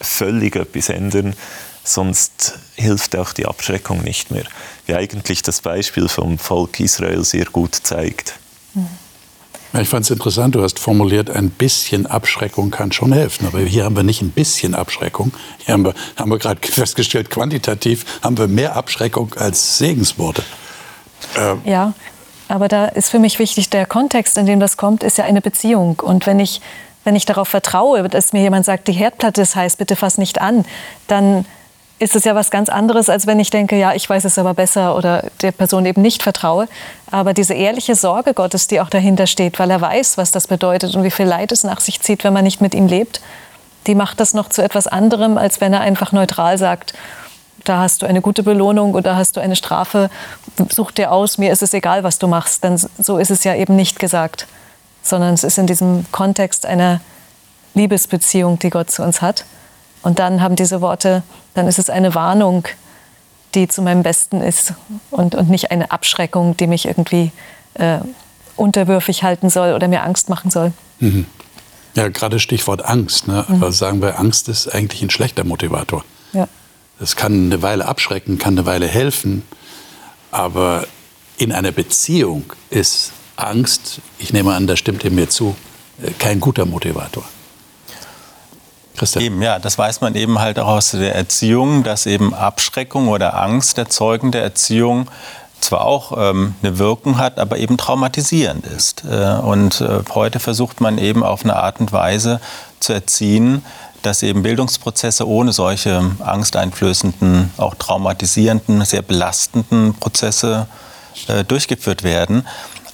völlig 0.00 0.56
etwas 0.56 0.88
ändern, 0.88 1.34
sonst 1.84 2.54
hilft 2.74 3.14
auch 3.14 3.32
die 3.32 3.46
Abschreckung 3.46 4.02
nicht 4.02 4.30
mehr. 4.30 4.44
Wie 4.86 4.94
eigentlich 4.94 5.42
das 5.42 5.60
Beispiel 5.60 6.08
vom 6.08 6.38
Volk 6.38 6.80
Israel 6.80 7.22
sehr 7.24 7.44
gut 7.44 7.74
zeigt. 7.74 8.38
Ich 9.78 9.88
fand 9.88 10.04
es 10.04 10.10
interessant, 10.10 10.54
du 10.54 10.62
hast 10.62 10.78
formuliert, 10.78 11.28
ein 11.28 11.50
bisschen 11.50 12.06
Abschreckung 12.06 12.70
kann 12.70 12.92
schon 12.92 13.12
helfen. 13.12 13.46
Aber 13.46 13.60
hier 13.60 13.84
haben 13.84 13.96
wir 13.96 14.02
nicht 14.02 14.22
ein 14.22 14.30
bisschen 14.30 14.74
Abschreckung. 14.74 15.32
Hier 15.58 15.74
haben 15.74 15.84
wir, 15.84 15.94
haben 16.16 16.30
wir 16.30 16.38
gerade 16.38 16.66
festgestellt, 16.66 17.28
quantitativ 17.28 18.06
haben 18.22 18.38
wir 18.38 18.48
mehr 18.48 18.76
Abschreckung 18.76 19.34
als 19.34 19.76
Segensworte. 19.76 20.42
Ähm. 21.36 21.62
Ja, 21.64 21.92
aber 22.48 22.68
da 22.68 22.86
ist 22.86 23.10
für 23.10 23.18
mich 23.18 23.38
wichtig, 23.38 23.70
der 23.70 23.86
Kontext, 23.86 24.38
in 24.38 24.46
dem 24.46 24.60
das 24.60 24.76
kommt, 24.76 25.02
ist 25.02 25.18
ja 25.18 25.24
eine 25.24 25.40
Beziehung. 25.40 26.00
Und 26.00 26.26
wenn 26.26 26.38
ich, 26.38 26.60
wenn 27.04 27.16
ich 27.16 27.24
darauf 27.24 27.48
vertraue, 27.48 28.08
dass 28.08 28.32
mir 28.32 28.42
jemand 28.42 28.64
sagt, 28.64 28.88
die 28.88 28.92
Herdplatte 28.92 29.42
ist 29.42 29.56
heiß, 29.56 29.76
bitte 29.76 29.96
fass 29.96 30.18
nicht 30.18 30.40
an, 30.40 30.64
dann 31.08 31.44
ist 31.98 32.14
es 32.14 32.24
ja 32.24 32.34
was 32.34 32.50
ganz 32.50 32.68
anderes, 32.68 33.08
als 33.08 33.26
wenn 33.26 33.40
ich 33.40 33.50
denke, 33.50 33.76
ja, 33.76 33.94
ich 33.94 34.08
weiß 34.08 34.24
es 34.24 34.38
aber 34.38 34.52
besser 34.52 34.96
oder 34.96 35.24
der 35.40 35.50
Person 35.50 35.86
eben 35.86 36.02
nicht 36.02 36.22
vertraue. 36.22 36.68
Aber 37.10 37.32
diese 37.32 37.54
ehrliche 37.54 37.94
Sorge 37.94 38.34
Gottes, 38.34 38.66
die 38.66 38.80
auch 38.80 38.90
dahinter 38.90 39.26
steht, 39.26 39.58
weil 39.58 39.70
er 39.70 39.80
weiß, 39.80 40.18
was 40.18 40.30
das 40.30 40.46
bedeutet 40.46 40.94
und 40.94 41.04
wie 41.04 41.10
viel 41.10 41.26
Leid 41.26 41.52
es 41.52 41.64
nach 41.64 41.80
sich 41.80 42.00
zieht, 42.00 42.22
wenn 42.22 42.34
man 42.34 42.44
nicht 42.44 42.60
mit 42.60 42.74
ihm 42.74 42.86
lebt, 42.86 43.22
die 43.86 43.94
macht 43.94 44.20
das 44.20 44.34
noch 44.34 44.50
zu 44.50 44.62
etwas 44.62 44.86
anderem, 44.86 45.38
als 45.38 45.60
wenn 45.60 45.72
er 45.72 45.80
einfach 45.80 46.12
neutral 46.12 46.58
sagt, 46.58 46.92
da 47.64 47.78
hast 47.78 48.02
du 48.02 48.06
eine 48.06 48.20
gute 48.20 48.42
Belohnung 48.42 48.94
oder 48.94 49.16
hast 49.16 49.36
du 49.36 49.40
eine 49.40 49.56
Strafe, 49.56 50.10
such 50.70 50.92
dir 50.92 51.12
aus, 51.12 51.38
mir 51.38 51.52
ist 51.52 51.62
es 51.62 51.74
egal, 51.74 52.04
was 52.04 52.18
du 52.18 52.28
machst. 52.28 52.64
Denn 52.64 52.78
so 52.98 53.18
ist 53.18 53.30
es 53.30 53.44
ja 53.44 53.54
eben 53.54 53.76
nicht 53.76 53.98
gesagt, 53.98 54.46
sondern 55.02 55.34
es 55.34 55.44
ist 55.44 55.58
in 55.58 55.66
diesem 55.66 56.06
Kontext 56.12 56.66
einer 56.66 57.00
Liebesbeziehung, 57.74 58.58
die 58.58 58.70
Gott 58.70 58.90
zu 58.90 59.02
uns 59.02 59.20
hat. 59.22 59.44
Und 60.02 60.18
dann 60.18 60.40
haben 60.40 60.56
diese 60.56 60.80
Worte, 60.80 61.22
dann 61.54 61.66
ist 61.66 61.78
es 61.78 61.90
eine 61.90 62.14
Warnung, 62.14 62.66
die 63.54 63.68
zu 63.68 63.82
meinem 63.82 64.02
Besten 64.02 64.40
ist 64.40 64.74
und, 65.10 65.34
und 65.34 65.48
nicht 65.48 65.70
eine 65.70 65.90
Abschreckung, 65.90 66.56
die 66.56 66.66
mich 66.66 66.86
irgendwie 66.86 67.32
äh, 67.74 67.98
unterwürfig 68.56 69.22
halten 69.22 69.50
soll 69.50 69.72
oder 69.72 69.88
mir 69.88 70.02
Angst 70.02 70.28
machen 70.28 70.50
soll. 70.50 70.72
Mhm. 71.00 71.26
Ja, 71.94 72.08
gerade 72.08 72.38
Stichwort 72.38 72.84
Angst. 72.84 73.26
Ne? 73.26 73.44
Mhm. 73.48 73.54
Aber 73.56 73.72
sagen 73.72 74.02
wir, 74.02 74.18
Angst 74.18 74.48
ist 74.48 74.68
eigentlich 74.68 75.02
ein 75.02 75.10
schlechter 75.10 75.44
Motivator. 75.44 76.04
Ja. 76.32 76.46
Das 76.98 77.16
kann 77.16 77.46
eine 77.46 77.62
Weile 77.62 77.86
abschrecken, 77.86 78.38
kann 78.38 78.54
eine 78.54 78.66
Weile 78.66 78.86
helfen, 78.86 79.42
aber 80.30 80.86
in 81.38 81.52
einer 81.52 81.72
Beziehung 81.72 82.52
ist 82.70 83.12
Angst, 83.36 84.00
ich 84.18 84.32
nehme 84.32 84.54
an, 84.54 84.66
da 84.66 84.76
stimmt 84.76 85.04
ihr 85.04 85.10
mir 85.10 85.28
zu, 85.28 85.56
äh, 86.02 86.10
kein 86.18 86.40
guter 86.40 86.64
Motivator. 86.64 87.24
Christian. 88.96 89.24
Eben, 89.24 89.42
ja, 89.42 89.58
das 89.58 89.76
weiß 89.76 90.00
man 90.00 90.14
eben 90.14 90.38
halt 90.38 90.58
auch 90.58 90.68
aus 90.68 90.92
der 90.92 91.14
Erziehung, 91.14 91.82
dass 91.82 92.06
eben 92.06 92.34
Abschreckung 92.34 93.08
oder 93.08 93.38
Angst 93.40 93.76
erzeugen 93.76 94.32
der 94.32 94.42
Erziehung 94.42 95.10
zwar 95.60 95.84
auch 95.84 96.12
ähm, 96.16 96.54
eine 96.62 96.78
Wirkung 96.78 97.18
hat, 97.18 97.38
aber 97.38 97.58
eben 97.58 97.76
traumatisierend 97.76 98.66
ist. 98.66 99.04
Äh, 99.04 99.38
und 99.38 99.80
äh, 99.80 100.00
heute 100.14 100.38
versucht 100.38 100.80
man 100.80 100.98
eben 100.98 101.22
auf 101.22 101.44
eine 101.44 101.56
Art 101.56 101.80
und 101.80 101.92
Weise 101.92 102.40
zu 102.80 102.92
erziehen, 102.92 103.64
dass 104.06 104.22
eben 104.22 104.44
Bildungsprozesse 104.44 105.26
ohne 105.26 105.52
solche 105.52 106.12
angsteinflößenden, 106.20 107.50
auch 107.56 107.74
traumatisierenden, 107.74 108.84
sehr 108.84 109.02
belastenden 109.02 109.94
Prozesse 109.94 110.68
äh, 111.26 111.42
durchgeführt 111.42 112.04
werden. 112.04 112.46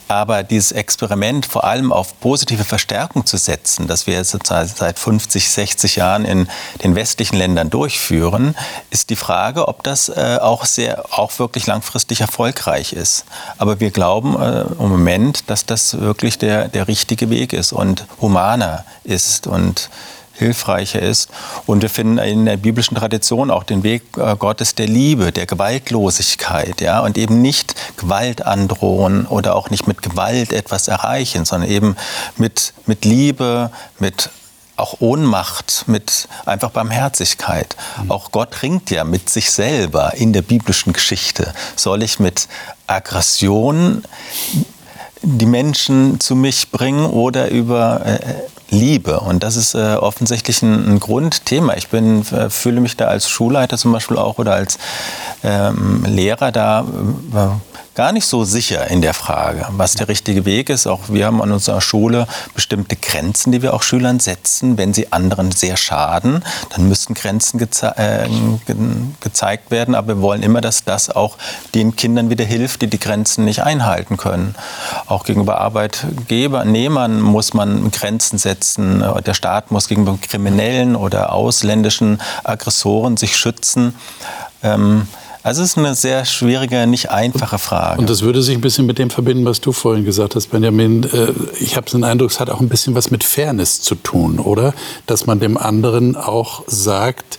Aber 0.09 0.43
dieses 0.43 0.73
Experiment 0.73 1.47
vor 1.47 1.65
allem 1.65 1.93
auf 1.93 2.19
positive 2.21 2.65
Verstärkung 2.65 3.27
zu 3.27 3.37
setzen, 3.37 3.87
das 3.87 4.07
wir 4.07 4.15
jetzt 4.15 4.37
seit 4.47 4.99
50, 4.99 5.51
60 5.51 5.97
Jahren 5.97 6.25
in 6.25 6.49
den 6.83 6.95
westlichen 6.95 7.37
Ländern 7.37 7.69
durchführen, 7.71 8.55
ist 8.91 9.11
die 9.11 9.17
Frage, 9.17 9.69
ob 9.69 9.83
das 9.83 10.09
äh, 10.09 10.39
auch, 10.41 10.65
sehr, 10.65 11.05
auch 11.13 11.39
wirklich 11.39 11.67
langfristig 11.67 12.23
erfolgreich 12.23 12.95
ist. 12.95 13.25
Aber 13.59 13.81
wir 13.81 13.91
glauben 13.91 14.35
äh, 14.41 14.63
im 14.63 14.89
Moment, 14.89 15.51
dass 15.51 15.67
das 15.67 15.99
wirklich 15.99 16.39
der, 16.39 16.69
der 16.69 16.89
richtige 16.89 17.29
Weg 17.29 17.53
ist 17.53 17.73
und 17.73 18.07
humaner 18.21 18.85
ist 19.05 19.47
und 19.47 19.91
hilfreicher 20.43 21.01
ist. 21.01 21.31
Und 21.67 21.83
wir 21.83 21.91
finden 21.91 22.19
in 22.19 22.45
der 22.45 22.57
biblischen 22.57 22.97
Tradition 22.97 23.51
auch 23.51 23.65
den 23.65 23.83
Weg 23.83 24.03
äh, 24.17 24.37
Gottes 24.37 24.75
der 24.75 24.87
Liebe, 24.87 25.33
der 25.33 25.47
Gewaltlosigkeit, 25.47 26.81
ja, 26.81 27.01
und 27.01 27.17
eben 27.17 27.41
nicht 27.41 27.75
Gewalt 27.97 28.45
androhen 28.45 29.27
oder 29.27 29.55
auch 29.57 29.71
nicht 29.71 29.87
mit 29.87 30.03
Gewalt 30.03 30.53
etwas 30.53 30.89
erreichen, 30.89 31.45
sondern 31.45 31.71
eben 31.71 31.97
mit, 32.37 32.75
mit 32.87 33.05
Liebe, 33.05 33.71
mit 33.99 34.31
auch 34.77 35.01
Ohnmacht, 35.01 35.85
mit 35.87 36.29
einfach 36.45 36.71
Barmherzigkeit. 36.71 37.77
Mhm. 38.03 38.11
Auch 38.11 38.33
Gott 38.33 38.63
ringt 38.63 38.91
ja 38.91 39.05
mit 39.05 39.31
sich 39.31 39.51
selber 39.51 40.15
in 40.15 40.33
der 40.33 40.43
biblischen 40.43 40.93
Geschichte. 40.93 41.53
Soll 41.77 42.03
ich 42.03 42.19
mit 42.19 42.49
Aggression 42.87 44.03
die 45.23 45.47
Menschen 45.47 46.19
zu 46.19 46.35
mich 46.35 46.71
bringen 46.73 47.07
oder 47.07 47.49
über 47.49 48.05
äh, 48.05 48.19
Liebe. 48.73 49.21
Und 49.21 49.43
das 49.43 49.57
ist 49.57 49.75
äh, 49.75 49.95
offensichtlich 49.95 50.63
ein, 50.63 50.95
ein, 50.95 50.99
Grundthema. 50.99 51.75
Ich 51.77 51.89
bin, 51.89 52.23
äh, 52.33 52.49
fühle 52.49 52.81
mich 52.81 52.97
da 52.97 53.07
als 53.07 53.29
Schulleiter 53.29 53.77
zum 53.77 53.93
Beispiel 53.93 54.17
auch 54.17 54.39
oder 54.39 54.55
als 54.55 54.79
ähm, 55.45 56.05
Lehrer 56.07 56.51
da 56.51 56.81
äh, 56.81 57.72
gar 57.95 58.13
nicht 58.13 58.27
so 58.27 58.45
sicher 58.45 58.89
in 58.89 59.03
der 59.03 59.15
Frage, 59.15 59.67
was 59.71 59.95
der 59.95 60.09
richtige 60.09 60.45
Weg 60.45 60.71
ist. 60.71 60.87
Auch 60.87 61.01
wir 61.09 61.27
haben 61.27 61.43
an 61.43 61.53
unserer 61.53 61.81
Schule 61.81 62.27
bestimmte 62.55 62.97
Grenzen, 62.97 63.53
die 63.53 63.63
wir 63.63 63.75
auch 63.75 63.83
Schülern 63.83 64.21
setzen. 64.21 64.79
Wenn 64.79 64.95
sie 64.95 65.13
anderen 65.13 65.53
sehr 65.53 65.77
schaden, 65.77 66.45
dann 66.71 66.89
müssten 66.89 67.15
Grenzen 67.15 67.59
geze 67.59 67.97
äh, 67.97 68.29
ge 68.67 68.77
gezeigt 69.21 69.71
werden. 69.71 69.95
Aber 69.95 70.17
wir 70.17 70.23
wollen 70.23 70.43
immer, 70.43 70.61
dass 70.61 70.85
das 70.85 71.11
auch 71.11 71.37
den 71.75 71.97
Kindern 71.97 72.31
wieder 72.31 72.45
hilft, 72.45 72.83
die 72.83 72.87
die 72.87 72.99
Grenzen 72.99 73.45
nicht 73.45 73.63
einhalten 73.63 74.17
können. 74.17 74.55
Auch 75.07 75.25
gegenüber 75.25 75.59
Arbeitgebernehmern 75.61 77.21
muss 77.21 77.55
man 77.55 77.91
Grenzen 77.91 78.39
setzen. 78.39 79.05
Der 79.27 79.35
Staat 79.35 79.71
muss 79.71 79.89
gegenüber 79.89 80.19
kriminellen 80.21 80.97
oder 80.97 81.33
ausländischen 81.33 82.21
Aggressoren 82.45 83.17
sich 83.17 83.37
schützen. 83.37 83.95
Ähm, 84.63 85.09
also 85.43 85.63
es 85.63 85.71
ist 85.71 85.79
eine 85.79 85.95
sehr 85.95 86.25
schwierige, 86.25 86.87
nicht 86.87 87.11
einfache 87.11 87.59
Frage. 87.59 88.01
Und 88.01 88.09
das 88.09 88.23
würde 88.23 88.43
sich 88.43 88.57
ein 88.57 88.61
bisschen 88.61 88.87
mit 88.87 88.99
dem 88.99 89.11
verbinden, 89.11 89.45
was 89.45 89.61
du 89.61 89.73
vorhin 89.73 90.05
gesagt 90.05 90.37
hast, 90.37 90.49
Benjamin. 90.49 91.05
Äh, 91.05 91.33
ich 91.61 91.77
habe 91.77 91.91
den 91.91 92.05
Eindruck, 92.05 92.31
es 92.31 92.41
hat 92.41 92.51
auch 92.51 92.61
ein 92.61 92.69
bisschen 92.69 92.95
was 92.95 93.11
mit 93.11 93.25
Fairness 93.25 93.81
zu 93.81 93.95
tun, 93.95 94.39
oder? 94.39 94.75
Dass 95.07 95.27
man 95.27 95.41
dem 95.41 95.57
anderen 95.57 96.17
auch 96.17 96.63
sagt, 96.67 97.39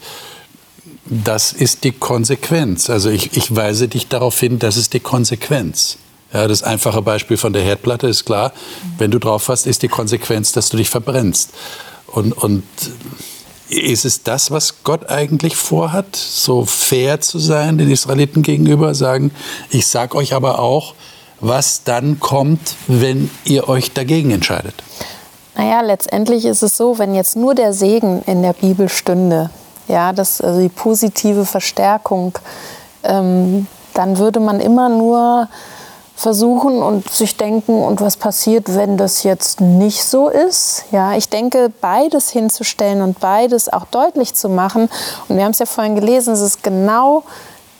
das 1.05 1.53
ist 1.53 1.83
die 1.83 1.91
Konsequenz. 1.91 2.89
Also 2.89 3.09
ich, 3.09 3.37
ich 3.37 3.55
weise 3.55 3.87
dich 3.87 4.07
darauf 4.07 4.39
hin, 4.39 4.59
das 4.59 4.77
ist 4.77 4.93
die 4.93 4.99
Konsequenz. 4.99 5.97
Ja, 6.33 6.47
das 6.47 6.63
einfache 6.63 7.01
Beispiel 7.01 7.37
von 7.37 7.53
der 7.53 7.61
Herdplatte 7.61 8.07
ist 8.07 8.25
klar, 8.25 8.53
wenn 8.97 9.11
du 9.11 9.19
drauf 9.19 9.49
hast, 9.49 9.67
ist 9.67 9.83
die 9.83 9.87
Konsequenz, 9.87 10.51
dass 10.51 10.69
du 10.69 10.77
dich 10.77 10.89
verbrennst. 10.89 11.51
Und, 12.07 12.33
und 12.33 12.63
ist 13.73 14.05
es 14.05 14.23
das, 14.23 14.51
was 14.51 14.83
Gott 14.83 15.09
eigentlich 15.09 15.55
vorhat, 15.55 16.15
so 16.15 16.65
fair 16.65 17.21
zu 17.21 17.39
sein 17.39 17.77
den 17.77 17.89
Israeliten 17.89 18.41
gegenüber, 18.41 18.95
sagen, 18.95 19.31
ich 19.69 19.87
sage 19.87 20.15
euch 20.15 20.33
aber 20.33 20.59
auch, 20.59 20.95
was 21.39 21.83
dann 21.83 22.19
kommt, 22.19 22.75
wenn 22.87 23.29
ihr 23.43 23.67
euch 23.67 23.91
dagegen 23.91 24.31
entscheidet? 24.31 24.75
Naja, 25.55 25.81
letztendlich 25.81 26.45
ist 26.45 26.63
es 26.63 26.77
so, 26.77 26.97
wenn 26.97 27.13
jetzt 27.13 27.35
nur 27.35 27.53
der 27.53 27.73
Segen 27.73 28.23
in 28.25 28.41
der 28.41 28.53
Bibel 28.53 28.89
stünde, 28.89 29.49
ja, 29.87 30.13
das, 30.13 30.41
also 30.41 30.61
die 30.61 30.69
positive 30.69 31.45
Verstärkung, 31.45 32.37
ähm, 33.03 33.67
dann 33.93 34.17
würde 34.17 34.39
man 34.39 34.59
immer 34.59 34.89
nur 34.89 35.49
versuchen 36.23 36.81
und 36.81 37.09
sich 37.09 37.35
denken, 37.35 37.83
und 37.83 37.99
was 37.99 38.15
passiert, 38.15 38.73
wenn 38.75 38.95
das 38.95 39.23
jetzt 39.23 39.59
nicht 39.59 40.05
so 40.05 40.29
ist? 40.29 40.85
Ja, 40.91 41.15
ich 41.15 41.27
denke, 41.27 41.69
beides 41.81 42.29
hinzustellen 42.29 43.01
und 43.01 43.19
beides 43.19 43.71
auch 43.71 43.85
deutlich 43.85 44.33
zu 44.33 44.47
machen. 44.47 44.89
Und 45.27 45.35
wir 45.35 45.43
haben 45.43 45.51
es 45.51 45.59
ja 45.59 45.65
vorhin 45.65 45.95
gelesen, 45.95 46.33
es 46.33 46.39
ist 46.39 46.63
genau 46.63 47.23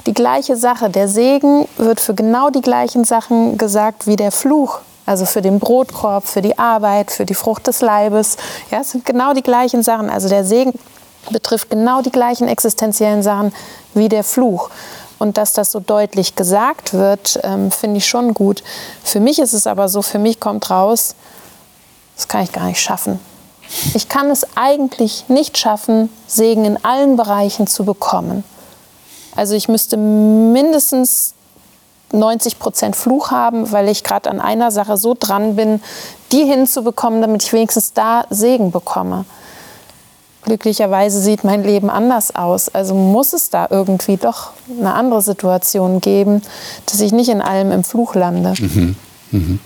die 0.05 0.13
gleiche 0.13 0.57
Sache. 0.57 0.89
Der 0.89 1.07
Segen 1.07 1.67
wird 1.77 2.01
für 2.01 2.13
genau 2.13 2.49
die 2.49 2.61
gleichen 2.61 3.05
Sachen 3.05 3.57
gesagt 3.57 4.07
wie 4.07 4.17
der 4.17 4.33
Fluch. 4.33 4.79
Also 5.05 5.25
für 5.25 5.41
den 5.41 5.59
Brotkorb, 5.59 6.25
für 6.25 6.41
die 6.41 6.59
Arbeit, 6.59 7.11
für 7.11 7.25
die 7.25 7.35
Frucht 7.35 7.67
des 7.67 7.79
Leibes. 7.79 8.35
Ja, 8.71 8.81
es 8.81 8.91
sind 8.91 9.05
genau 9.05 9.33
die 9.33 9.41
gleichen 9.41 9.83
Sachen. 9.83 10.09
Also 10.09 10.27
der 10.27 10.43
Segen 10.43 10.73
betrifft 11.31 11.69
genau 11.69 12.01
die 12.01 12.11
gleichen 12.11 12.49
existenziellen 12.49 13.23
Sachen 13.23 13.53
wie 13.93 14.09
der 14.09 14.25
Fluch. 14.25 14.69
Und 15.23 15.37
dass 15.37 15.53
das 15.53 15.71
so 15.71 15.79
deutlich 15.79 16.35
gesagt 16.35 16.93
wird, 16.93 17.39
ähm, 17.43 17.71
finde 17.71 17.99
ich 17.99 18.05
schon 18.05 18.33
gut. 18.33 18.61
Für 19.05 19.21
mich 19.21 19.39
ist 19.39 19.53
es 19.53 19.67
aber 19.67 19.87
so, 19.87 20.01
für 20.01 20.19
mich 20.19 20.41
kommt 20.41 20.69
raus, 20.69 21.15
das 22.17 22.27
kann 22.27 22.43
ich 22.43 22.51
gar 22.51 22.65
nicht 22.65 22.81
schaffen. 22.81 23.21
Ich 23.93 24.09
kann 24.09 24.29
es 24.29 24.45
eigentlich 24.55 25.29
nicht 25.29 25.57
schaffen, 25.57 26.09
Segen 26.27 26.65
in 26.65 26.83
allen 26.83 27.15
Bereichen 27.15 27.67
zu 27.67 27.85
bekommen. 27.85 28.43
Also 29.33 29.55
ich 29.55 29.69
müsste 29.69 29.95
mindestens 29.95 31.35
90 32.11 32.59
Prozent 32.59 32.97
Fluch 32.97 33.31
haben, 33.31 33.71
weil 33.71 33.87
ich 33.87 34.03
gerade 34.03 34.29
an 34.29 34.41
einer 34.41 34.71
Sache 34.71 34.97
so 34.97 35.15
dran 35.17 35.55
bin, 35.55 35.81
die 36.33 36.43
hinzubekommen, 36.43 37.21
damit 37.21 37.43
ich 37.43 37.53
wenigstens 37.53 37.93
da 37.93 38.25
Segen 38.29 38.71
bekomme. 38.71 39.23
Glücklicherweise 40.45 41.21
sieht 41.21 41.43
mein 41.43 41.63
Leben 41.63 41.89
anders 41.89 42.35
aus. 42.35 42.69
Also 42.69 42.95
muss 42.95 43.33
es 43.33 43.49
da 43.49 43.67
irgendwie 43.69 44.17
doch 44.17 44.51
eine 44.79 44.93
andere 44.93 45.21
Situation 45.21 46.01
geben, 46.01 46.41
dass 46.85 46.99
ich 46.99 47.11
nicht 47.11 47.29
in 47.29 47.41
allem 47.41 47.71
im 47.71 47.83
Fluch 47.83 48.15
lande. 48.15 48.53
Mhm. 48.59 48.95
Mhm. 49.31 49.59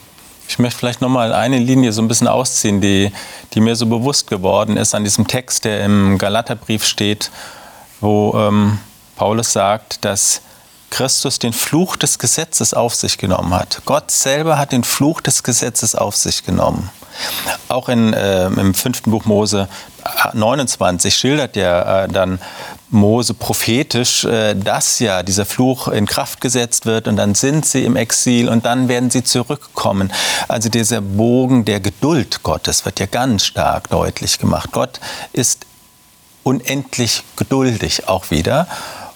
Ich 0.49 0.59
möchte 0.59 0.79
vielleicht 0.79 1.01
noch 1.01 1.09
mal 1.09 1.33
eine 1.33 1.59
Linie 1.59 1.91
so 1.91 2.01
ein 2.01 2.07
bisschen 2.07 2.27
ausziehen, 2.27 2.79
die, 2.79 3.11
die 3.53 3.59
mir 3.59 3.75
so 3.75 3.85
bewusst 3.85 4.27
geworden 4.27 4.77
ist 4.77 4.95
an 4.95 5.03
diesem 5.03 5.27
Text, 5.27 5.65
der 5.65 5.83
im 5.83 6.17
Galaterbrief 6.17 6.85
steht, 6.85 7.31
wo 7.99 8.33
ähm, 8.37 8.79
Paulus 9.17 9.51
sagt, 9.51 10.05
dass 10.05 10.41
Christus 10.89 11.39
den 11.39 11.51
Fluch 11.53 11.97
des 11.97 12.17
Gesetzes 12.17 12.73
auf 12.73 12.95
sich 12.95 13.17
genommen 13.17 13.53
hat. 13.53 13.81
Gott 13.85 14.09
selber 14.09 14.57
hat 14.57 14.71
den 14.71 14.83
Fluch 14.83 15.19
des 15.19 15.43
Gesetzes 15.43 15.95
auf 15.95 16.15
sich 16.15 16.45
genommen. 16.45 16.89
Auch 17.67 17.89
in, 17.89 18.13
äh, 18.13 18.45
im 18.47 18.73
fünften 18.73 19.11
Buch 19.11 19.25
Mose 19.25 19.67
29 20.33 21.15
schildert 21.15 21.55
ja 21.55 22.03
äh, 22.03 22.07
dann 22.07 22.39
Mose 22.89 23.33
prophetisch, 23.33 24.23
äh, 24.23 24.55
dass 24.55 24.99
ja 24.99 25.23
dieser 25.23 25.45
Fluch 25.45 25.87
in 25.89 26.05
Kraft 26.05 26.39
gesetzt 26.39 26.85
wird 26.85 27.07
und 27.07 27.17
dann 27.17 27.35
sind 27.35 27.65
sie 27.65 27.83
im 27.83 27.95
Exil 27.95 28.47
und 28.47 28.65
dann 28.65 28.87
werden 28.87 29.09
sie 29.09 29.23
zurückkommen. 29.23 30.11
Also 30.47 30.69
dieser 30.69 31.01
Bogen 31.01 31.65
der 31.65 31.79
Geduld 31.79 32.43
Gottes 32.43 32.85
wird 32.85 32.99
ja 32.99 33.05
ganz 33.05 33.45
stark 33.45 33.89
deutlich 33.89 34.39
gemacht. 34.39 34.69
Gott 34.71 34.99
ist 35.33 35.65
unendlich 36.43 37.23
geduldig 37.35 38.07
auch 38.07 38.31
wieder. 38.31 38.67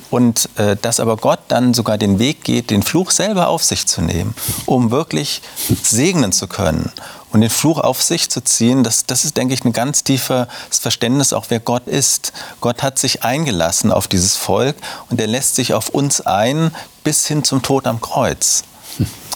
Und 0.09 0.49
äh, 0.57 0.75
dass 0.75 0.99
aber 0.99 1.15
Gott 1.15 1.39
dann 1.47 1.73
sogar 1.73 1.97
den 1.97 2.19
Weg 2.19 2.43
geht, 2.43 2.69
den 2.69 2.83
Fluch 2.83 3.11
selber 3.11 3.47
auf 3.47 3.63
sich 3.63 3.87
zu 3.87 4.01
nehmen, 4.01 4.35
um 4.65 4.91
wirklich 4.91 5.41
segnen 5.81 6.33
zu 6.33 6.47
können 6.47 6.91
und 7.31 7.41
den 7.41 7.49
Fluch 7.49 7.79
auf 7.79 8.01
sich 8.01 8.29
zu 8.29 8.41
ziehen, 8.41 8.83
das, 8.83 9.05
das 9.05 9.25
ist, 9.25 9.37
denke 9.37 9.53
ich, 9.53 9.63
ein 9.63 9.73
ganz 9.73 10.03
tiefes 10.03 10.47
Verständnis 10.69 11.33
auch, 11.33 11.45
wer 11.49 11.59
Gott 11.59 11.87
ist. 11.87 12.33
Gott 12.59 12.83
hat 12.83 12.99
sich 12.99 13.23
eingelassen 13.23 13.91
auf 13.91 14.07
dieses 14.07 14.35
Volk 14.35 14.75
und 15.09 15.19
er 15.19 15.27
lässt 15.27 15.55
sich 15.55 15.73
auf 15.73 15.89
uns 15.89 16.21
ein 16.21 16.75
bis 17.03 17.27
hin 17.27 17.43
zum 17.43 17.61
Tod 17.61 17.87
am 17.87 18.01
Kreuz 18.01 18.63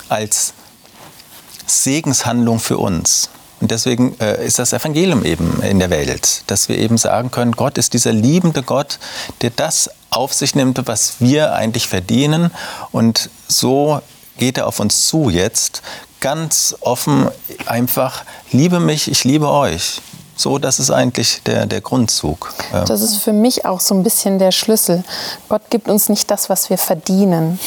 als 0.09 0.53
Segenshandlung 1.65 2.59
für 2.59 2.77
uns. 2.77 3.29
Und 3.61 3.71
deswegen 3.71 4.19
äh, 4.19 4.45
ist 4.45 4.59
das 4.59 4.73
Evangelium 4.73 5.23
eben 5.23 5.61
in 5.63 5.79
der 5.79 5.89
Welt, 5.89 6.43
dass 6.47 6.67
wir 6.67 6.77
eben 6.77 6.97
sagen 6.97 7.31
können, 7.31 7.53
Gott 7.53 7.77
ist 7.77 7.93
dieser 7.93 8.11
liebende 8.11 8.63
Gott, 8.63 8.99
der 9.41 9.49
das 9.49 9.89
auf 10.09 10.33
sich 10.33 10.55
nimmt, 10.55 10.79
was 10.87 11.15
wir 11.19 11.53
eigentlich 11.53 11.87
verdienen. 11.87 12.51
Und 12.91 13.29
so 13.47 14.01
geht 14.37 14.57
er 14.57 14.67
auf 14.67 14.79
uns 14.79 15.07
zu 15.07 15.29
jetzt, 15.29 15.81
ganz 16.26 16.76
offen, 16.82 17.30
einfach, 17.67 18.23
liebe 18.51 18.80
mich, 18.80 19.11
ich 19.11 19.26
liebe 19.26 19.47
euch. 19.47 20.01
So, 20.36 20.57
das 20.57 20.80
ist 20.80 20.89
eigentlich 20.89 21.43
der, 21.43 21.67
der 21.67 21.82
Grundzug. 21.82 22.51
Das 22.71 23.03
ist 23.03 23.17
für 23.17 23.32
mich 23.32 23.63
auch 23.65 23.80
so 23.80 23.93
ein 23.93 24.01
bisschen 24.01 24.39
der 24.39 24.51
Schlüssel. 24.51 25.03
Gott 25.49 25.61
gibt 25.69 25.88
uns 25.88 26.09
nicht 26.09 26.32
das, 26.32 26.49
was 26.49 26.71
wir 26.71 26.80
verdienen. 26.80 27.59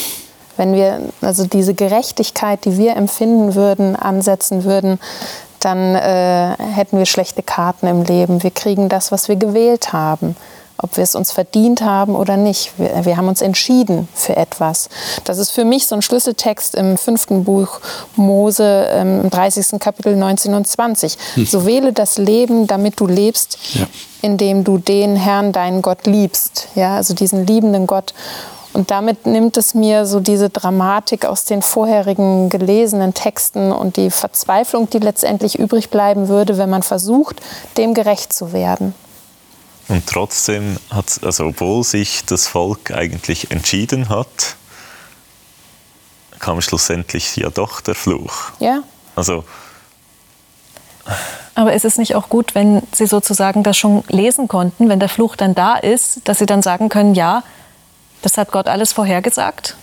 Wenn 0.57 0.75
wir 0.75 1.01
also 1.21 1.47
diese 1.47 1.73
Gerechtigkeit, 1.73 2.65
die 2.65 2.77
wir 2.77 2.97
empfinden 2.97 3.55
würden, 3.55 3.95
ansetzen 3.95 4.65
würden, 4.65 4.99
dann 5.61 5.95
äh, 5.95 6.57
hätten 6.59 6.99
wir 6.99 7.07
schlechte 7.07 7.45
Karten 7.45 7.87
im 7.87 8.03
Leben. 8.03 8.43
Wir 8.43 8.51
kriegen 8.51 8.89
das, 8.89 9.13
was 9.13 9.29
wir 9.29 9.37
gewählt 9.37 9.93
haben. 9.93 10.35
Ob 10.81 10.97
wir 10.97 11.05
es 11.05 11.15
uns 11.15 11.33
verdient 11.33 11.83
haben 11.83 12.15
oder 12.15 12.37
nicht. 12.37 12.73
Wir, 12.79 13.05
wir, 13.05 13.17
haben 13.17 13.29
uns 13.29 13.43
entschieden 13.43 14.09
für 14.15 14.37
etwas. 14.37 14.89
Das 15.25 15.39
ist 15.39 15.51
für 15.51 15.65
mich 15.65 15.87
so 15.87 15.97
ein 15.97 16.03
Schlüsseltext 16.03 16.75
im 16.77 16.97
fünften 16.97 17.45
Buch 17.45 17.81
Mose, 18.17 18.87
ähm, 18.93 19.23
im 19.23 19.31
30. 19.31 19.81
Kapitel 19.81 20.17
19 20.17 20.55
und 20.55 20.67
20. 20.67 21.17
Hm. 21.35 21.47
So 21.47 21.67
wähle 21.67 21.93
das 21.93 22.19
Leben, 22.19 22.67
damit 22.67 23.01
du 23.01 23.07
lebst, 23.07 23.59
ja. 23.75 23.87
indem 24.23 24.63
du 24.63 24.79
den 24.79 25.17
Herrn, 25.17 25.53
deinen 25.53 25.83
Gott, 25.83 26.07
liebst. 26.07 26.69
Ja, 26.77 26.97
also 26.97 27.13
diesen 27.13 27.47
liebenden 27.47 27.87
Gott. 27.87 28.15
Und 28.73 28.93
damit 28.93 29.27
nimmt 29.27 29.57
es 29.57 29.75
mir 29.75 30.07
so 30.07 30.21
diese 30.21 30.51
Dramatik 30.51 31.25
aus 31.25 31.45
den 31.45 31.63
vorherigen 31.63 32.49
gelesenen 32.49 33.15
Texten 33.15 33.73
und 33.73 33.97
die 33.97 34.11
Verzweiflung, 34.11 34.89
die 34.91 34.99
letztendlich 34.99 35.59
übrig 35.59 35.91
bleiben 35.91 36.29
würde, 36.29 36.59
wenn 36.59 36.71
man 36.71 36.85
versucht, 36.85 37.41
dem 37.77 37.95
gerecht 37.95 38.33
zu 38.33 38.53
werden. 38.53 38.95
Und 39.89 40.07
trotzdem 40.07 40.79
hat, 40.91 41.21
also 41.23 41.47
obwohl 41.47 41.83
sich 41.83 42.25
das 42.27 42.47
Volk 42.47 42.91
eigentlich 42.91 43.51
entschieden 43.51 44.11
hat, 44.11 44.57
kam 46.39 46.61
schlussendlich 46.61 47.37
ja 47.37 47.51
doch 47.51 47.81
der 47.81 47.95
Fluch. 47.95 48.53
Ja. 48.61 48.83
Also 49.17 49.45
aber 51.55 51.73
ist 51.73 51.85
es 51.85 51.99
nicht 51.99 52.15
auch 52.15 52.29
gut, 52.29 52.55
wenn 52.55 52.83
Sie 52.93 53.07
sozusagen 53.07 53.65
das 53.65 53.77
schon 53.77 54.05
lesen 54.09 54.47
konnten, 54.47 54.89
wenn 54.89 55.01
der 55.01 55.09
Fluch 55.09 55.35
dann 55.35 55.57
da 55.57 55.75
ist, 55.75 56.21
dass 56.23 56.39
Sie 56.39 56.47
dann 56.47 56.63
sagen 56.63 56.89
können, 56.89 57.17
ja, 57.17 57.43
das 58.23 58.39
hat 58.39 58.53
Gott 58.53 58.69
alles 58.69 58.93
vorhergesagt. 58.93 59.77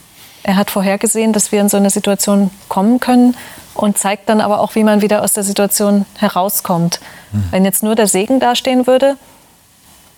Er 0.43 0.55
hat 0.55 0.71
vorhergesehen, 0.71 1.33
dass 1.33 1.51
wir 1.51 1.59
in 1.59 1.67
so 1.67 1.75
eine 1.75 1.89
Situation 1.89 2.49
kommen 2.69 3.01
können 3.01 3.35
und 3.73 3.97
zeigt 3.97 4.29
dann 4.29 4.39
aber 4.39 4.61
auch, 4.61 4.75
wie 4.75 4.85
man 4.85 5.01
wieder 5.01 5.21
aus 5.21 5.33
der 5.33 5.43
Situation 5.43 6.05
herauskommt. 6.17 7.01
Mhm. 7.33 7.43
Wenn 7.51 7.65
jetzt 7.65 7.83
nur 7.83 7.95
der 7.95 8.07
Segen 8.07 8.39
dastehen 8.39 8.87
würde, 8.87 9.17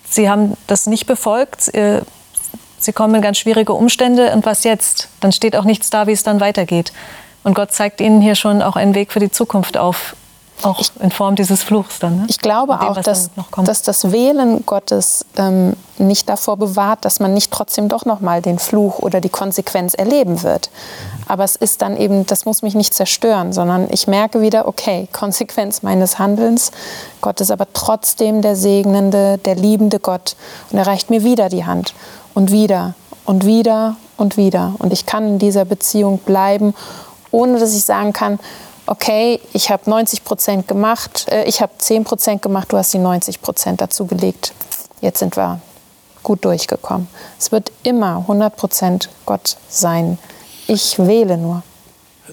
Sie 0.09 0.29
haben 0.29 0.55
das 0.67 0.87
nicht 0.87 1.05
befolgt, 1.05 1.73
äh, 1.73 2.01
Sie 2.79 2.93
kommen 2.93 3.15
in 3.15 3.21
ganz 3.21 3.39
schwierige 3.39 3.73
Umstände 3.73 4.31
und 4.33 4.45
was 4.45 4.63
jetzt? 4.63 5.09
Dann 5.19 5.31
steht 5.31 5.55
auch 5.55 5.63
nichts 5.63 5.89
da, 5.89 6.05
wie 6.07 6.11
es 6.11 6.23
dann 6.23 6.39
weitergeht. 6.39 6.93
Und 7.43 7.55
Gott 7.55 7.71
zeigt 7.71 8.01
Ihnen 8.01 8.21
hier 8.21 8.35
schon 8.35 8.61
auch 8.61 8.75
einen 8.75 8.93
Weg 8.93 9.11
für 9.11 9.19
die 9.19 9.31
Zukunft 9.31 9.77
auf, 9.77 10.15
auch 10.63 10.81
in 10.99 11.11
Form 11.11 11.35
dieses 11.35 11.61
Fluchs 11.61 11.99
dann. 11.99 12.17
Ne? 12.17 12.25
Ich 12.29 12.39
glaube 12.39 12.77
dem, 12.79 12.87
auch, 12.87 13.01
dass, 13.01 13.29
dass, 13.63 13.81
das 13.83 14.11
Wählen 14.11 14.65
Gottes 14.65 15.25
ähm, 15.35 15.73
nicht 15.97 16.27
davor 16.27 16.57
bewahrt, 16.57 17.05
dass 17.05 17.19
man 17.19 17.33
nicht 17.33 17.51
trotzdem 17.51 17.89
doch 17.89 18.05
noch 18.05 18.21
mal 18.21 18.41
den 18.41 18.57
Fluch 18.57 18.99
oder 18.99 19.21
die 19.21 19.29
Konsequenz 19.29 19.93
erleben 19.93 20.41
wird. 20.43 20.69
Aber 21.27 21.43
es 21.43 21.55
ist 21.55 21.81
dann 21.81 21.95
eben, 21.95 22.25
das 22.25 22.45
muss 22.45 22.63
mich 22.63 22.73
nicht 22.73 22.93
zerstören, 22.93 23.53
sondern 23.53 23.87
ich 23.91 24.07
merke 24.07 24.41
wieder, 24.41 24.67
okay, 24.67 25.07
Konsequenz 25.13 25.83
meines 25.83 26.17
Handelns. 26.17 26.71
Gott 27.21 27.39
ist 27.39 27.51
aber 27.51 27.67
trotzdem 27.73 28.41
der 28.41 28.55
segnende, 28.55 29.37
der 29.37 29.55
liebende 29.55 29.99
Gott 29.99 30.35
und 30.71 30.77
er 30.77 30.87
reicht 30.87 31.09
mir 31.09 31.23
wieder 31.23 31.49
die 31.49 31.65
Hand 31.65 31.93
und 32.33 32.51
wieder 32.51 32.95
und 33.25 33.45
wieder 33.45 33.95
und 34.17 34.37
wieder. 34.37 34.73
Und 34.79 34.91
ich 34.91 35.05
kann 35.05 35.27
in 35.27 35.39
dieser 35.39 35.65
Beziehung 35.65 36.17
bleiben, 36.19 36.73
ohne 37.29 37.59
dass 37.59 37.75
ich 37.75 37.83
sagen 37.83 38.13
kann, 38.13 38.39
okay, 38.87 39.39
ich 39.53 39.69
habe 39.69 39.89
90 39.89 40.23
Prozent 40.23 40.67
gemacht, 40.67 41.27
äh, 41.29 41.43
ich 41.45 41.61
habe 41.61 41.73
10 41.77 42.03
Prozent 42.03 42.41
gemacht, 42.41 42.71
du 42.71 42.77
hast 42.77 42.93
die 42.93 42.99
90 42.99 43.41
Prozent 43.41 43.81
dazu 43.81 44.05
gelegt. 44.05 44.53
Jetzt 45.01 45.19
sind 45.19 45.37
wir 45.37 45.61
gut 46.23 46.43
durchgekommen. 46.43 47.07
Es 47.39 47.51
wird 47.51 47.71
immer 47.83 48.17
100 48.17 48.55
Prozent 48.55 49.09
Gott 49.25 49.57
sein. 49.69 50.17
Ich 50.67 50.97
wähle 50.97 51.37
nur. 51.37 51.63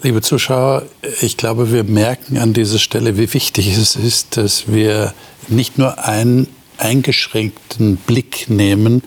Liebe 0.03 0.23
Zuschauer, 0.23 0.83
ich 1.21 1.37
glaube, 1.37 1.71
wir 1.71 1.85
merken 1.85 2.39
an 2.39 2.53
dieser 2.53 2.79
Stelle, 2.79 3.17
wie 3.17 3.33
wichtig 3.33 3.77
es 3.77 3.95
ist, 3.95 4.37
dass 4.37 4.67
wir 4.67 5.15
nicht 5.47 5.79
nur 5.79 6.05
einen 6.05 6.49
eingeschränkten 6.79 7.97
Blick 7.99 8.51
nehmen, 8.51 9.03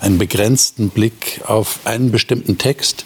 einen 0.00 0.18
begrenzten 0.18 0.88
Blick 0.88 1.42
auf 1.46 1.80
einen 1.84 2.10
bestimmten 2.10 2.58
Text, 2.58 3.04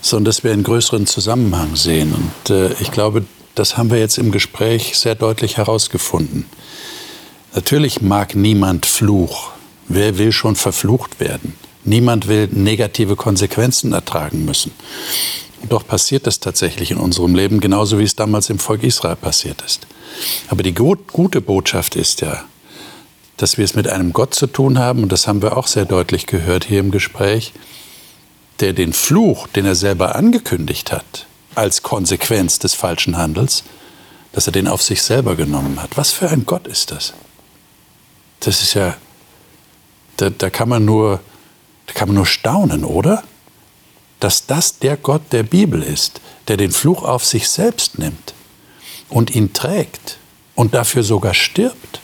sondern 0.00 0.26
dass 0.26 0.44
wir 0.44 0.52
einen 0.52 0.64
größeren 0.64 1.06
Zusammenhang 1.06 1.76
sehen. 1.76 2.12
Und 2.12 2.50
äh, 2.50 2.72
ich 2.80 2.90
glaube, 2.90 3.24
das 3.54 3.76
haben 3.76 3.90
wir 3.90 3.98
jetzt 3.98 4.18
im 4.18 4.32
Gespräch 4.32 4.98
sehr 4.98 5.14
deutlich 5.14 5.56
herausgefunden. 5.56 6.46
Natürlich 7.54 8.00
mag 8.00 8.34
niemand 8.34 8.84
Fluch. 8.84 9.52
Wer 9.86 10.18
will 10.18 10.32
schon 10.32 10.56
verflucht 10.56 11.20
werden? 11.20 11.54
Niemand 11.84 12.26
will 12.26 12.48
negative 12.50 13.14
Konsequenzen 13.14 13.92
ertragen 13.92 14.44
müssen. 14.44 14.72
Doch 15.68 15.86
passiert 15.86 16.26
das 16.26 16.40
tatsächlich 16.40 16.90
in 16.90 16.96
unserem 16.96 17.34
Leben, 17.34 17.60
genauso 17.60 17.98
wie 17.98 18.04
es 18.04 18.16
damals 18.16 18.50
im 18.50 18.58
Volk 18.58 18.82
Israel 18.82 19.16
passiert 19.16 19.62
ist. 19.62 19.86
Aber 20.48 20.62
die 20.62 20.74
gut, 20.74 21.12
gute 21.12 21.40
Botschaft 21.40 21.96
ist 21.96 22.20
ja, 22.20 22.44
dass 23.36 23.58
wir 23.58 23.64
es 23.64 23.74
mit 23.74 23.88
einem 23.88 24.12
Gott 24.12 24.34
zu 24.34 24.46
tun 24.46 24.78
haben, 24.78 25.02
und 25.02 25.12
das 25.12 25.26
haben 25.26 25.42
wir 25.42 25.56
auch 25.56 25.66
sehr 25.66 25.84
deutlich 25.84 26.26
gehört 26.26 26.64
hier 26.64 26.80
im 26.80 26.90
Gespräch, 26.90 27.52
der 28.60 28.72
den 28.72 28.92
Fluch, 28.92 29.48
den 29.48 29.66
er 29.66 29.74
selber 29.74 30.14
angekündigt 30.14 30.92
hat, 30.92 31.26
als 31.54 31.82
Konsequenz 31.82 32.58
des 32.58 32.74
falschen 32.74 33.16
Handels, 33.16 33.64
dass 34.32 34.46
er 34.46 34.52
den 34.52 34.68
auf 34.68 34.82
sich 34.82 35.02
selber 35.02 35.36
genommen 35.36 35.82
hat. 35.82 35.96
Was 35.96 36.12
für 36.12 36.28
ein 36.28 36.46
Gott 36.46 36.66
ist 36.66 36.90
das? 36.90 37.14
Das 38.40 38.62
ist 38.62 38.74
ja, 38.74 38.96
da, 40.16 40.30
da, 40.30 40.50
kann, 40.50 40.68
man 40.68 40.84
nur, 40.84 41.20
da 41.86 41.94
kann 41.94 42.08
man 42.08 42.16
nur 42.16 42.26
staunen, 42.26 42.84
oder? 42.84 43.24
Dass 44.20 44.46
das 44.46 44.78
der 44.78 44.96
Gott 44.96 45.32
der 45.32 45.42
Bibel 45.42 45.82
ist, 45.82 46.20
der 46.46 46.56
den 46.56 46.70
Fluch 46.70 47.02
auf 47.02 47.24
sich 47.24 47.48
selbst 47.48 47.98
nimmt 47.98 48.34
und 49.08 49.34
ihn 49.34 49.52
trägt 49.52 50.18
und 50.54 50.74
dafür 50.74 51.02
sogar 51.02 51.34
stirbt 51.34 52.00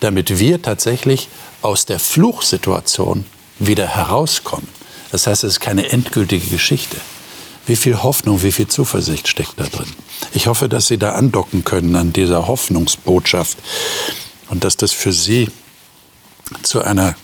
damit 0.00 0.38
wir 0.38 0.60
tatsächlich 0.62 1.28
aus 1.62 1.86
der 1.86 1.98
Fluchsituation 1.98 3.26
wieder 3.58 3.86
herauskommen. 3.86 4.68
Das 5.10 5.26
heißt, 5.26 5.44
es 5.44 5.54
ist 5.54 5.60
keine 5.60 5.90
endgültige 5.90 6.46
Geschichte. 6.46 6.96
Wie 7.66 7.76
viel 7.76 8.02
Hoffnung, 8.02 8.42
wie 8.42 8.52
viel 8.52 8.68
Zuversicht 8.68 9.28
steckt 9.28 9.54
da 9.56 9.64
drin? 9.64 9.90
Ich 10.32 10.48
hoffe, 10.48 10.68
dass 10.68 10.88
Sie 10.88 10.98
da 10.98 11.12
andocken 11.12 11.64
können 11.64 11.96
an 11.96 12.12
dieser 12.12 12.46
Hoffnungsbotschaft 12.46 13.56
und 14.50 14.64
dass 14.64 14.76
das 14.76 14.92
für 14.92 15.12
Sie 15.12 15.50
zu 16.62 16.82
einer 16.82 17.14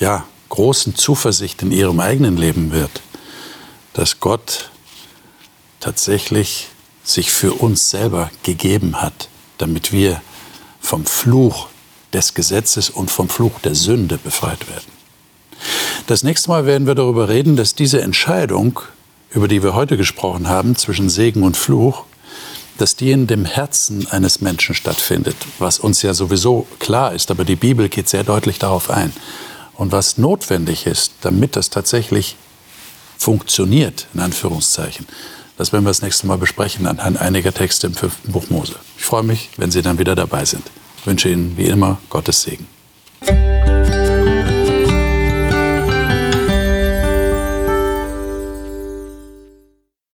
ja, 0.00 0.24
großen 0.48 0.94
Zuversicht 0.96 1.60
in 1.62 1.70
Ihrem 1.70 2.00
eigenen 2.00 2.36
Leben 2.36 2.72
wird, 2.72 3.02
dass 3.92 4.20
Gott 4.20 4.70
tatsächlich 5.80 6.68
sich 7.02 7.30
für 7.30 7.52
uns 7.52 7.90
selber 7.90 8.30
gegeben 8.42 9.02
hat, 9.02 9.28
damit 9.58 9.92
wir 9.92 10.22
vom 10.80 11.04
Fluch 11.04 11.68
des 12.14 12.34
Gesetzes 12.34 12.88
und 12.88 13.10
vom 13.10 13.28
Fluch 13.28 13.58
der 13.60 13.74
Sünde 13.74 14.16
befreit 14.16 14.68
werden. 14.68 14.94
Das 16.06 16.22
nächste 16.22 16.48
Mal 16.50 16.66
werden 16.66 16.86
wir 16.86 16.94
darüber 16.94 17.28
reden, 17.28 17.56
dass 17.56 17.74
diese 17.74 18.00
Entscheidung, 18.00 18.80
über 19.30 19.48
die 19.48 19.62
wir 19.62 19.74
heute 19.74 19.96
gesprochen 19.96 20.48
haben, 20.48 20.76
zwischen 20.76 21.10
Segen 21.10 21.42
und 21.42 21.56
Fluch, 21.56 22.04
dass 22.78 22.96
die 22.96 23.10
in 23.10 23.26
dem 23.26 23.44
Herzen 23.44 24.06
eines 24.08 24.40
Menschen 24.40 24.74
stattfindet, 24.74 25.36
was 25.58 25.78
uns 25.78 26.02
ja 26.02 26.12
sowieso 26.12 26.66
klar 26.78 27.12
ist, 27.12 27.30
aber 27.30 27.44
die 27.44 27.56
Bibel 27.56 27.88
geht 27.88 28.08
sehr 28.08 28.24
deutlich 28.24 28.58
darauf 28.58 28.90
ein. 28.90 29.12
Und 29.74 29.92
was 29.92 30.18
notwendig 30.18 30.86
ist, 30.86 31.12
damit 31.22 31.56
das 31.56 31.70
tatsächlich 31.70 32.36
funktioniert, 33.18 34.06
in 34.14 34.20
Anführungszeichen, 34.20 35.06
das 35.56 35.72
werden 35.72 35.84
wir 35.84 35.90
das 35.90 36.02
nächste 36.02 36.26
Mal 36.26 36.38
besprechen 36.38 36.86
anhand 36.86 37.20
einiger 37.20 37.54
Texte 37.54 37.86
im 37.86 37.94
fünften 37.94 38.32
Buch 38.32 38.50
Mose. 38.50 38.74
Ich 38.98 39.04
freue 39.04 39.22
mich, 39.22 39.50
wenn 39.56 39.70
Sie 39.70 39.82
dann 39.82 39.98
wieder 39.98 40.16
dabei 40.16 40.44
sind 40.44 40.64
wünsche 41.06 41.28
Ihnen 41.28 41.56
wie 41.56 41.66
immer 41.66 41.98
Gottes 42.10 42.42
Segen. 42.42 42.66